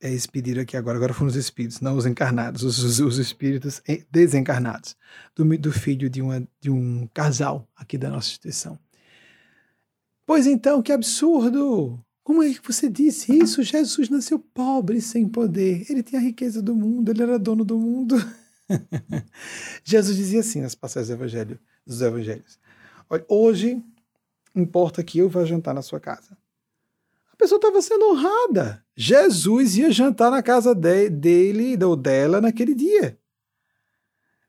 [0.03, 3.81] é, aqui agora, agora foram os espíritos, não os encarnados, os, os espíritos
[4.11, 4.97] desencarnados,
[5.33, 8.77] do, do filho de, uma, de um casal aqui da nossa instituição.
[10.25, 12.03] Pois então, que absurdo!
[12.21, 13.63] Como é que você disse isso?
[13.63, 15.85] Jesus nasceu pobre, sem poder.
[15.89, 18.15] Ele tinha a riqueza do mundo, ele era dono do mundo.
[19.83, 22.59] Jesus dizia assim nas passagens do evangelho, dos evangelhos:
[23.27, 23.81] hoje
[24.55, 26.37] importa que eu vá jantar na sua casa.
[27.33, 28.83] A pessoa estava sendo honrada.
[28.95, 33.17] Jesus ia jantar na casa de, dele ou dela naquele dia.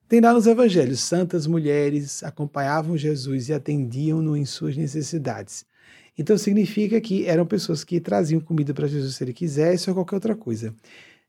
[0.07, 5.65] Tem lá nos evangelhos, santas mulheres acompanhavam Jesus e atendiam-no em suas necessidades.
[6.17, 10.17] Então significa que eram pessoas que traziam comida para Jesus se ele quisesse ou qualquer
[10.17, 10.75] outra coisa.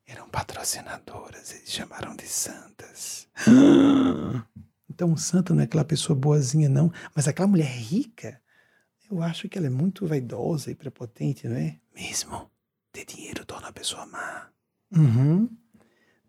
[0.06, 3.28] Eram patrocinadoras, eles chamaram de santas.
[4.88, 8.40] Então, um santo não é aquela pessoa boazinha, não, mas aquela mulher rica
[9.16, 11.80] eu acho que ela é muito vaidosa e prepotente, não é?
[11.94, 12.50] Mesmo.
[12.92, 14.50] Ter dinheiro torna a pessoa má.
[14.92, 15.50] Uhum.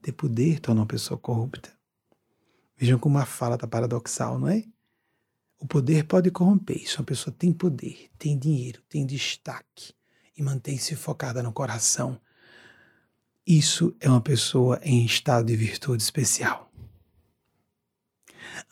[0.01, 1.73] Ter poder torna uma pessoa corrupta.
[2.77, 4.65] Vejam como a fala está paradoxal, não é?
[5.59, 6.77] O poder pode corromper.
[6.77, 9.95] Isso, uma pessoa tem poder, tem dinheiro, tem destaque
[10.37, 12.21] e mantém-se focada no coração.
[13.47, 16.71] Isso é uma pessoa em estado de virtude especial.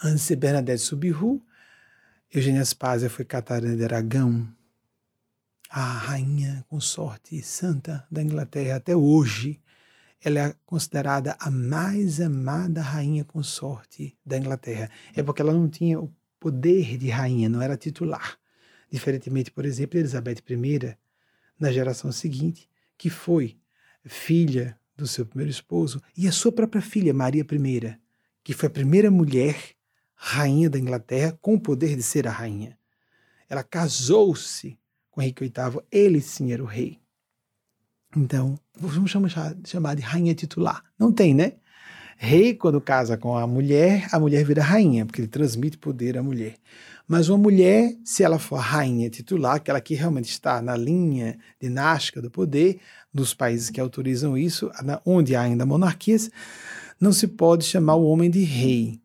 [0.02, 1.44] Antes de Bernadette Subiru,
[2.34, 4.48] Eugênia Spásia foi Catarina de Aragão.
[5.70, 9.60] a rainha consorte santa da Inglaterra até hoje.
[10.20, 14.90] Ela é considerada a mais amada rainha consorte da Inglaterra.
[15.14, 18.36] É porque ela não tinha o poder de rainha, não era titular.
[18.90, 20.96] Diferentemente, por exemplo, de Elizabeth I,
[21.56, 23.56] na geração seguinte, que foi
[24.04, 27.96] filha do seu primeiro esposo, e a sua própria filha, Maria I,
[28.42, 29.76] que foi a primeira mulher
[30.14, 32.78] rainha da Inglaterra com o poder de ser a rainha.
[33.48, 34.78] Ela casou-se
[35.10, 36.98] com Henrique VIII, ele sim era o rei.
[38.16, 40.82] Então, vamos chamar, de rainha titular.
[40.98, 41.54] Não tem, né?
[42.16, 46.22] Rei, quando casa com a mulher, a mulher vira rainha, porque ele transmite poder à
[46.22, 46.54] mulher.
[47.06, 52.22] Mas uma mulher, se ela for rainha titular, aquela que realmente está na linha dinástica
[52.22, 52.78] do poder,
[53.12, 54.70] dos países que autorizam isso,
[55.04, 56.30] onde há ainda monarquias,
[57.00, 59.00] não se pode chamar o homem de rei.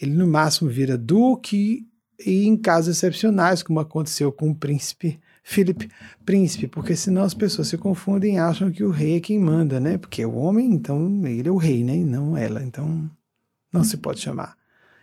[0.00, 1.86] Ele no máximo vira duque
[2.24, 5.20] e em casos excepcionais, como aconteceu com o príncipe
[5.50, 5.90] Philip,
[6.26, 9.80] príncipe, porque senão as pessoas se confundem e acham que o rei é quem manda,
[9.80, 9.96] né?
[9.96, 11.96] Porque é o homem, então ele é o rei, né?
[11.96, 12.62] E não ela.
[12.62, 13.10] Então
[13.72, 14.58] não se pode chamar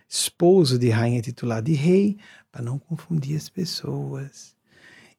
[0.08, 2.16] esposo de rainha titular de rei,
[2.52, 4.54] para não confundir as pessoas.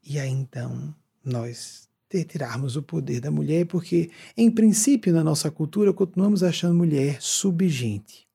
[0.01, 0.95] E aí então
[1.25, 7.21] nós tirarmos o poder da mulher, porque em princípio na nossa cultura continuamos achando mulher
[7.21, 8.26] subgente.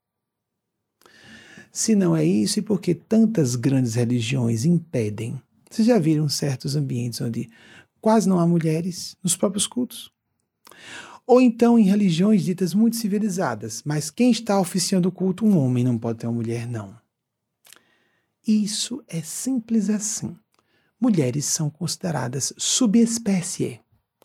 [1.73, 5.40] Se não é isso, e porque tantas grandes religiões impedem?
[5.70, 7.49] Vocês já viram certos ambientes onde
[7.99, 10.12] quase não há mulheres nos próprios cultos?
[11.27, 15.82] Ou então em religiões ditas muito civilizadas, mas quem está oficiando o culto, um homem
[15.82, 16.94] não pode ter uma mulher, não.
[18.47, 20.36] Isso é simples assim.
[21.01, 23.81] Mulheres são consideradas subespécie,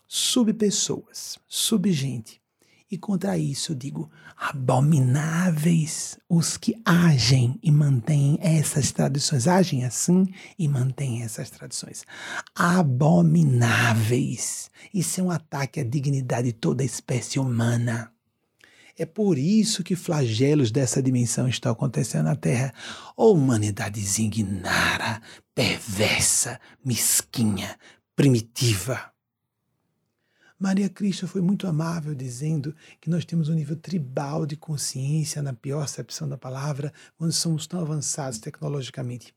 [0.06, 2.42] subpessoas, subgente.
[2.90, 9.46] E contra isso digo: abomináveis os que agem e mantêm essas tradições.
[9.46, 10.26] Agem assim
[10.58, 12.06] e mantêm essas tradições.
[12.54, 13.60] Abomináveis.
[14.92, 18.10] Isso é um ataque à dignidade de toda a espécie humana.
[18.96, 22.74] É por isso que flagelos dessa dimensão estão acontecendo na Terra.
[23.16, 25.22] Oh, humanidade ignara,
[25.54, 27.78] perversa, mesquinha,
[28.16, 29.12] primitiva.
[30.58, 35.52] Maria Cristo foi muito amável, dizendo que nós temos um nível tribal de consciência, na
[35.52, 39.32] pior acepção da palavra, quando somos tão avançados tecnologicamente.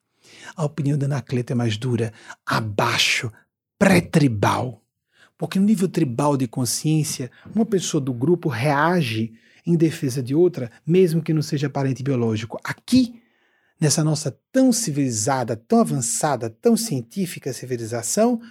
[0.55, 2.11] A opinião da Anacleto é mais dura,
[2.43, 3.31] abaixo,
[3.77, 4.81] pré-tribal.
[5.37, 9.33] Porque no nível tribal de consciência, uma pessoa do grupo reage
[9.65, 12.59] em defesa de outra, mesmo que não seja parente biológico.
[12.63, 13.21] Aqui,
[13.79, 18.41] nessa nossa tão civilizada, tão avançada, tão científica civilização,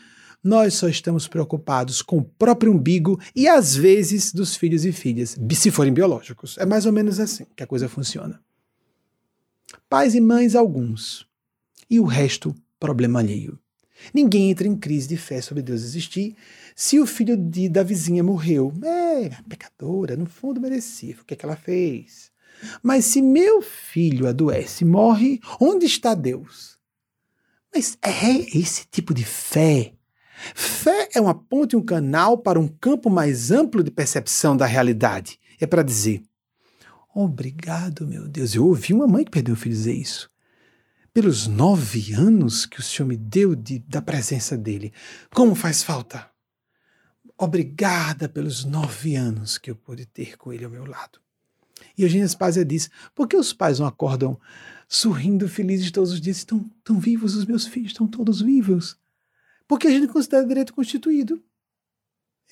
[0.43, 5.39] nós só estamos preocupados com o próprio umbigo e às vezes dos filhos e filhas,
[5.55, 6.57] se forem biológicos.
[6.59, 8.41] É mais ou menos assim que a coisa funciona.
[9.89, 11.27] Pais e mães, alguns.
[11.89, 13.59] E o resto, problema alheio.
[14.15, 16.35] Ninguém entra em crise de fé sobre Deus existir
[16.75, 18.73] se o filho de, da vizinha morreu.
[18.83, 21.17] É, pecadora, no fundo merecia.
[21.21, 22.31] O que, é que ela fez?
[22.83, 26.79] Mas se meu filho adoece, morre, onde está Deus?
[27.75, 29.93] Mas é esse tipo de fé
[30.55, 35.39] Fé é uma ponte, um canal para um campo mais amplo de percepção da realidade.
[35.61, 36.23] É para dizer:
[37.15, 38.55] Obrigado, meu Deus.
[38.55, 40.31] Eu ouvi uma mãe que perdeu o filho dizer isso.
[41.13, 44.93] Pelos nove anos que o Senhor me deu de, da presença dele.
[45.35, 46.31] Como faz falta?
[47.37, 51.19] Obrigada pelos nove anos que eu pude ter com ele ao meu lado.
[51.97, 54.39] E Eugênia Spazia diz: por que os pais não acordam
[54.89, 56.39] sorrindo, felizes todos os dias?
[56.39, 58.97] Estão tão vivos, os meus filhos estão todos vivos.
[59.71, 61.41] Porque a gente considera direito constituído.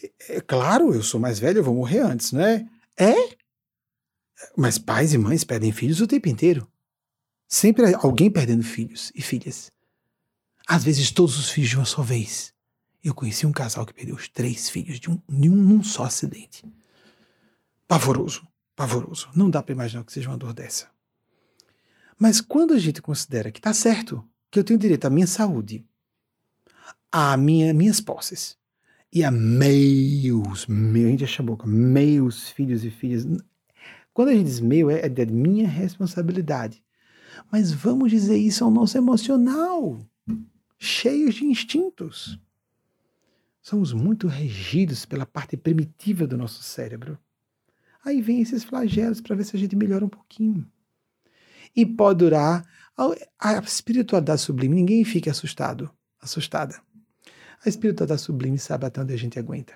[0.01, 2.65] É, é claro, eu sou mais velho, eu vou morrer antes, não é?
[2.97, 3.37] É?
[4.57, 6.71] Mas pais e mães perdem filhos o tempo inteiro.
[7.49, 9.73] Sempre alguém perdendo filhos e filhas.
[10.65, 12.55] Às vezes todos os filhos de uma só vez.
[13.03, 16.65] Eu conheci um casal que perdeu os três filhos de um, de um só acidente.
[17.89, 18.47] Pavoroso,
[18.77, 19.29] pavoroso.
[19.35, 20.89] Não dá para imaginar que seja uma dor dessa.
[22.17, 25.85] Mas quando a gente considera que está certo, que eu tenho direito à minha saúde,
[27.11, 28.57] a minha, minhas posses
[29.13, 33.27] e a meus, meu, a gente já chamou, meus filhos e filhas.
[34.13, 36.83] Quando a gente diz meu, é, é de minha responsabilidade.
[37.51, 39.99] Mas vamos dizer isso ao nosso emocional,
[40.79, 42.39] cheios de instintos.
[43.63, 47.19] Somos muito regidos pela parte primitiva do nosso cérebro.
[48.05, 50.67] Aí vem esses flagelos para ver se a gente melhora um pouquinho.
[51.75, 52.67] E pode durar.
[53.39, 55.89] A espiritualidade sublime, ninguém fica assustado,
[56.21, 56.81] assustada.
[57.65, 59.75] A espiritualidade sublime sabe até onde a gente aguenta.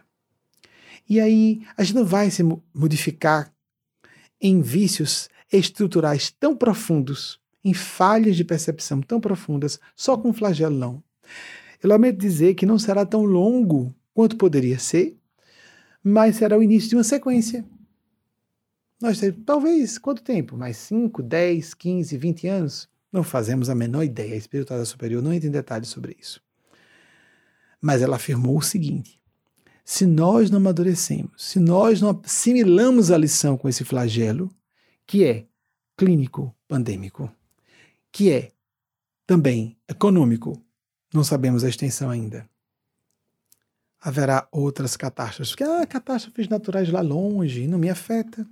[1.09, 2.43] E aí a gente não vai se
[2.75, 3.53] modificar
[4.41, 11.03] em vícios estruturais tão profundos, em falhas de percepção tão profundas, só com flagelo não.
[11.83, 15.17] Eu lamento dizer que não será tão longo quanto poderia ser,
[16.03, 17.65] mas será o início de uma sequência.
[19.01, 20.57] Nós talvez, quanto tempo?
[20.57, 22.89] Mais 5, 10, 15, 20 anos?
[23.13, 24.35] Não fazemos a menor ideia.
[24.35, 26.41] A espiritualidade superior não entra em detalhes sobre isso.
[27.83, 29.21] Mas ela afirmou o seguinte:
[29.85, 34.49] se nós não amadurecemos, se nós não assimilamos a lição com esse flagelo,
[35.05, 35.45] que é
[35.97, 37.31] clínico pandêmico,
[38.13, 38.53] que é
[39.27, 40.63] também econômico,
[41.13, 42.49] não sabemos a extensão ainda.
[44.01, 48.47] Haverá outras catástrofes, que ah, catástrofes naturais lá longe, não me afeta.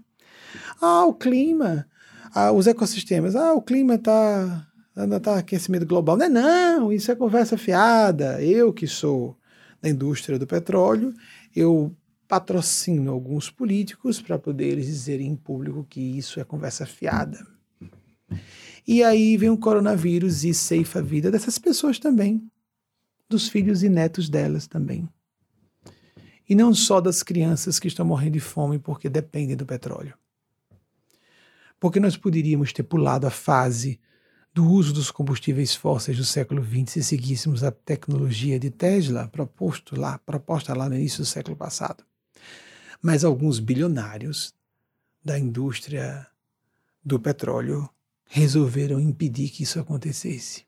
[0.81, 1.89] Ah, o clima,
[2.35, 4.70] ah, os ecossistemas, ah, o clima está
[5.05, 6.17] está aquecimento global.
[6.17, 8.43] Não é não, isso é conversa fiada.
[8.43, 9.37] Eu que sou
[9.81, 11.15] da indústria do petróleo,
[11.55, 11.95] eu
[12.29, 17.45] patrocino alguns políticos para poder eles dizerem em público que isso é conversa fiada.
[18.87, 22.49] E aí vem o coronavírus e ceifa a vida dessas pessoas também,
[23.29, 25.09] dos filhos e netos delas também.
[26.49, 30.15] E não só das crianças que estão morrendo de fome porque dependem do petróleo.
[31.79, 34.01] Porque nós poderíamos ter pulado a fase
[34.53, 39.99] do uso dos combustíveis fósseis do século XX se seguíssemos a tecnologia de Tesla proposto
[39.99, 42.05] lá, proposta lá no início do século passado.
[43.01, 44.53] Mas alguns bilionários
[45.25, 46.27] da indústria
[47.05, 47.89] do petróleo
[48.25, 50.65] resolveram impedir que isso acontecesse.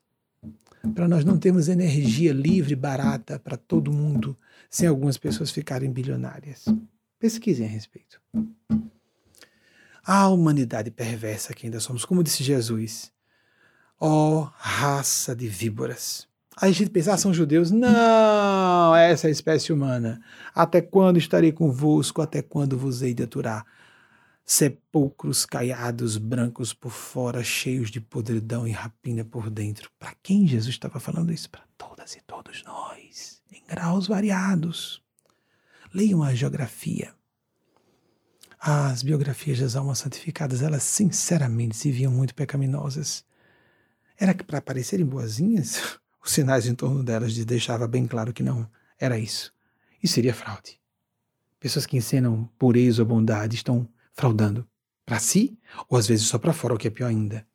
[0.93, 4.37] Para nós não termos energia livre, barata para todo mundo,
[4.69, 6.65] sem algumas pessoas ficarem bilionárias.
[7.19, 8.21] Pesquisem a respeito.
[10.03, 13.12] A humanidade perversa que ainda somos, como disse Jesus,
[14.05, 16.27] ó oh, raça de víboras.
[16.57, 17.71] Aí a gente pensa, ah, são judeus?
[17.71, 20.21] Não, essa é a espécie humana.
[20.53, 22.21] Até quando estarei convosco?
[22.21, 23.65] Até quando vos hei de aturar?
[24.45, 29.89] Sepulcros caiados, brancos por fora, cheios de podridão e rapina por dentro.
[29.97, 31.49] Para quem Jesus estava falando isso?
[31.49, 35.01] Para todas e todos nós, em graus variados.
[35.93, 37.13] Leiam a geografia.
[38.59, 43.23] As biografias das almas santificadas, elas sinceramente se viam muito pecaminosas
[44.17, 48.69] era que para parecerem boazinhas, os sinais em torno delas deixava bem claro que não
[48.99, 49.53] era isso.
[50.01, 50.79] Isso seria fraude.
[51.59, 54.67] Pessoas que encenam pureza ou bondade estão fraudando
[55.05, 55.57] para si
[55.87, 57.45] ou às vezes só para fora, o que é pior ainda.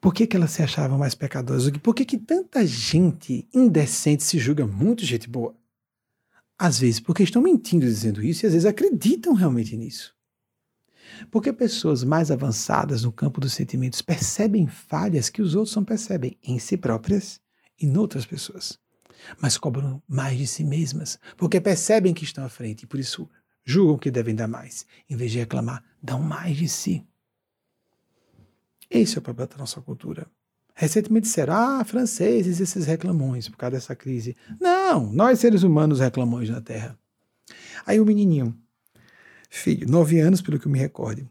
[0.00, 1.70] Por que, que elas se achavam mais pecadoras?
[1.78, 5.54] Por que, que tanta gente indecente se julga muito gente boa?
[6.58, 10.14] Às vezes porque estão mentindo dizendo isso e às vezes acreditam realmente nisso.
[11.30, 16.38] Porque pessoas mais avançadas no campo dos sentimentos percebem falhas que os outros não percebem
[16.42, 17.40] em si próprias
[17.80, 18.78] e em outras pessoas.
[19.40, 23.28] Mas cobram mais de si mesmas, porque percebem que estão à frente e por isso
[23.64, 24.86] julgam que devem dar mais.
[25.08, 27.06] Em vez de reclamar, dão mais de si.
[28.90, 30.26] Esse é o problema da nossa cultura.
[30.74, 34.36] Recentemente disseram, ah, franceses, esses reclamões por causa dessa crise.
[34.58, 36.98] Não, nós seres humanos reclamões na Terra.
[37.86, 38.56] Aí o menininho,
[39.50, 41.28] filho, nove anos, pelo que eu me recorde.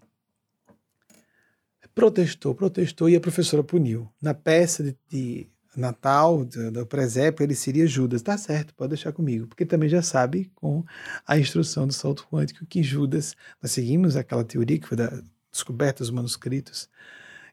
[1.96, 4.08] Protestou, protestou e a professora puniu.
[4.22, 8.22] Na peça de, de Natal, do, do presépio, ele seria Judas.
[8.22, 10.84] Tá certo, pode deixar comigo, porque também já sabe com
[11.26, 15.22] a instrução do salto quântico que Judas, nós seguimos aquela teoria que foi da
[15.52, 16.90] descoberta dos manuscritos,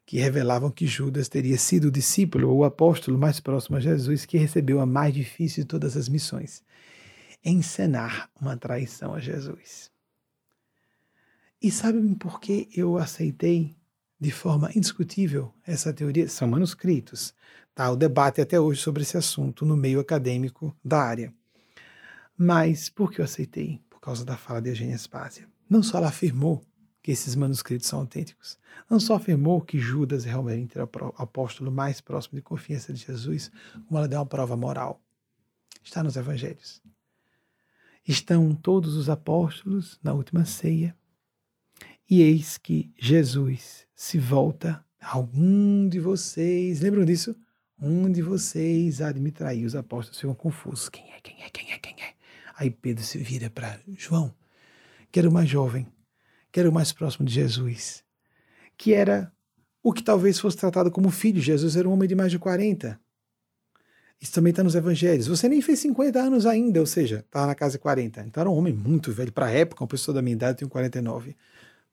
[0.05, 4.25] que revelavam que Judas teria sido o discípulo ou o apóstolo mais próximo a Jesus
[4.25, 6.63] que recebeu a mais difícil de todas as missões,
[7.45, 9.96] encenar uma traição a Jesus.
[11.67, 13.77] E sabe por que eu aceitei
[14.21, 16.29] de forma indiscutível essa teoria?
[16.29, 17.35] São manuscritos.
[17.75, 21.35] Tá, o debate até hoje sobre esse assunto no meio acadêmico da área.
[22.39, 23.83] Mas por que eu aceitei?
[23.91, 25.49] Por causa da fala de Eugênia Spásia.
[25.69, 26.63] Não só ela afirmou
[27.03, 28.57] que esses manuscritos são autênticos,
[28.89, 33.51] não só afirmou que Judas realmente era o apóstolo mais próximo de confiança de Jesus,
[33.89, 35.03] como ela deu uma prova moral.
[35.83, 36.81] Está nos evangelhos.
[38.07, 40.97] Estão todos os apóstolos na última ceia
[42.09, 46.81] e eis que Jesus se volta a algum de vocês.
[46.81, 47.35] Lembram disso?
[47.81, 49.65] Um de vocês há de me trair.
[49.65, 50.89] Os apóstolos ficam confusos.
[50.89, 51.21] Quem é?
[51.21, 51.51] Quem é?
[51.51, 51.79] Quem é?
[51.79, 52.15] Quem é?
[52.57, 54.33] Aí Pedro se vira para João,
[55.11, 55.87] que era o mais jovem,
[56.53, 58.03] que era o mais próximo de Jesus,
[58.79, 59.31] que era
[59.83, 61.41] o que talvez fosse tratado como filho.
[61.41, 62.99] Jesus era um homem de mais de 40.
[64.21, 65.27] Isso também está nos evangelhos.
[65.27, 68.23] Você nem fez 50 anos ainda, ou seja, estava na casa de 40.
[68.23, 69.33] Então era um homem muito velho.
[69.33, 71.37] Para a época, uma pessoa da minha idade, tem 49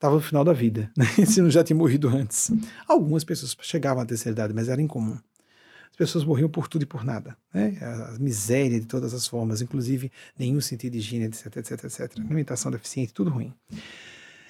[0.03, 1.05] estava no final da vida, né?
[1.25, 2.51] se não já tinha morrido antes.
[2.85, 5.17] Algumas pessoas chegavam à terceira idade, mas era incomum.
[5.89, 7.37] As pessoas morriam por tudo e por nada.
[7.53, 7.77] Né?
[7.81, 12.19] A miséria de todas as formas, inclusive nenhum sentido de higiene, etc, etc, etc.
[12.19, 13.53] Alimentação deficiente, tudo ruim.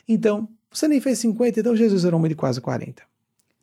[0.07, 3.03] Então, você nem fez 50, então Jesus era um homem de quase 40.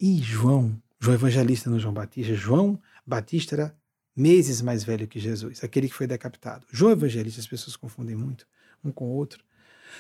[0.00, 3.74] E João, João Evangelista no João Batista, João Batista era
[4.14, 6.66] meses mais velho que Jesus, aquele que foi decapitado.
[6.70, 8.46] João Evangelista, as pessoas confundem muito
[8.84, 9.42] um com o outro.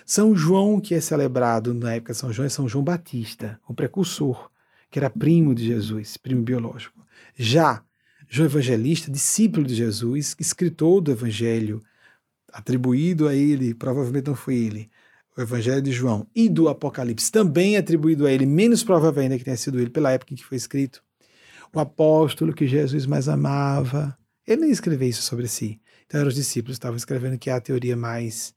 [0.04, 3.74] São João, que é celebrado na época de São João, é São João Batista, o
[3.74, 4.50] precursor,
[4.90, 7.04] que era primo de Jesus, primo biológico.
[7.36, 7.82] Já
[8.28, 11.82] João Evangelista, discípulo de Jesus, escritor do Evangelho,
[12.52, 14.90] atribuído a ele, provavelmente não foi ele,
[15.36, 19.44] o Evangelho de João, e do Apocalipse, também atribuído a ele, menos provável ainda que
[19.44, 21.02] tenha sido ele, pela época em que foi escrito.
[21.72, 24.16] O apóstolo que Jesus mais amava.
[24.46, 25.80] Ele nem escreveu isso sobre si.
[26.06, 28.52] Então, eram os discípulos que estavam escrevendo que é a teoria mais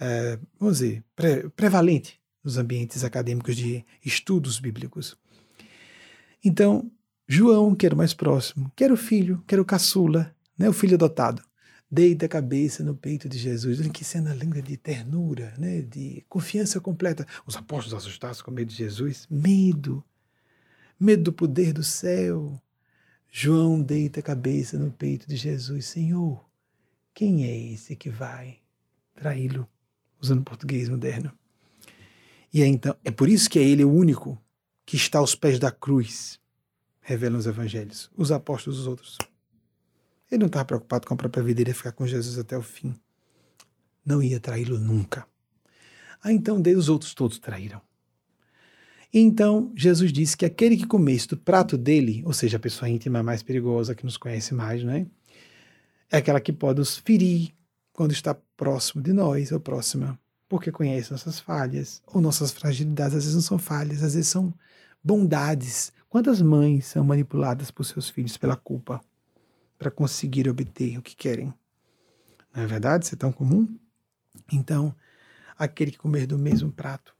[0.00, 5.16] é, vamos dizer, pre prevalente nos ambientes acadêmicos de estudos bíblicos.
[6.44, 6.90] Então,
[7.26, 10.68] João, que era o mais próximo, que era o filho, que era o caçula, né,
[10.68, 11.42] o filho adotado,
[11.90, 13.80] deita a cabeça no peito de Jesus.
[13.80, 17.26] Olha que cena linda de ternura, né, de confiança completa.
[17.46, 19.26] Os apóstolos assustados com medo de Jesus.
[19.30, 20.04] Medo.
[20.98, 22.60] Medo do poder do céu.
[23.30, 25.86] João deita a cabeça no peito de Jesus.
[25.86, 26.44] Senhor,
[27.12, 28.58] quem é esse que vai
[29.14, 29.68] traí-lo?
[30.26, 31.32] Usando português moderno.
[32.52, 34.40] E é, então, é por isso que é ele o único
[34.84, 36.38] que está aos pés da cruz,
[37.00, 38.10] revelam os evangelhos.
[38.16, 39.18] Os apóstolos, os outros.
[40.30, 42.62] Ele não estava preocupado com a própria vida, ele ia ficar com Jesus até o
[42.62, 42.94] fim.
[44.04, 45.26] Não ia traí-lo nunca.
[46.22, 47.80] Ah, então os outros todos traíram.
[49.12, 53.22] Então Jesus disse que aquele que comesse do prato dele, ou seja, a pessoa íntima
[53.22, 55.06] mais perigosa que nos conhece mais, não é?
[56.10, 57.52] É aquela que pode nos ferir,
[57.96, 63.14] quando está próximo de nós ou próxima, porque conhece nossas falhas ou nossas fragilidades.
[63.16, 64.52] Às vezes não são falhas, às vezes são
[65.02, 65.94] bondades.
[66.06, 69.00] Quantas mães são manipuladas por seus filhos pela culpa
[69.78, 71.54] para conseguir obter o que querem?
[72.54, 73.06] Não é verdade?
[73.06, 73.66] Isso é tão comum?
[74.52, 74.94] Então,
[75.58, 77.14] aquele que comer do mesmo prato.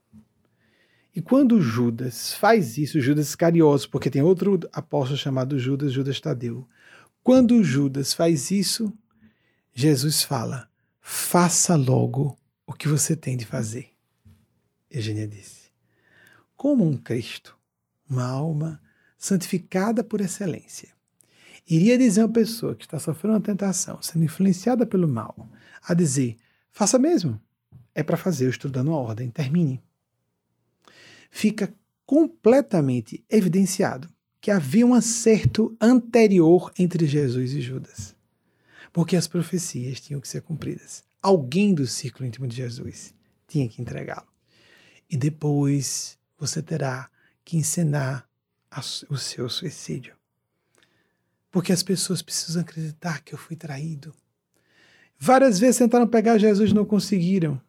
[1.15, 6.67] E quando Judas faz isso, Judas Iscarioso, porque tem outro apóstolo chamado Judas, Judas Tadeu.
[7.23, 8.93] Quando Judas faz isso,
[9.79, 10.67] Jesus fala:
[10.99, 12.35] faça logo
[12.65, 13.91] o que você tem de fazer.
[14.89, 15.69] Eugênia disse:
[16.55, 17.55] como um Cristo,
[18.09, 18.81] uma alma
[19.19, 20.89] santificada por excelência,
[21.69, 25.47] iria dizer a uma pessoa que está sofrendo uma tentação, sendo influenciada pelo mal,
[25.83, 26.37] a dizer:
[26.71, 27.39] faça mesmo,
[27.93, 29.79] é para fazer, eu estou dando a ordem, termine.
[31.29, 31.71] Fica
[32.03, 34.09] completamente evidenciado
[34.41, 38.16] que havia um acerto anterior entre Jesus e Judas
[38.91, 41.03] porque as profecias tinham que ser cumpridas.
[41.21, 43.13] Alguém do círculo íntimo de Jesus
[43.47, 44.27] tinha que entregá-lo.
[45.09, 47.09] E depois você terá
[47.43, 48.27] que encenar
[49.09, 50.15] o seu suicídio.
[51.49, 54.13] Porque as pessoas precisam acreditar que eu fui traído.
[55.17, 57.59] Várias vezes tentaram pegar Jesus e não conseguiram.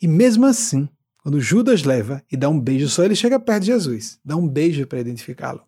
[0.00, 0.88] E mesmo assim,
[1.18, 4.48] quando Judas leva e dá um beijo, só ele chega perto de Jesus, dá um
[4.48, 5.66] beijo para identificá-lo.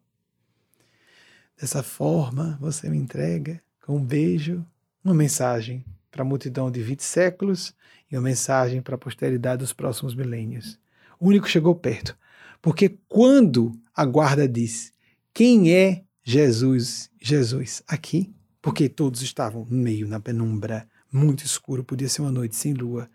[1.60, 3.60] Dessa forma, você me entrega
[3.94, 4.64] um beijo,
[5.02, 7.74] uma mensagem para a multidão de 20 séculos
[8.10, 10.78] e uma mensagem para a posteridade dos próximos milênios.
[11.18, 12.16] O único chegou perto.
[12.60, 14.92] Porque quando a guarda diz
[15.32, 22.22] quem é Jesus, Jesus aqui, porque todos estavam meio, na penumbra, muito escuro, podia ser
[22.22, 23.08] uma noite sem lua.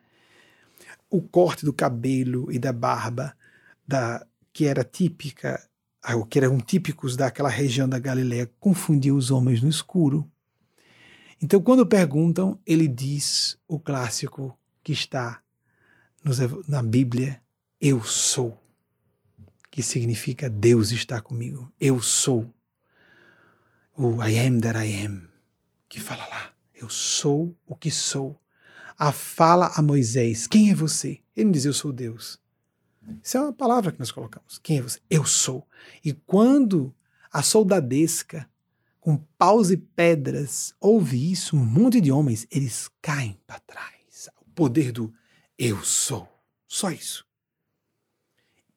[1.09, 3.35] O corte do cabelo e da barba,
[3.87, 5.61] da, que era típica,
[6.29, 10.27] que eram típicos daquela região da Galileia, confundia os homens no escuro.
[11.43, 15.43] Então, quando perguntam, ele diz o clássico que está
[16.69, 17.41] na Bíblia:
[17.81, 18.57] Eu sou,
[19.69, 21.69] que significa Deus está comigo.
[21.77, 22.49] Eu sou.
[23.93, 25.27] O I am that I am,
[25.89, 28.39] que fala lá: Eu sou o que sou.
[28.97, 31.19] A fala a Moisés: Quem é você?
[31.35, 32.39] Ele diz: Eu sou Deus.
[33.21, 34.59] Isso é uma palavra que nós colocamos.
[34.59, 35.01] Quem é você?
[35.09, 35.67] Eu sou.
[36.05, 36.95] E quando
[37.29, 38.49] a soldadesca
[39.03, 44.29] com paus e pedras, ouve isso, um monte de homens, eles caem para trás.
[44.39, 45.13] O poder do
[45.59, 46.25] eu sou.
[46.65, 47.25] Só isso.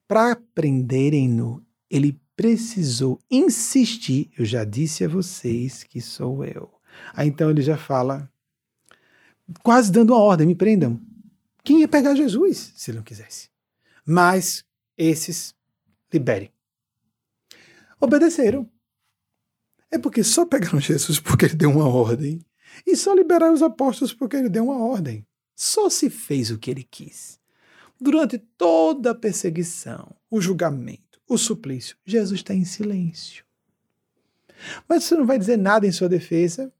[0.08, 4.28] Para prenderem-no, ele precisou insistir.
[4.36, 6.74] Eu já disse a vocês que sou eu.
[7.14, 8.28] Aí então ele já fala,
[9.62, 11.00] quase dando a ordem: me prendam.
[11.62, 13.48] Quem ia pegar Jesus se ele não quisesse?
[14.04, 14.64] Mas
[14.98, 15.54] esses
[16.12, 16.50] liberem.
[18.00, 18.68] Obedeceram.
[19.90, 22.40] É porque só pegaram Jesus porque ele deu uma ordem
[22.86, 25.26] e só liberaram os apóstolos porque ele deu uma ordem.
[25.54, 27.40] Só se fez o que ele quis.
[27.98, 33.44] Durante toda a perseguição, o julgamento, o suplício, Jesus está em silêncio.
[34.88, 36.72] Mas você não vai dizer nada em sua defesa.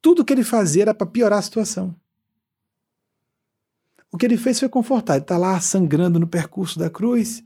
[0.00, 1.94] Tudo que ele fazia era para piorar a situação.
[4.10, 5.14] O que ele fez foi confortar.
[5.14, 7.42] Ele está lá sangrando no percurso da cruz.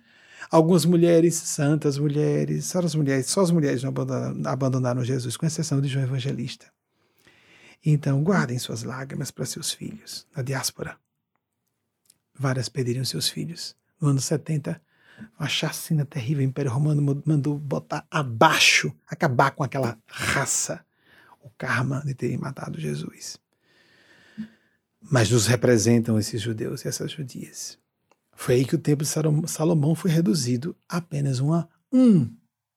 [0.51, 5.47] Algumas mulheres, santas mulheres, só as mulheres, só as mulheres não abandonaram, abandonaram Jesus, com
[5.47, 6.67] exceção de João Evangelista.
[7.85, 10.97] Então, guardem suas lágrimas para seus filhos, na diáspora.
[12.35, 13.77] Várias perderiam seus filhos.
[14.01, 14.81] No ano 70,
[15.39, 20.85] uma chacina terrível, o Império Romano mandou botar abaixo, acabar com aquela raça,
[21.41, 23.39] o karma de terem matado Jesus.
[25.01, 27.79] Mas nos representam esses judeus e essas judias.
[28.37, 32.31] Foi aí que o templo de Salomão foi reduzido a apenas uma, um,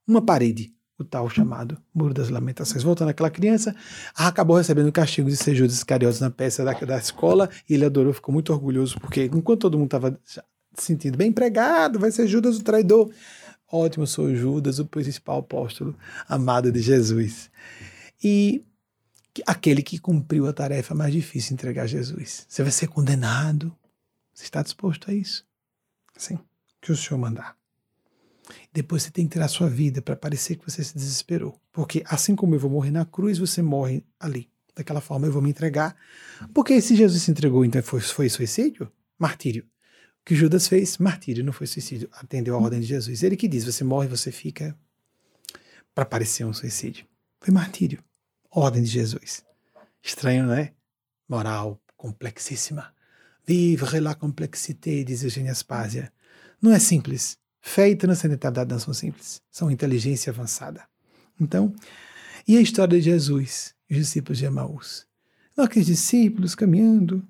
[0.07, 2.81] uma parede, o tal chamado Muro das Lamentações.
[2.81, 3.75] Voltando àquela criança,
[4.15, 7.85] acabou recebendo o castigo de ser Judas Iscariotes na peça da, da escola e ele
[7.85, 10.41] adorou, ficou muito orgulhoso, porque enquanto todo mundo estava se
[10.75, 13.11] sentindo bem empregado, vai ser Judas o traidor.
[13.71, 15.95] Ótimo, sou Judas, o principal apóstolo
[16.27, 17.51] amado de Jesus.
[18.23, 18.65] E
[19.45, 22.45] aquele que cumpriu a tarefa mais difícil, entregar Jesus.
[22.47, 23.75] Você vai ser condenado.
[24.33, 25.48] Você está disposto a isso?
[26.19, 26.37] Sim,
[26.81, 27.57] que o Senhor mandar.
[28.73, 31.57] Depois você tem que tirar a sua vida para parecer que você se desesperou.
[31.71, 34.49] Porque assim como eu vou morrer na cruz, você morre ali.
[34.75, 35.95] Daquela forma eu vou me entregar.
[36.53, 38.91] Porque se Jesus se entregou, então foi, foi suicídio?
[39.17, 39.63] Martírio.
[39.63, 40.97] O que Judas fez?
[40.97, 42.09] Martírio, não foi suicídio.
[42.11, 43.23] Atendeu a ordem de Jesus.
[43.23, 44.77] Ele que diz: você morre, você fica
[45.95, 47.05] para parecer um suicídio.
[47.39, 48.03] Foi martírio.
[48.51, 49.45] Ordem de Jesus.
[50.03, 50.73] Estranho, né?
[51.29, 52.93] Moral complexíssima.
[53.49, 56.13] Vivre la complexité, diz Eugênia Aspásia.
[56.61, 57.35] Não é simples.
[57.59, 59.41] Fé e transcendentalidade não são simples.
[59.49, 60.83] São inteligência avançada.
[61.41, 61.73] Então,
[62.47, 65.07] e a história de Jesus e os discípulos de Emaús?
[65.57, 67.27] Aqueles discípulos caminhando,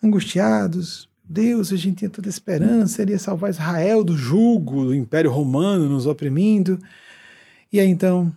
[0.00, 1.10] angustiados.
[1.24, 5.88] Deus, a gente tinha toda esperança, ele ia salvar Israel do jugo do Império Romano
[5.88, 6.78] nos oprimindo.
[7.72, 8.32] E aí então,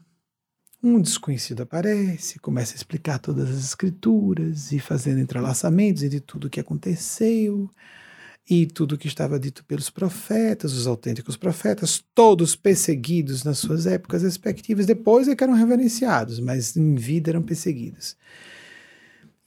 [0.84, 6.49] um desconhecido aparece, começa a explicar todas as escrituras e fazendo entrelaçamentos entre tudo o
[6.49, 7.70] que aconteceu
[8.49, 13.86] e tudo o que estava dito pelos profetas, os autênticos profetas, todos perseguidos nas suas
[13.86, 18.18] épocas respectivas, depois é que eram reverenciados, mas em vida eram perseguidos.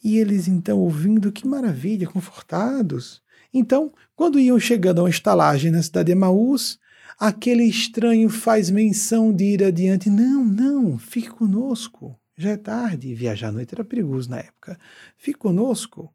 [0.02, 3.22] E eles então ouvindo, que maravilha, confortados.
[3.52, 6.78] Então, quando iam chegando a uma estalagem na cidade de Emaús,
[7.18, 10.10] aquele estranho faz menção de ir adiante.
[10.10, 12.18] Não, não, fique conosco.
[12.36, 14.78] Já é tarde, viajar à noite era perigoso na época.
[15.16, 16.12] Fique conosco.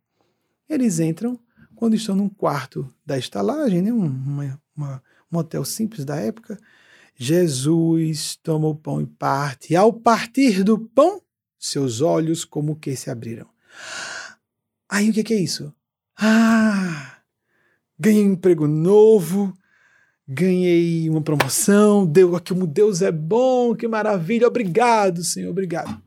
[0.68, 1.40] Eles entram
[1.76, 3.92] quando estão num quarto da estalagem, né?
[3.92, 6.60] uma, uma, um hotel simples da época.
[7.16, 9.74] Jesus toma o pão e parte.
[9.74, 11.22] E ao partir do pão,
[11.58, 13.48] seus olhos como que se abriram.
[14.90, 15.74] Aí o que, que é isso?
[16.18, 17.20] Ah,
[17.98, 19.54] ganhei um emprego novo,
[20.32, 26.00] ganhei uma promoção, deu aqui, Deus é bom, que maravilha, obrigado, Senhor, obrigado.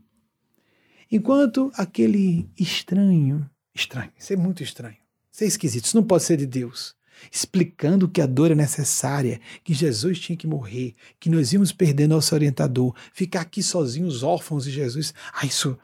[1.11, 3.45] Enquanto aquele estranho,
[3.75, 4.97] estranho, isso é muito estranho,
[5.33, 6.95] isso é esquisito, isso não pode ser de Deus,
[7.33, 12.07] explicando que a dor é necessária, que Jesus tinha que morrer, que nós íamos perder
[12.07, 15.77] nosso orientador, ficar aqui sozinhos, órfãos de Jesus, ah, isso,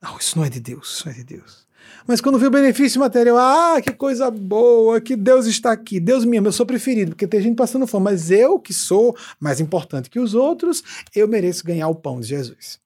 [0.00, 1.66] não, isso não é de Deus, isso não é de Deus.
[2.06, 6.24] Mas quando vê o benefício material, ah, que coisa boa, que Deus está aqui, Deus
[6.24, 9.60] me ama, eu sou preferido, porque tem gente passando fome, mas eu, que sou mais
[9.60, 10.82] importante que os outros,
[11.14, 12.80] eu mereço ganhar o pão de Jesus.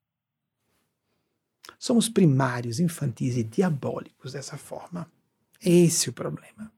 [1.78, 5.06] Somos primários, infantis e diabólicos dessa forma.
[5.64, 6.72] Esse é o problema.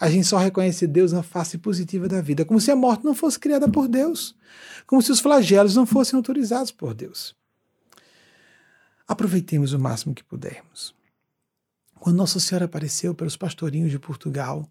[0.00, 3.14] A gente só reconhece Deus na face positiva da vida, como se a morte não
[3.14, 4.34] fosse criada por Deus,
[4.86, 7.36] como se os flagelos não fossem autorizados por Deus.
[9.06, 10.94] Aproveitemos o máximo que pudermos.
[12.02, 14.68] Quando Nossa Senhora apareceu pelos pastorinhos de Portugal,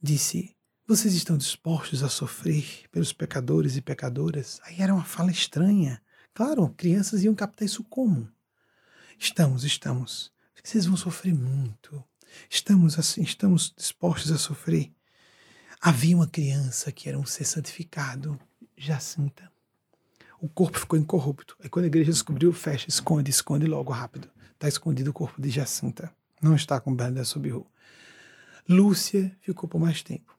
[0.00, 0.56] disse:
[0.86, 4.60] Vocês estão dispostos a sofrer pelos pecadores e pecadoras?
[4.62, 6.00] Aí era uma fala estranha.
[6.32, 8.30] Claro, crianças iam captar isso como?
[9.18, 10.30] Estamos, estamos.
[10.62, 12.04] Vocês vão sofrer muito.
[12.48, 14.92] Estamos assim, estamos dispostos a sofrer.
[15.80, 18.38] Havia uma criança que era um ser santificado,
[18.76, 19.50] Jacinta.
[20.40, 21.56] O corpo ficou incorrupto.
[21.60, 24.30] Aí quando a igreja descobriu, fecha, esconde, esconde logo rápido.
[24.52, 26.14] Está escondido o corpo de Jacinta
[26.44, 27.66] não está com Bernadette Sobiru.
[28.68, 30.38] Lúcia ficou por mais tempo,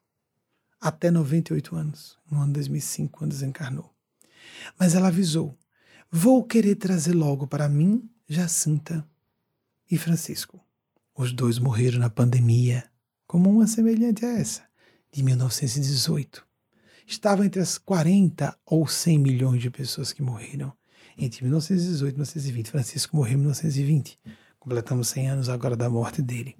[0.80, 3.92] até 98 anos, no ano 2005, quando desencarnou.
[4.80, 5.58] Mas ela avisou:
[6.12, 9.08] vou querer trazer logo para mim Jacinta
[9.90, 10.60] e Francisco.
[11.16, 12.84] Os dois morreram na pandemia,
[13.26, 14.64] como uma semelhante a essa,
[15.12, 16.46] de 1918.
[17.08, 20.74] Estava entre as 40 ou 100 milhões de pessoas que morreram
[21.18, 22.72] entre 1918 e 1920.
[22.72, 24.20] Francisco morreu em 1920
[24.66, 26.58] completamos 100 anos agora da morte dele.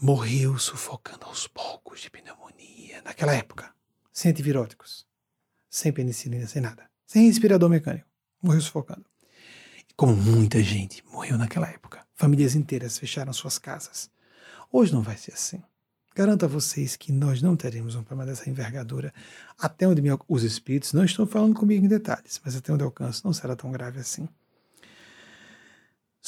[0.00, 3.70] Morreu sufocando aos poucos de pneumonia, naquela época,
[4.10, 5.06] sem antiviróticos,
[5.68, 8.08] sem penicilina, sem nada, sem respirador mecânico.
[8.42, 9.04] Morreu sufocando.
[9.78, 14.10] E como muita gente morreu naquela época, famílias inteiras fecharam suas casas.
[14.72, 15.62] Hoje não vai ser assim.
[16.14, 19.12] Garanto a vocês que nós não teremos um problema dessa envergadura.
[19.58, 22.86] Até onde me, os espíritos não estão falando comigo em detalhes, mas até onde eu
[22.86, 24.26] alcanço não será tão grave assim.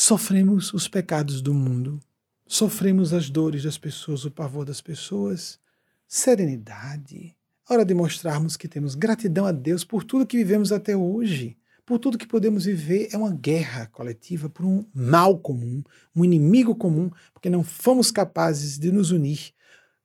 [0.09, 2.01] Sofremos os pecados do mundo,
[2.47, 5.60] sofremos as dores das pessoas, o pavor das pessoas.
[6.06, 7.36] Serenidade.
[7.68, 11.98] Hora de mostrarmos que temos gratidão a Deus por tudo que vivemos até hoje por
[11.98, 15.85] tudo que podemos viver, é uma guerra coletiva por um mal comum,
[16.16, 19.52] um inimigo comum, porque não fomos capazes de nos unir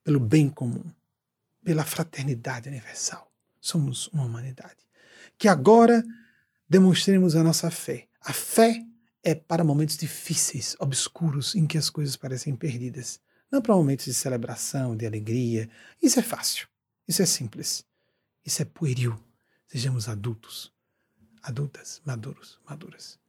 [0.03, 0.84] pelo bem comum,
[1.63, 3.31] pela fraternidade universal.
[3.61, 4.75] Somos uma humanidade.
[5.38, 6.03] Que agora
[6.67, 8.09] demonstremos a nossa fé.
[8.21, 8.85] A fé
[9.23, 13.19] é para momentos difíceis, obscuros, em que as coisas parecem perdidas.
[13.51, 15.69] Não para momentos de celebração, de alegria.
[16.01, 16.67] Isso é fácil.
[17.07, 17.85] Isso é simples.
[18.45, 19.17] Isso é pueril.
[19.67, 20.73] Sejamos adultos
[21.43, 23.19] adultas, maduros, maduras.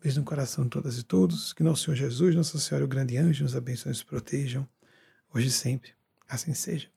[0.00, 1.52] Beijo no coração de todas e todos.
[1.52, 4.66] Que nosso Senhor Jesus, Nossa Senhora, o grande anjo, nos abençoe e nos protejam,
[5.32, 5.90] hoje e sempre.
[6.26, 6.88] Assim seja.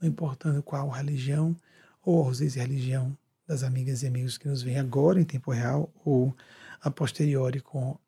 [0.00, 1.56] Não importando qual religião
[2.02, 3.16] ou ausência de religião
[3.46, 6.34] das amigas e amigos que nos veem agora em tempo real ou
[6.82, 7.98] a posteriori com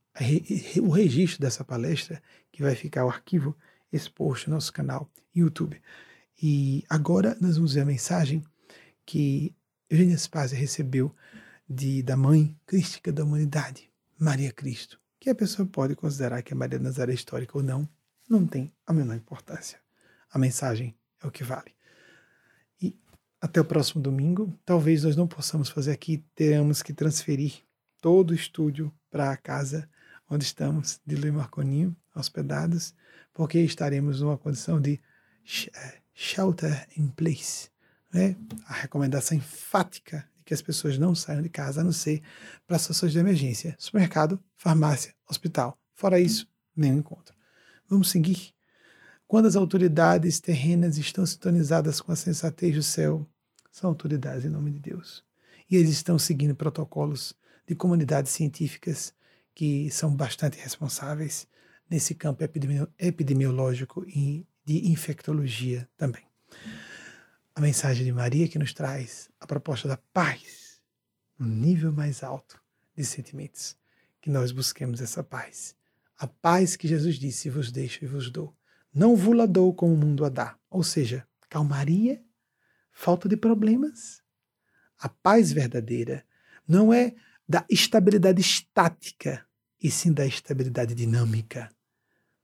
[0.83, 2.23] o registro dessa palestra,
[2.53, 3.57] que vai ficar o arquivo
[3.93, 5.81] exposto no nosso canal YouTube.
[6.41, 8.45] E agora nós vamos ver a mensagem
[9.07, 9.55] que
[9.89, 11.15] Eugênia Spazia recebeu
[11.69, 16.57] de, da mãe crística da humanidade, Maria Cristo, que a pessoa pode considerar que é
[16.57, 17.89] Maria Nazaré histórica ou não,
[18.29, 19.79] não tem a menor importância.
[20.31, 21.75] A mensagem é o que vale.
[22.81, 22.99] E
[23.41, 27.63] até o próximo domingo, talvez nós não possamos fazer aqui, teremos que transferir
[28.05, 29.89] todo o estúdio para a casa
[30.29, 32.95] onde estamos, de Luiz Marconinho, hospedados,
[33.33, 35.01] porque estaremos numa condição de
[35.75, 37.71] eh, shelter in place.
[38.13, 38.37] Né?
[38.67, 42.23] A recomendação enfática que as pessoas não saiam de casa a não ser
[42.67, 43.75] para situações de emergência.
[43.79, 45.79] Supermercado, farmácia, hospital.
[45.95, 47.35] Fora isso, nenhum encontro.
[47.89, 48.53] Vamos seguir.
[49.27, 53.27] Quando as autoridades terrenas estão sintonizadas com a sensatez do céu,
[53.73, 55.25] são autoridades em nome de Deus.
[55.71, 57.35] E eles estão seguindo protocolos
[57.67, 59.15] de comunidades científicas
[59.55, 61.47] que são bastante responsáveis
[61.89, 62.43] nesse campo
[62.99, 66.25] epidemiológico e de infectologia também
[67.55, 70.81] a mensagem de Maria que nos traz a proposta da paz,
[71.39, 72.61] no nível mais alto
[72.97, 73.77] de sentimentos,
[74.21, 75.77] que nós busquemos essa paz.
[76.19, 78.55] A paz que Jesus disse: vos deixo e vos dou.
[78.93, 80.57] Não vos dou como o mundo a dá.
[80.69, 82.23] Ou seja, calmaria,
[82.91, 84.23] falta de problemas.
[84.99, 86.25] A paz verdadeira
[86.67, 87.15] não é
[87.49, 89.47] da estabilidade estática,
[89.81, 91.71] e sim da estabilidade dinâmica.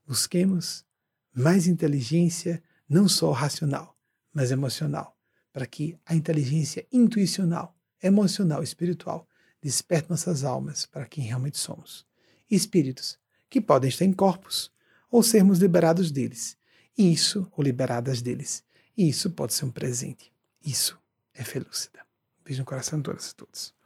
[0.06, 0.85] Busquemos
[1.32, 3.97] mais inteligência, não só racional,
[4.32, 5.16] mas emocional,
[5.52, 9.27] para que a inteligência intuicional, emocional, espiritual
[9.62, 12.06] desperte nossas almas para quem realmente somos.
[12.51, 13.18] Espíritos
[13.48, 14.70] que podem estar em corpos
[15.10, 16.56] ou sermos liberados deles.
[16.97, 18.62] Isso, ou liberadas deles.
[18.97, 20.32] E isso pode ser um presente.
[20.64, 20.98] Isso
[21.32, 22.01] é felúcida.
[22.44, 23.80] Beijo no coração de todas e todos.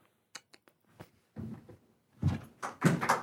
[1.37, 3.14] フフフ。